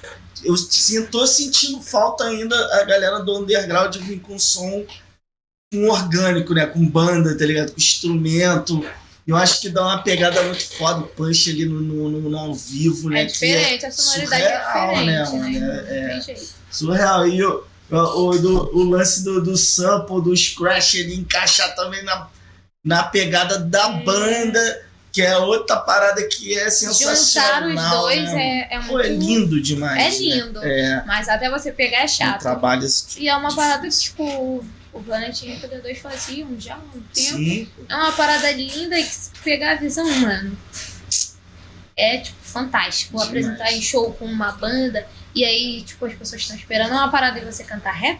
[0.43, 4.85] eu sinto, tô sentindo falta ainda a galera do underground vir com som
[5.72, 6.66] com orgânico, né?
[6.66, 7.72] Com banda, tá ligado?
[7.72, 8.84] Com instrumento.
[9.28, 12.38] Eu acho que dá uma pegada muito foda, o punch ali no, no, no- no
[12.38, 13.22] ao vivo, né?
[13.22, 15.68] É diferente, a sonoridade surreal, é né, diferente, né?
[15.68, 16.50] Não É- jeito.
[16.72, 17.28] Surreal.
[17.28, 17.96] E o, o,
[18.30, 22.28] o, do- o lance do, do sample, do scratch, ele encaixar também na,
[22.84, 24.04] na pegada da É.
[24.04, 24.82] banda,
[25.12, 27.96] que é outra parada que é Juntar sensacional.
[27.98, 28.68] os dois né?
[28.72, 29.06] é, é Pô, muito.
[29.06, 30.00] é lindo demais.
[30.00, 30.18] É né?
[30.18, 30.60] lindo.
[30.64, 32.40] É, Mas até você pegar é um chato.
[32.41, 32.88] trabalho
[33.18, 37.38] E é uma parada que, tipo, o Planet Ramp 2 faziam já há um tempo.
[37.38, 40.57] Sim, É uma parada linda e que se pegar a visão, mano.
[41.95, 43.11] É, tipo, fantástico.
[43.11, 43.28] Demais.
[43.28, 45.07] Apresentar em show com uma banda.
[45.36, 48.20] E aí, tipo, as pessoas estão esperando uma parada de você cantar rap.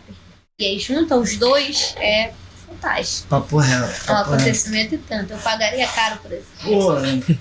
[0.60, 1.96] E aí junta os dois.
[1.98, 2.34] É
[2.70, 3.28] fantástico.
[3.28, 3.92] papo reto.
[4.08, 5.34] É um acontecimento e tanto.
[5.34, 6.46] Eu pagaria caro por isso.
[6.62, 7.40] Surpreendente.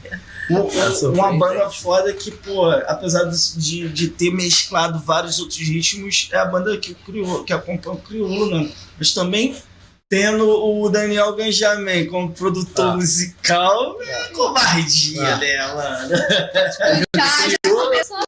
[1.12, 6.44] uma banda foda que, pô, apesar de, de ter mesclado vários outros ritmos, é a
[6.46, 8.70] banda que, criou, que acompanha o Crioulo, né?
[8.98, 9.54] Mas também
[10.08, 12.96] tendo o Daniel Ganjamin como produtor Ah.
[12.96, 15.36] musical, é covardia, Ah.
[15.36, 16.16] né, mano?
[17.14, 18.22] Já, já começou a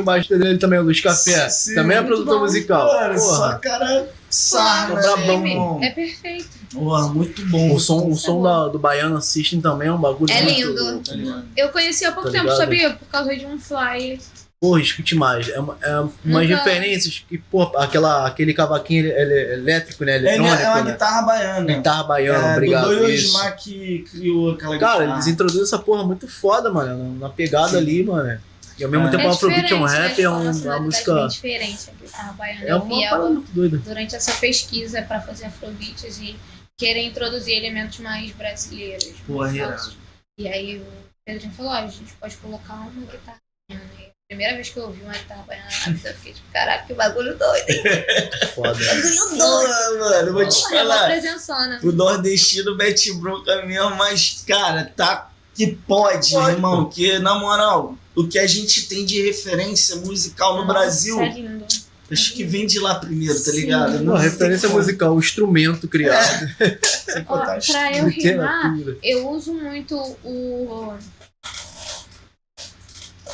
[0.00, 1.48] o baixo dele também, o Luiz Café.
[1.48, 2.86] Sim, também é produtor musical.
[2.86, 3.58] Mano, só Porra.
[3.60, 5.00] cara sarna,
[5.32, 5.78] irmão?
[5.82, 6.48] É perfeito.
[6.72, 7.74] Porra, muito bom.
[7.74, 11.00] O som, o som da- do Baiano System também é um bagulho É muito lindo.
[11.02, 11.42] tá?
[11.56, 12.58] Eu conheci há pouco Tá tempo, ligado?
[12.58, 12.90] sabia?
[12.90, 14.18] Por causa de um flyer.
[14.60, 15.48] Porra, escute mais.
[15.48, 20.04] É, uma- é umas Nunca- referências que, pô, aquela, aquele cavaquinho ele, ele é elétrico,
[20.04, 20.14] né?
[20.16, 20.92] Ele é, é uma né?
[20.92, 21.66] guitarra baiana.
[21.74, 22.88] Guitarra baiana, é, obrigado.
[22.96, 23.04] Do.
[23.04, 25.14] Osmar que criou aquela Cara, guitarra.
[25.16, 27.18] eles introduzem essa porra muito foda, mano.
[27.18, 27.76] Na pegada Sim.
[27.78, 28.40] ali, mano.
[28.82, 29.10] E ao mesmo É.
[29.12, 30.22] tempo, é o Afrobeat é um rap, né?
[30.24, 31.14] é uma música.
[31.14, 31.88] bem diferente.
[31.90, 32.64] A guitarra baiana.
[32.64, 33.78] É eu uma vi parada muito doida.
[33.78, 36.36] durante essa pesquisa para fazer afrobeats e
[36.76, 39.14] querer introduzir elementos mais brasileiros.
[39.24, 39.96] Porra, mais.
[40.36, 40.86] E aí o
[41.24, 43.38] Pedrinho falou, ó, a gente pode colocar uma guitarra
[43.70, 43.84] baiana.
[44.00, 45.68] E a primeira vez que eu ouvi uma guitarra baiana,
[46.04, 47.68] eu fiquei tipo, caraca, que bagulho doido.
[47.68, 47.82] hein?
[48.52, 48.72] Foda.
[48.74, 49.38] Bagulho doido.
[49.38, 51.78] Porra, mano, eu vou te Porra, é uma falar.
[51.84, 56.88] O nordestino mete bronca mesmo, mas, cara, tá que pode, Pode, irmão.
[56.88, 61.28] Que, na moral, o que a gente tem de referência musical no Nossa, Brasil, é
[61.32, 61.64] lindo.
[62.10, 63.60] acho que vem de lá primeiro, tá Sim.
[63.60, 64.00] ligado?
[64.04, 66.46] Não referência musical, o instrumento criado.
[67.04, 70.94] Sem Ó, contar as- pra eu rimar, eu uso muito o.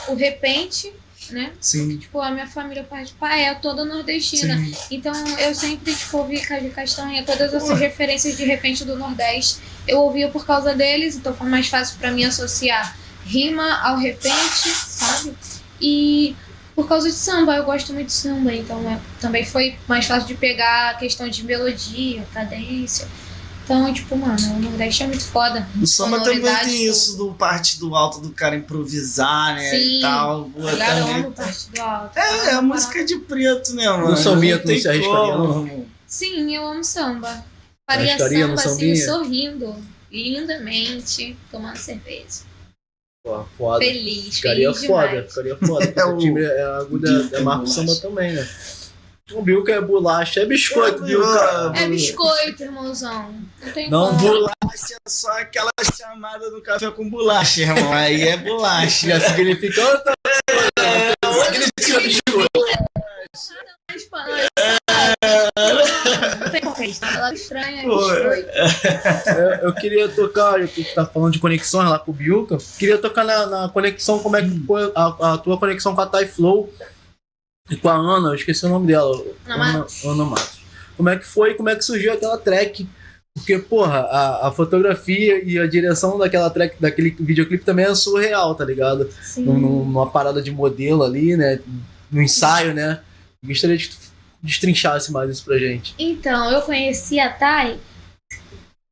[0.08, 0.92] O repente,
[1.30, 1.52] né?
[1.60, 1.98] Sim.
[1.98, 4.56] Tipo, a minha família parte de pai é toda nordestina.
[4.56, 4.74] Sim.
[4.90, 9.58] Então eu sempre, tipo, ouvi Caju Castanha, todas essas referências de repente do Nordeste.
[9.86, 12.96] Eu ouvia por causa deles, então foi mais fácil pra mim associar
[13.28, 15.34] rima ao repente, sabe?
[15.80, 16.34] E
[16.74, 20.28] por causa de samba, eu gosto muito de samba, então é, também foi mais fácil
[20.28, 23.06] de pegar a questão de melodia, cadência.
[23.64, 25.68] Então, tipo, mano, o Nordeste é muito foda.
[25.78, 29.70] O samba também tem isso do parte do alto do cara improvisar, né?
[29.70, 29.98] Sim.
[29.98, 30.50] E tal.
[30.56, 30.68] Eu
[31.16, 32.18] amo parte do alto.
[32.18, 34.16] É, é música de preto, né, mano?
[34.16, 35.86] sambinha Não tu não tem se arriscaria, como, não?
[36.06, 37.44] Sim, eu amo samba.
[37.86, 39.76] Faria Arriscaria no samba assim, sorrindo,
[40.10, 42.47] lindamente, tomando cerveja.
[43.28, 43.84] Pô, foda.
[43.84, 45.28] Feliz, Ficaria feliz foda, demais.
[45.28, 45.92] ficaria foda.
[45.94, 47.74] É o time é a agulha, Bilka é marco bolacha.
[47.86, 48.48] samba também, né?
[49.32, 51.72] O Bilka é bolacha, é biscoito, Bilka.
[51.76, 53.34] É biscoito, irmãozão.
[53.62, 54.16] Não tem Não.
[54.16, 57.92] Bolacha é só aquela chamada do café com bolacha, irmão.
[57.92, 59.06] Aí é bolacha.
[59.08, 60.14] Já significa outra
[60.80, 61.12] É,
[61.44, 62.48] significa biscoito.
[63.90, 64.38] Mas, pô, Não tem
[65.54, 65.87] como.
[67.34, 67.84] Estranha.
[69.62, 73.24] Eu, eu queria tocar, tu tá falando de conexões lá com o Bilka, queria tocar
[73.24, 76.72] na, na conexão, como é que foi a, a tua conexão com a Thai Flow
[77.70, 79.22] e com a Ana, eu esqueci o nome dela.
[79.46, 80.04] Ana Matos.
[80.04, 80.58] Ana Matos.
[80.96, 82.88] Como é que foi, como é que surgiu aquela track?
[83.34, 88.54] Porque, porra, a, a fotografia e a direção daquela track, daquele videoclipe também é surreal,
[88.54, 89.08] tá ligado?
[89.22, 89.44] Sim.
[89.44, 91.60] Num- num- Numa parada de modelo ali, né?
[92.10, 93.00] No ensaio, né?
[93.44, 93.96] Gostaria que tu
[94.42, 95.94] destrinchasse mais isso pra gente.
[95.98, 97.78] Então, eu conheci a Thay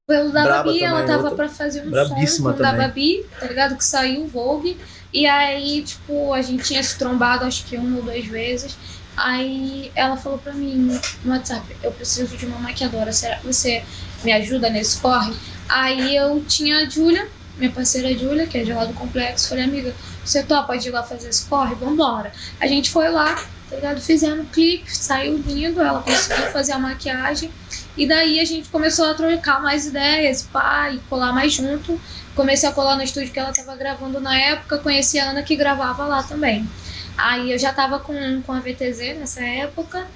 [0.06, 2.73] pelo da Braba Babi, ela tava outra pra fazer um brabíssima som com o da.
[2.73, 3.77] Babi, tá ligado?
[3.77, 4.78] Que saiu o Vogue.
[5.12, 8.77] E aí, tipo, a gente tinha se trombado acho que uma ou duas vezes.
[9.16, 13.82] Aí ela falou pra mim no WhatsApp, eu preciso de uma maquiadora, será que você
[14.23, 15.35] me ajuda nesse corre?
[15.68, 19.64] Aí eu tinha a Júlia, minha parceira Júlia, que é de lá do complexo, falei,
[19.64, 21.74] amiga, você topa de ir lá fazer esse corre?
[21.74, 22.31] Vambora.
[22.60, 24.01] A gente foi lá, tá ligado?
[24.01, 27.51] Fizemos o clipe, saiu lindo, ela conseguiu fazer a maquiagem.
[27.97, 32.01] E daí a gente começou a trocar mais ideias, pá, e colar mais junto.
[32.34, 35.56] Comecei a colar no estúdio que ela tava gravando na época, conheci a Ana que
[35.56, 36.68] gravava lá também.
[37.16, 40.06] Aí eu já tava com, com a VTZ nessa época.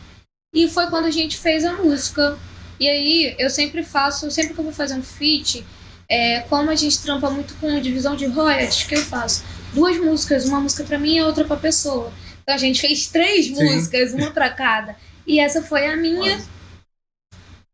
[0.55, 2.39] E foi quando a gente fez a música.
[2.79, 5.65] E aí eu sempre faço, sempre que eu vou fazer um feat,
[6.09, 9.45] é, como a gente trampa muito com divisão de royalties, que eu faço?
[9.73, 12.13] Duas músicas, uma música pra mim e outra pra pessoa.
[12.51, 14.97] Então a gente fez três músicas, uma pra cada.
[15.25, 16.37] E essa foi a minha.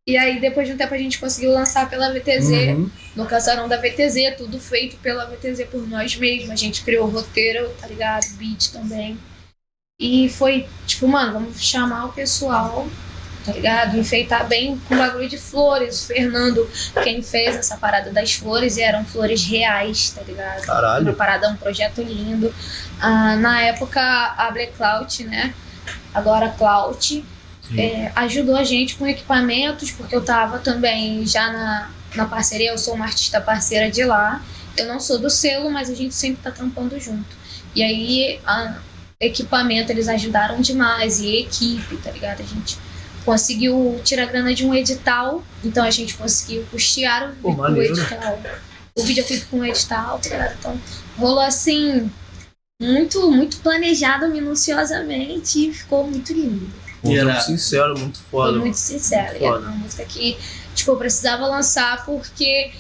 [0.07, 2.91] E aí, depois de um tempo, a gente conseguiu lançar pela VTZ, Uhum.
[3.17, 6.51] no casarão da VTZ, tudo feito pela VTZ por nós mesmos.
[6.51, 8.27] A gente criou o roteiro, tá ligado?
[8.37, 9.19] Beat também.
[9.99, 12.87] E foi, tipo, mano, vamos chamar o pessoal,
[13.47, 13.97] tá ligado?
[13.97, 16.03] Enfeitar bem com bagulho de flores.
[16.03, 16.69] O Fernando,
[17.05, 20.59] quem fez essa parada das flores, e eram flores reais, tá ligado?
[20.59, 21.15] Uma Caralho.
[21.15, 22.53] parada, um projeto lindo.
[23.01, 25.55] Ah, na época, a Black Cloud, né?
[26.13, 27.25] Agora Cloud,
[27.79, 32.79] é, ajudou a gente com equipamentos, porque eu tava também já na, na parceria, eu
[32.79, 34.43] sou uma artista parceira de lá.
[34.77, 37.37] Eu não sou do selo, mas a gente sempre tá trampando junto.
[37.75, 38.75] E aí, a,
[39.21, 42.41] equipamento, eles ajudaram demais, e equipe, tá ligado?
[42.41, 42.79] A gente
[43.27, 47.93] conseguiu tirar grana de um edital, então a gente conseguiu custear o, Pô, o maneiro.
[47.93, 48.41] edital.
[48.97, 50.55] O videoclipe com o edital, tá?
[50.59, 50.81] Então,
[51.19, 52.11] rolou assim,
[52.81, 56.67] muito, muito planejado minuciosamente e ficou muito lindo.
[57.03, 57.45] Pô, muito Irado.
[57.45, 58.59] sincero, muito Foi foda.
[58.59, 59.37] muito sincero.
[59.37, 59.59] E Foda.
[59.59, 60.39] Era uma música que,
[60.75, 62.73] tipo, eu precisava lançar porque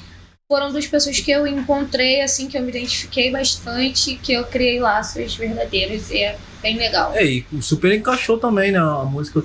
[0.50, 4.78] foram duas pessoas que eu encontrei, assim, que eu me identifiquei bastante, que eu criei
[4.78, 7.12] laços verdadeiros e é bem legal.
[7.14, 8.78] É, e o super encaixou também, né?
[8.78, 9.38] A música,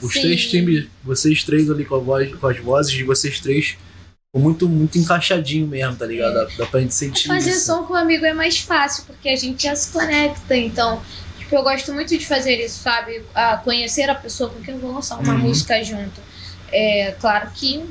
[0.00, 0.20] os Sim.
[0.20, 3.76] três times, vocês três ali com, voz, com as vozes de vocês três,
[4.26, 6.34] ficou muito, muito encaixadinho mesmo, tá ligado?
[6.34, 7.66] Dá, dá pra gente sentir Fazer isso.
[7.66, 10.56] som com um amigo é mais fácil, porque a gente já se conecta.
[10.56, 11.00] Então,
[11.38, 13.22] tipo, eu gosto muito de fazer isso, sabe?
[13.34, 15.38] A conhecer a pessoa com quem eu vou lançar uma Uhum.
[15.40, 16.20] música junto.
[16.72, 17.84] É claro que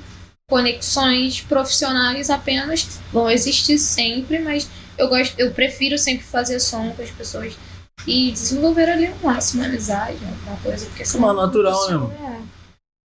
[0.49, 7.01] conexões profissionais apenas vão existir sempre, mas eu gosto, eu prefiro sempre fazer som com
[7.01, 7.53] as pessoas
[8.07, 12.15] e desenvolver ali um laço, uma amizade, alguma coisa, porque senão mais natural, não né,
[12.15, 12.25] consigo,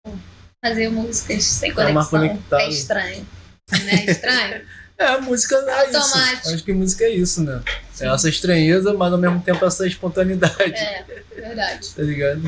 [0.09, 0.67] é.
[0.69, 2.61] Fazer músicas sem É conexão conectado.
[2.61, 3.27] é estranho.
[3.71, 4.63] Não é estranho?
[4.99, 5.97] É, a música é isso.
[5.99, 6.49] Automático.
[6.49, 7.61] Acho que música é isso, né?
[8.01, 11.05] É essa estranheza, mas ao mesmo tempo essa espontaneidade, É,
[11.35, 11.89] verdade.
[11.95, 12.43] tá ligado?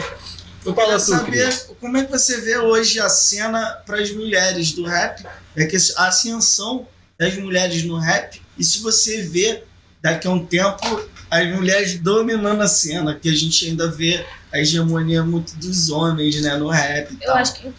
[0.65, 4.85] Eu queria saber como é que você vê hoje a cena para as mulheres do
[4.85, 5.25] rap,
[5.57, 6.87] é que a ascensão
[7.19, 9.63] das mulheres no rap, e se você vê
[10.03, 14.59] daqui a um tempo as mulheres dominando a cena, que a gente ainda vê a
[14.59, 17.37] hegemonia muito dos homens, né, no rap e Eu tal.
[17.37, 17.73] acho que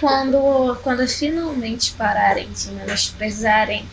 [0.00, 3.86] quando, quando finalmente pararem de menosprezarem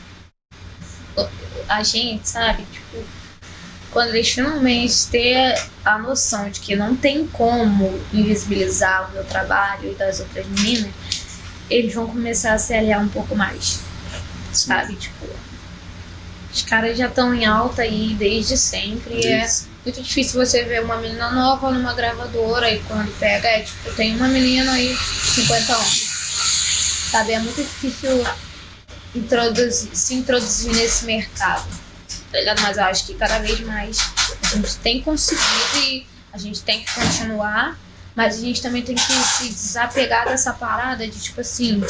[1.68, 2.66] a gente, sabe?
[2.72, 3.04] Tipo,
[3.92, 5.56] quando eles finalmente ter
[5.86, 10.92] a noção de que não tem como invisibilizar o meu trabalho e das outras meninas,
[11.70, 13.80] eles vão começar a se aliar um pouco mais,
[14.52, 14.96] sabe?
[14.96, 15.28] Tipo,
[16.52, 19.16] os caras já estão em alta aí desde sempre.
[19.16, 19.48] e É,
[19.86, 24.16] muito difícil você ver uma menina nova numa gravadora e quando pega, é tipo, tem
[24.16, 26.10] uma menina aí, 50 anos.
[27.12, 27.34] Sabe?
[27.34, 28.24] É muito difícil
[29.16, 31.68] introduzir, se introduzir nesse mercado.
[32.32, 32.62] Tá ligado?
[32.62, 34.00] Mas eu acho que cada vez mais
[34.44, 37.78] a gente tem conseguido e a gente tem que continuar,
[38.16, 41.82] mas a gente também tem que se desapegar dessa parada de tipo assim,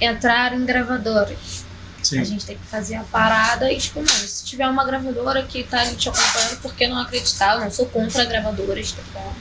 [0.00, 1.69] entrar em gravadoras.
[2.00, 2.24] A Sim.
[2.24, 5.80] gente tem que fazer a parada e, tipo, mano, se tiver uma gravadora que tá
[5.82, 7.54] ali te acompanhando, por que não acreditar?
[7.54, 9.32] Eu não sou contra gravadoras, tá bom?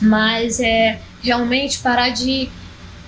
[0.00, 2.48] Mas é realmente parar de.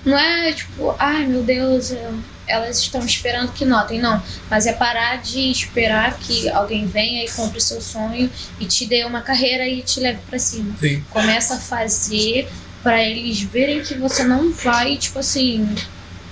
[0.05, 4.21] Não é tipo, ai meu Deus, eu- elas estão esperando que notem, não.
[4.51, 9.05] Mas é parar de esperar que alguém venha e compre seu sonho e te dê
[9.05, 10.75] uma carreira e te leve pra cima.
[10.81, 11.03] Sim.
[11.11, 12.49] Começa a fazer
[12.83, 15.73] pra eles verem que você não vai, tipo assim,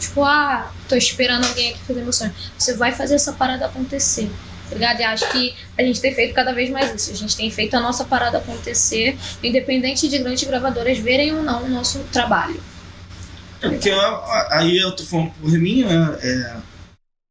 [0.01, 2.35] tipo, ah, tô esperando alguém aqui fazer meu sonho.
[2.59, 4.31] Você vai fazer essa parada acontecer.
[4.69, 5.01] Tá ligado?
[5.01, 7.11] E acho que a gente tem feito cada vez mais isso.
[7.11, 11.65] A gente tem feito a nossa parada acontecer, independente de grandes gravadoras verem ou não
[11.65, 12.61] o nosso trabalho.
[13.61, 16.19] É porque eu- aí eu tô falando por mim, né?
[16.23, 16.57] É,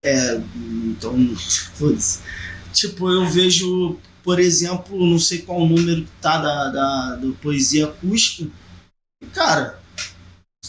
[0.05, 0.41] é,
[0.83, 1.15] então.
[2.73, 7.85] Tipo, eu vejo, por exemplo, não sei qual número que tá da, da, do Poesia
[7.85, 8.51] Acústica.
[9.33, 9.78] Cara,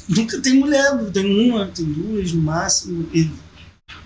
[0.08, 3.30] nunca tem mulher, tem uma, tem duas no máximo, e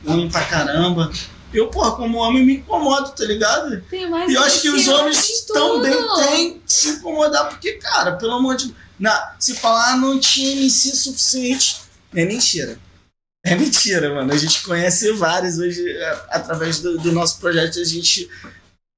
[0.06, 1.10] homem pra caramba.
[1.52, 3.80] Eu, porra, como homem me incomodo, tá ligado?
[3.82, 8.16] Tem mais E eu acho que os homens também têm que se incomodar, porque, cara,
[8.16, 8.74] pelo amor de.
[8.98, 11.80] Na, se falar não tinha MC suficiente,
[12.12, 12.78] é mentira.
[13.44, 14.32] É mentira, mano.
[14.32, 18.28] A gente conhece vários hoje, é, através do, do nosso projeto, a gente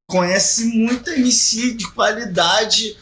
[0.08, 2.96] conhece muita MC de qualidade,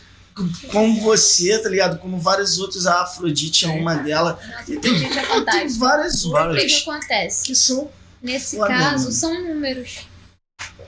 [0.70, 1.98] como você, tá ligado?
[1.98, 4.36] Como vários outros, a Afrodite é uma delas.
[4.36, 7.44] Nossa, E tem tem, gente tem várias O outras que, que acontece?
[7.46, 7.90] que são.
[8.22, 9.12] Nesse Foda, caso, mano.
[9.12, 10.06] são números.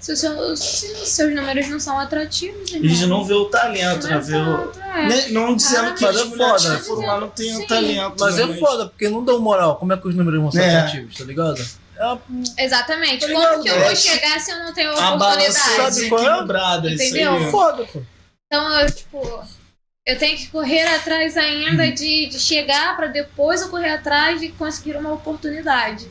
[0.01, 3.45] Se os seus, se os seus números não são atrativos, A gente não vê o
[3.47, 4.15] talento, né?
[4.15, 5.09] não, Vê o, é.
[5.09, 5.27] né?
[5.29, 6.77] Não dizendo que Mas as é foda.
[6.79, 7.67] que foram lá não o Sim.
[7.67, 8.15] talento.
[8.19, 9.77] Mas é foda, porque não dão moral.
[9.77, 10.77] Como é que os números vão ser É.
[10.79, 11.67] atrativos, tá ligado?
[11.99, 12.21] É uma-
[12.59, 13.21] Exatamente.
[13.21, 13.51] Tá ligado?
[13.51, 15.95] Como que eu vou chegar se eu não tenho A balança oportunidade?
[15.95, 16.95] sabe qual é?
[16.95, 17.33] Entendeu?
[17.35, 17.45] aí.
[17.45, 18.03] é foda, pô.
[18.47, 19.45] Então, eu, tipo,
[20.07, 24.51] eu tenho que correr atrás ainda de, de chegar pra depois eu correr atrás de
[24.51, 26.09] conseguir uma oportunidade.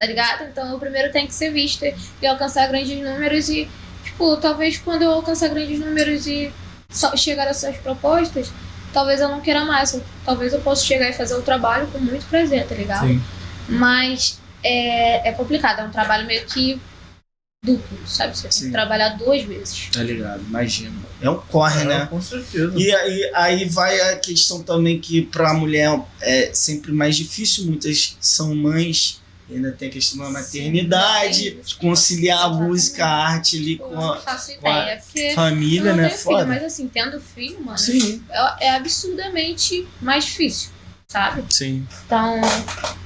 [0.00, 0.44] Tá ligado?
[0.44, 1.86] Então, eu primeiro tenho que ser vista
[2.20, 3.68] e alcançar grandes números e,
[4.02, 6.52] tipo, talvez quando eu alcançar grandes números e
[6.88, 8.50] só chegar às suas propostas,
[8.92, 10.00] talvez eu não queira mais.
[10.24, 13.08] Talvez eu possa chegar e fazer o trabalho com muito prazer, tá ligado?
[13.08, 13.22] Sim.
[13.68, 16.80] Mas é, é complicado, é um trabalho meio que
[17.64, 18.36] duplo, sabe?
[18.36, 19.88] Você tem que trabalhar duas vezes.
[19.90, 20.92] Tá ligado, imagina.
[21.20, 22.06] É um corre, É, né?
[22.10, 22.72] Com certeza.
[22.76, 28.16] E aí, aí vai a questão também que pra mulher é sempre mais difícil, muitas
[28.20, 33.56] são mães, e ainda tem a questão da maternidade, de conciliar a música, a arte
[33.58, 36.10] ali com a com a família, né?
[36.10, 36.46] filho, Foda.
[36.46, 40.70] mas assim, tendo filho, mano, Sim, é, é absurdamente mais difícil,
[41.08, 41.42] sabe?
[41.50, 41.86] sim.
[42.06, 42.40] Então,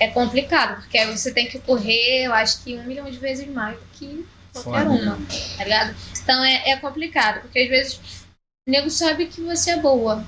[0.00, 3.46] é complicado, porque aí você tem que correr, eu acho que um milhão de vezes
[3.48, 5.18] mais do que qualquer Foda, uma,
[5.56, 5.94] tá ligado?
[6.22, 7.94] Então é, é complicado, porque às vezes
[8.66, 10.24] o nego sabe que você é boa.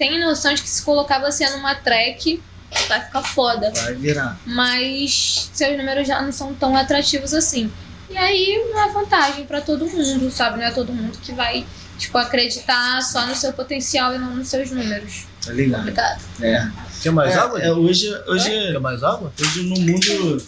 [0.00, 2.40] Tem noção de que se colocar você numa track,
[2.86, 3.72] vai ficar foda.
[3.74, 4.38] Vai virar.
[4.46, 7.70] Mas seus números já não são tão atrativos assim.
[8.08, 10.56] E aí não é vantagem pra todo mundo, sabe?
[10.58, 11.66] Não é todo mundo que vai,
[11.98, 15.26] tipo, acreditar só no seu potencial e não nos seus números.
[15.44, 15.80] Tá ligado?
[15.80, 16.22] Complicado.
[16.40, 16.70] É.
[17.02, 17.60] Quer mais É, água?
[17.60, 19.32] é, hoje, hoje, Quer mais água?
[19.38, 20.42] hoje no mundo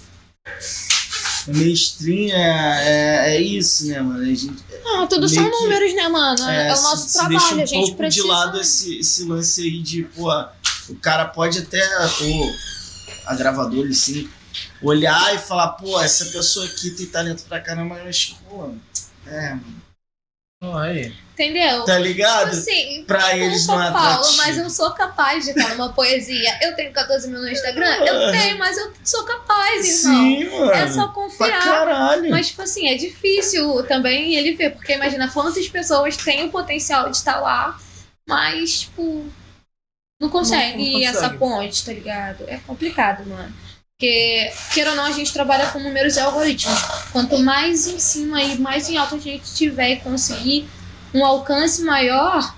[1.46, 4.20] mainstream é, é, é isso, né, mano?
[4.22, 4.52] A gente,
[4.84, 6.48] Não, tudo são que- números, né, mano?
[6.48, 8.22] É, É, o nosso se, se deixa trabalho, um a gente pouco precisa.
[8.24, 10.28] de lado esse, esse lance aí de, pô,
[10.88, 11.80] o cara pode até,
[12.22, 12.52] ou
[13.26, 14.28] a gravadora, assim,
[14.82, 18.70] olhar e falar, pô, essa pessoa aqui tem talento pra caramba, mas, pô,
[19.26, 19.60] é, Não,
[20.62, 21.12] aí.
[21.32, 21.84] Entendeu?
[21.86, 22.50] tá ligado?
[22.50, 24.36] Tipo assim, Pra eu eles não é Paulo, atrativo.
[24.36, 26.58] mas eu sou capaz de estar numa poesia.
[26.60, 27.86] Eu tenho 14 mil no Instagram?
[28.04, 30.14] Eu tenho, mas eu sou capaz, irmão.
[30.20, 30.70] Sim, mano.
[30.72, 31.64] É só Pra confiar.
[31.64, 32.28] caralho.
[32.30, 37.08] Mas, tipo assim, é difícil também ele ver, porque imagina quantas pessoas têm o potencial
[37.08, 37.78] de estar lá,
[38.28, 39.24] mas, tipo,
[40.20, 41.38] não consegue, Não- não essa consegue.
[41.38, 42.44] ponte, tá ligado?
[42.48, 43.50] É complicado, mano.
[44.00, 46.80] Porque, queira ou não, a gente trabalha com números e algoritmos.
[47.12, 50.66] Quanto mais em cima e mais em alto a gente tiver e conseguir
[51.12, 52.54] um alcance maior,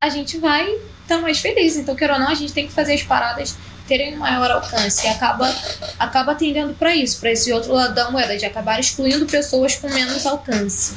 [0.00, 1.76] a gente vai estar mais feliz.
[1.76, 3.56] Então, queira ou não, a gente tem que fazer as paradas
[3.88, 5.04] terem maior alcance.
[5.04, 5.52] E acaba,
[5.98, 9.90] acaba tendendo para isso, para esse outro lado da moeda, de acabar excluindo pessoas com
[9.90, 10.94] menos alcance,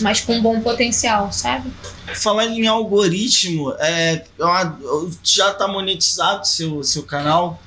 [0.00, 1.72] mas com bom potencial, sabe?
[2.14, 4.78] Falando em algoritmo, é, uma-
[5.24, 7.60] já tá monetizado seu, seu canal?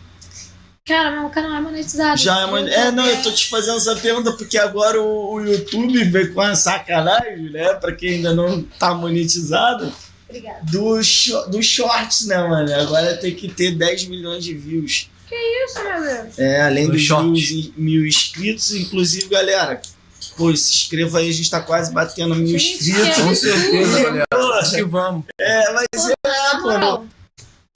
[0.90, 2.20] Cara, meu canal é monetizado.
[2.20, 5.40] Já é, mon- é, não, eu tô te fazendo essa pergunta porque agora o, o
[5.42, 7.76] YouTube veio com a sacanagem, né?
[7.76, 9.94] Pra quem ainda não tá monetizado,
[10.28, 10.60] Obrigada.
[10.64, 12.74] do, sho- do shorts, né, mano?
[12.74, 15.10] Agora tem que ter 10 milhões de views.
[15.32, 16.40] Isso, meu Deus.
[16.40, 17.08] É, além Do dos
[17.52, 19.80] mil, mil inscritos, inclusive, galera,
[20.36, 23.20] pô, se inscreva aí, a gente tá quase batendo mil Gente, inscritos.
[23.20, 24.26] é Com certeza, galera.
[24.32, 25.26] Pô, Acho que vamos.
[25.40, 27.06] É, mas Pô, na moral,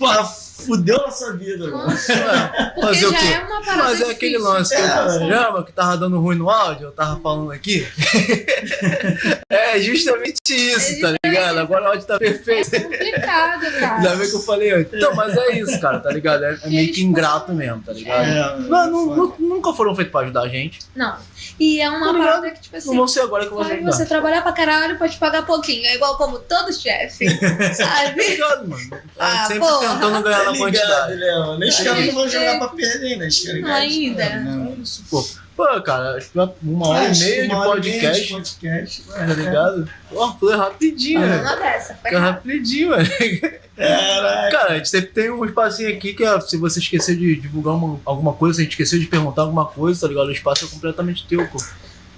[0.04, 1.88] Porra, fudeu nossa vida, mano.
[1.88, 2.14] nossa,
[2.78, 3.26] o já quê?
[3.34, 4.42] é uma parada Mas é aquele difícil.
[4.54, 7.86] lance que É, eu lembra que tava dando ruim no áudio, eu tava falando aqui.
[9.50, 11.60] é justamente isso, tá ligado?
[11.60, 12.76] Agora o áudio tá perfeito.
[12.76, 14.16] É complicado, Ainda cara.
[14.16, 14.94] bem que eu falei antes.
[14.94, 16.44] Então, mas é isso, cara, tá ligado?
[16.44, 18.24] É, é meio que ingrato mesmo, tá ligado?
[18.24, 20.80] É, Não, não- nu- nunca foram feitos pra ajudar a gente.
[20.96, 21.16] Não.
[21.60, 22.26] E é uma Tá ligado?
[22.28, 23.92] parada que, tipo assim, Não ser agora que eu vou Vai ajudar.
[23.92, 25.86] você trabalhar pra caralho pode pagar pouquinho.
[25.86, 28.28] É igual como todo chefe, Tá sabe?
[28.28, 29.02] ligado, mano?
[29.20, 29.94] Ah, sempre porra.
[29.94, 31.16] tentando ganhar Tá na ligado, quantidade.
[31.16, 31.64] né, mano?
[31.64, 31.84] Eles É.
[31.84, 33.24] caras não vão jogar pra perder, né?
[33.26, 34.24] Eles querem Não, ganhar ainda.
[34.24, 34.74] dinheiro, né?
[34.78, 35.26] É isso, pô.
[35.56, 38.24] Pô, cara, acho que uma hora Acho e meia de uma hora e meia podcast,
[38.26, 39.90] de podcast, tá ligado?
[40.10, 41.44] Pô, foi rapidinho, velho.
[41.44, 41.96] não dessa.
[42.02, 43.60] Foi rapidinho, velho.
[43.76, 44.52] Caraca.
[44.52, 47.74] Cara, a gente sempre tem um espacinho aqui que é, se você esquecer de divulgar
[47.76, 50.28] uma- alguma coisa, se a gente esquecer de perguntar alguma coisa, tá ligado?
[50.28, 51.58] O espaço é completamente teu, pô.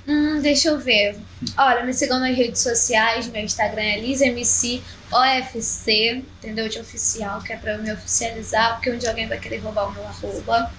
[0.07, 1.15] Hum, deixa eu ver.
[1.57, 3.27] Olha, me sigam nas redes sociais.
[3.27, 3.99] Meu Instagram é
[5.11, 6.69] LizMCOFC, entendeu?
[6.69, 9.87] De oficial, que é pra eu me oficializar, porque um dia alguém vai querer roubar
[9.89, 10.71] o meu arroba.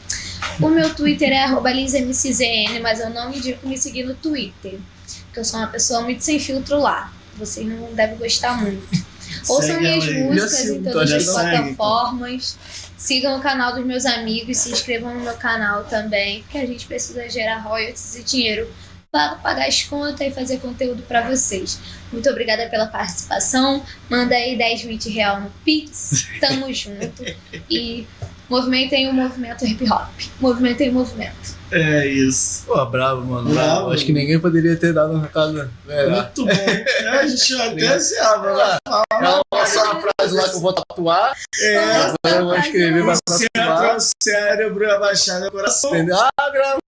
[0.61, 4.78] O meu Twitter é arroba LizMCZN, mas eu não indico me seguir no Twitter,
[5.27, 7.12] porque eu sou uma pessoa muito sem filtro lá.
[7.36, 9.06] Vocês não devem gostar muito.
[9.48, 10.23] Ouçam Segue minhas aí.
[10.24, 11.77] músicas em todas as olhando.
[11.77, 12.59] plataformas.
[12.97, 16.86] Sigam o canal dos meus amigos, se inscrevam no meu canal também, porque a gente
[16.86, 18.68] precisa gerar royalties e dinheiro
[19.12, 21.78] para pagar as contas e fazer conteúdo para vocês.
[22.12, 23.82] Muito obrigada pela participação.
[24.10, 26.27] Manda aí 10, 20 real no Pix.
[26.40, 27.24] Tamo junto.
[27.70, 28.06] E
[28.48, 30.09] movimentem o movimento hip hop.
[30.40, 31.56] Movimentem o movimento.
[31.73, 32.64] É isso.
[32.66, 33.51] Pô, bravo, mano.
[33.51, 33.68] Bravo.
[33.70, 33.90] Bravo.
[33.93, 35.52] Acho que ninguém poderia ter dado um recado
[35.85, 36.10] melhor.
[36.10, 36.51] Muito bom.
[36.52, 38.78] É, a gente até assim, ah, vai lá.
[39.20, 43.14] Ela passou uma frase lá que eu vou tatuar, É, agora eu vou escrever pra
[43.16, 44.01] tatuar.
[44.01, 45.90] centro, cérebro, abaixado, coração.
[45.90, 46.16] Entendeu?
[46.16, 46.78] Ah, grava.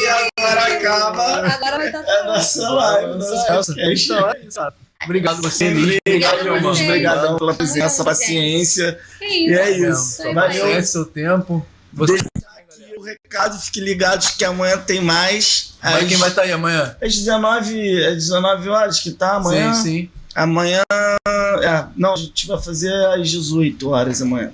[0.00, 1.22] E agora acaba
[1.54, 3.72] Agora vai estar a nossa live, podcast.
[3.72, 4.60] Então, é isso.
[5.04, 5.98] Obrigado você, Liz.
[6.06, 6.72] Obrigado, meu irmão.
[6.72, 8.98] Obrigado pela presença, paciência.
[9.18, 10.22] Que E é isso.
[10.32, 10.64] Valeu.
[10.66, 10.72] aí.
[10.72, 11.64] É seu tempo.
[11.92, 15.74] Você Aqui o recado, fique ligado que amanhã tem mais.
[15.82, 16.96] Mas Às, quem vai estar aí amanhã?
[17.02, 19.74] às 19, às 19 horas que tá amanhã.
[19.74, 20.10] Sim, sim.
[20.34, 20.82] Amanhã.
[21.62, 24.52] É, não, a gente vai fazer às 18 horas amanhã.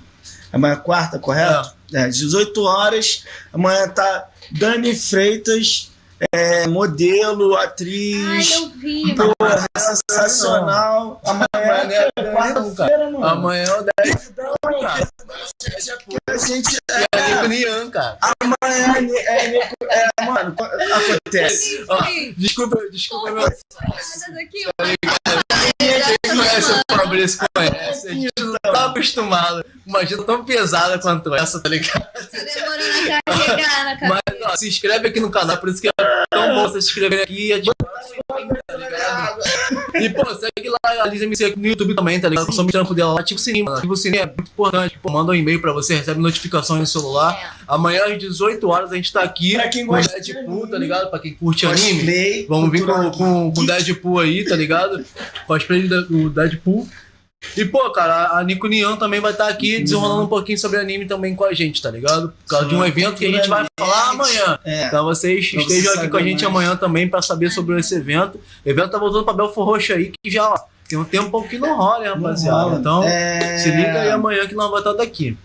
[0.52, 1.70] Amanhã é quarta, correto?
[1.92, 3.24] É, às 18 horas.
[3.52, 5.90] Amanhã tá Dani Freitas,
[6.32, 8.50] é, modelo, Ai, atriz.
[8.52, 9.14] eu vi.
[9.14, 9.32] Pô,
[9.78, 11.20] sensacional.
[11.24, 13.26] Amanhã Amanhã é é quarta-feira, mano.
[13.26, 14.32] Amanhã é o 10
[14.80, 15.08] cara.
[16.28, 16.76] A gente.
[16.90, 18.18] É Nico Nian, cara.
[18.40, 18.94] Amanhã
[19.26, 19.70] é, é,
[20.18, 21.84] é, mano, acontece.
[21.88, 21.98] Ó,
[22.36, 23.48] desculpa, desculpa, meu.
[23.48, 24.64] Daqui,
[26.26, 28.08] conhece o Fabrício conhece.
[28.08, 32.00] A gente não tá acostumado com uma agenda tão pesada quanto essa, tá ligado?
[32.02, 34.48] Tá demorando a carregar na Mas cabeça.
[34.52, 35.92] ó, se inscreve aqui no canal, por isso que é
[36.30, 39.38] tão bom você se inscrever aqui e sininho, tá ligado?
[39.94, 42.46] E, pô, segue lá a Liz MC aqui no YouTube também, tá ligado?
[42.46, 43.20] Consome o trampo dela lá.
[43.20, 43.78] Ativa o sininho, mano.
[43.78, 44.98] Ativa o sininho é muito importante.
[45.02, 47.32] Pô, manda um e-mail pra você, recebe notificações no celular.
[47.34, 47.58] É.
[47.66, 50.70] Amanhã às 18 horas a gente tá aqui Pra quem com gosta de Deadpool, anime.
[50.70, 51.10] tá ligado?
[51.10, 51.94] Pra quem curte anime.
[51.98, 53.66] Cosplay, Vamos vir com, com.
[53.66, 55.04] Deadpool aí, tá ligado?
[55.46, 56.88] Cosplay do do Deadpool.
[57.56, 61.06] E, pô, cara, a Nico Nian também vai estar aqui desenrolando um pouquinho sobre anime
[61.06, 62.30] também com a gente, tá ligado?
[62.44, 64.58] Por causa de um evento que a gente vai cultura falar amanhã.
[64.64, 64.86] É.
[64.86, 66.56] Então vocês você estejam aqui com a gente mais.
[66.56, 68.38] amanhã também pra saber sobre esse evento.
[68.64, 70.58] O evento tá voltando pra Belfor Roxo aí, que já ó,
[70.88, 72.58] tem um tempo que não rola, hein, rapaziada.
[72.60, 72.78] rola.
[72.80, 73.58] Então, É.
[73.58, 75.38] se liga aí amanhã que nós vamos estar daqui.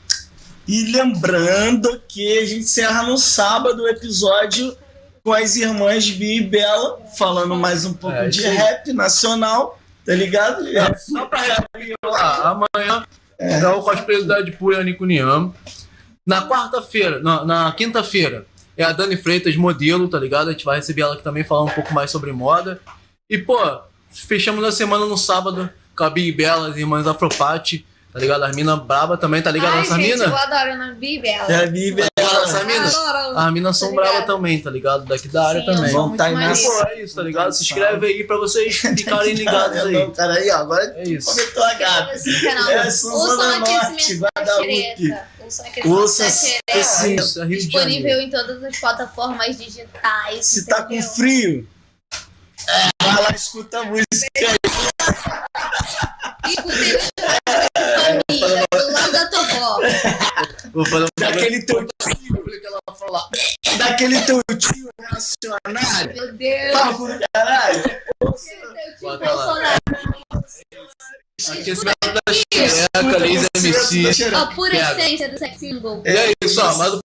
[0.68, 4.76] E lembrando que a gente encerra no sábado o episódio
[5.24, 10.14] com as irmãs Bi e Bela, falando mais um pouco É, de rap nacional, tá
[10.14, 10.68] ligado?
[10.68, 13.06] É, Só pra recapitular, amanhã
[13.40, 13.68] é.
[13.68, 15.52] o cosplay do Deadpool e Nian.
[16.26, 18.46] Na quarta-feira, na, na quinta-feira,
[18.78, 20.50] é a Dani Freitas, modelo, tá ligado?
[20.50, 22.80] A gente vai receber ela aqui também, falar um pouco mais sobre moda.
[23.30, 23.58] E, pô,
[24.10, 28.44] fechamos a semana no sábado com a Bi e Bela, as irmãs Afropate, tá ligado?
[28.44, 29.74] As minas braba também, tá ligado?
[29.74, 30.26] Ai, gente, mina?
[30.26, 31.48] eu adoro na Bibela.
[31.52, 32.44] É a Bela.
[32.44, 32.88] Essa mina?
[32.88, 33.38] Adoro.
[33.40, 34.28] As minas são Tá bravas ligado?
[34.36, 35.06] também, tá ligado?
[35.06, 35.92] Daqui da área Sim, também.
[35.92, 36.54] sou Vamos tá aí na.
[36.56, 37.52] Pô, é isso, tá ligado?
[37.54, 39.94] Se inscreve aí pra vocês ficarem ligados aí.
[39.94, 41.30] Não, cara, aí, ó, agora É isso.
[41.32, 42.12] comentou a gata.
[42.14, 45.14] É, Ouçam Suzana Norte, Guadalupe.
[45.86, 50.46] Ouça é de Disponível em todas as plataformas digitais.
[50.46, 51.10] Se tá com entendeu?
[51.12, 51.68] frio,
[53.02, 54.06] vai lá, escuta a música
[54.38, 54.58] aí.
[56.46, 57.38] Escutem
[58.30, 59.80] família, do lado da tua avó.
[60.74, 63.30] Vou fazer um Daquele teu tio que ela vai falar.
[63.78, 66.14] daquele teu tio reacionário.
[66.16, 66.72] Meu Deus.
[66.74, 67.84] Papo do caralho.
[67.84, 69.20] Teu tio.
[69.20, 69.78] Bolsonaro.
[71.50, 74.36] Aquecimento da xereca, Laser MC.
[74.36, 76.02] A pura essência do sex symbol.
[76.06, 76.74] E é isso, ó.
[76.78, 77.02] Mas o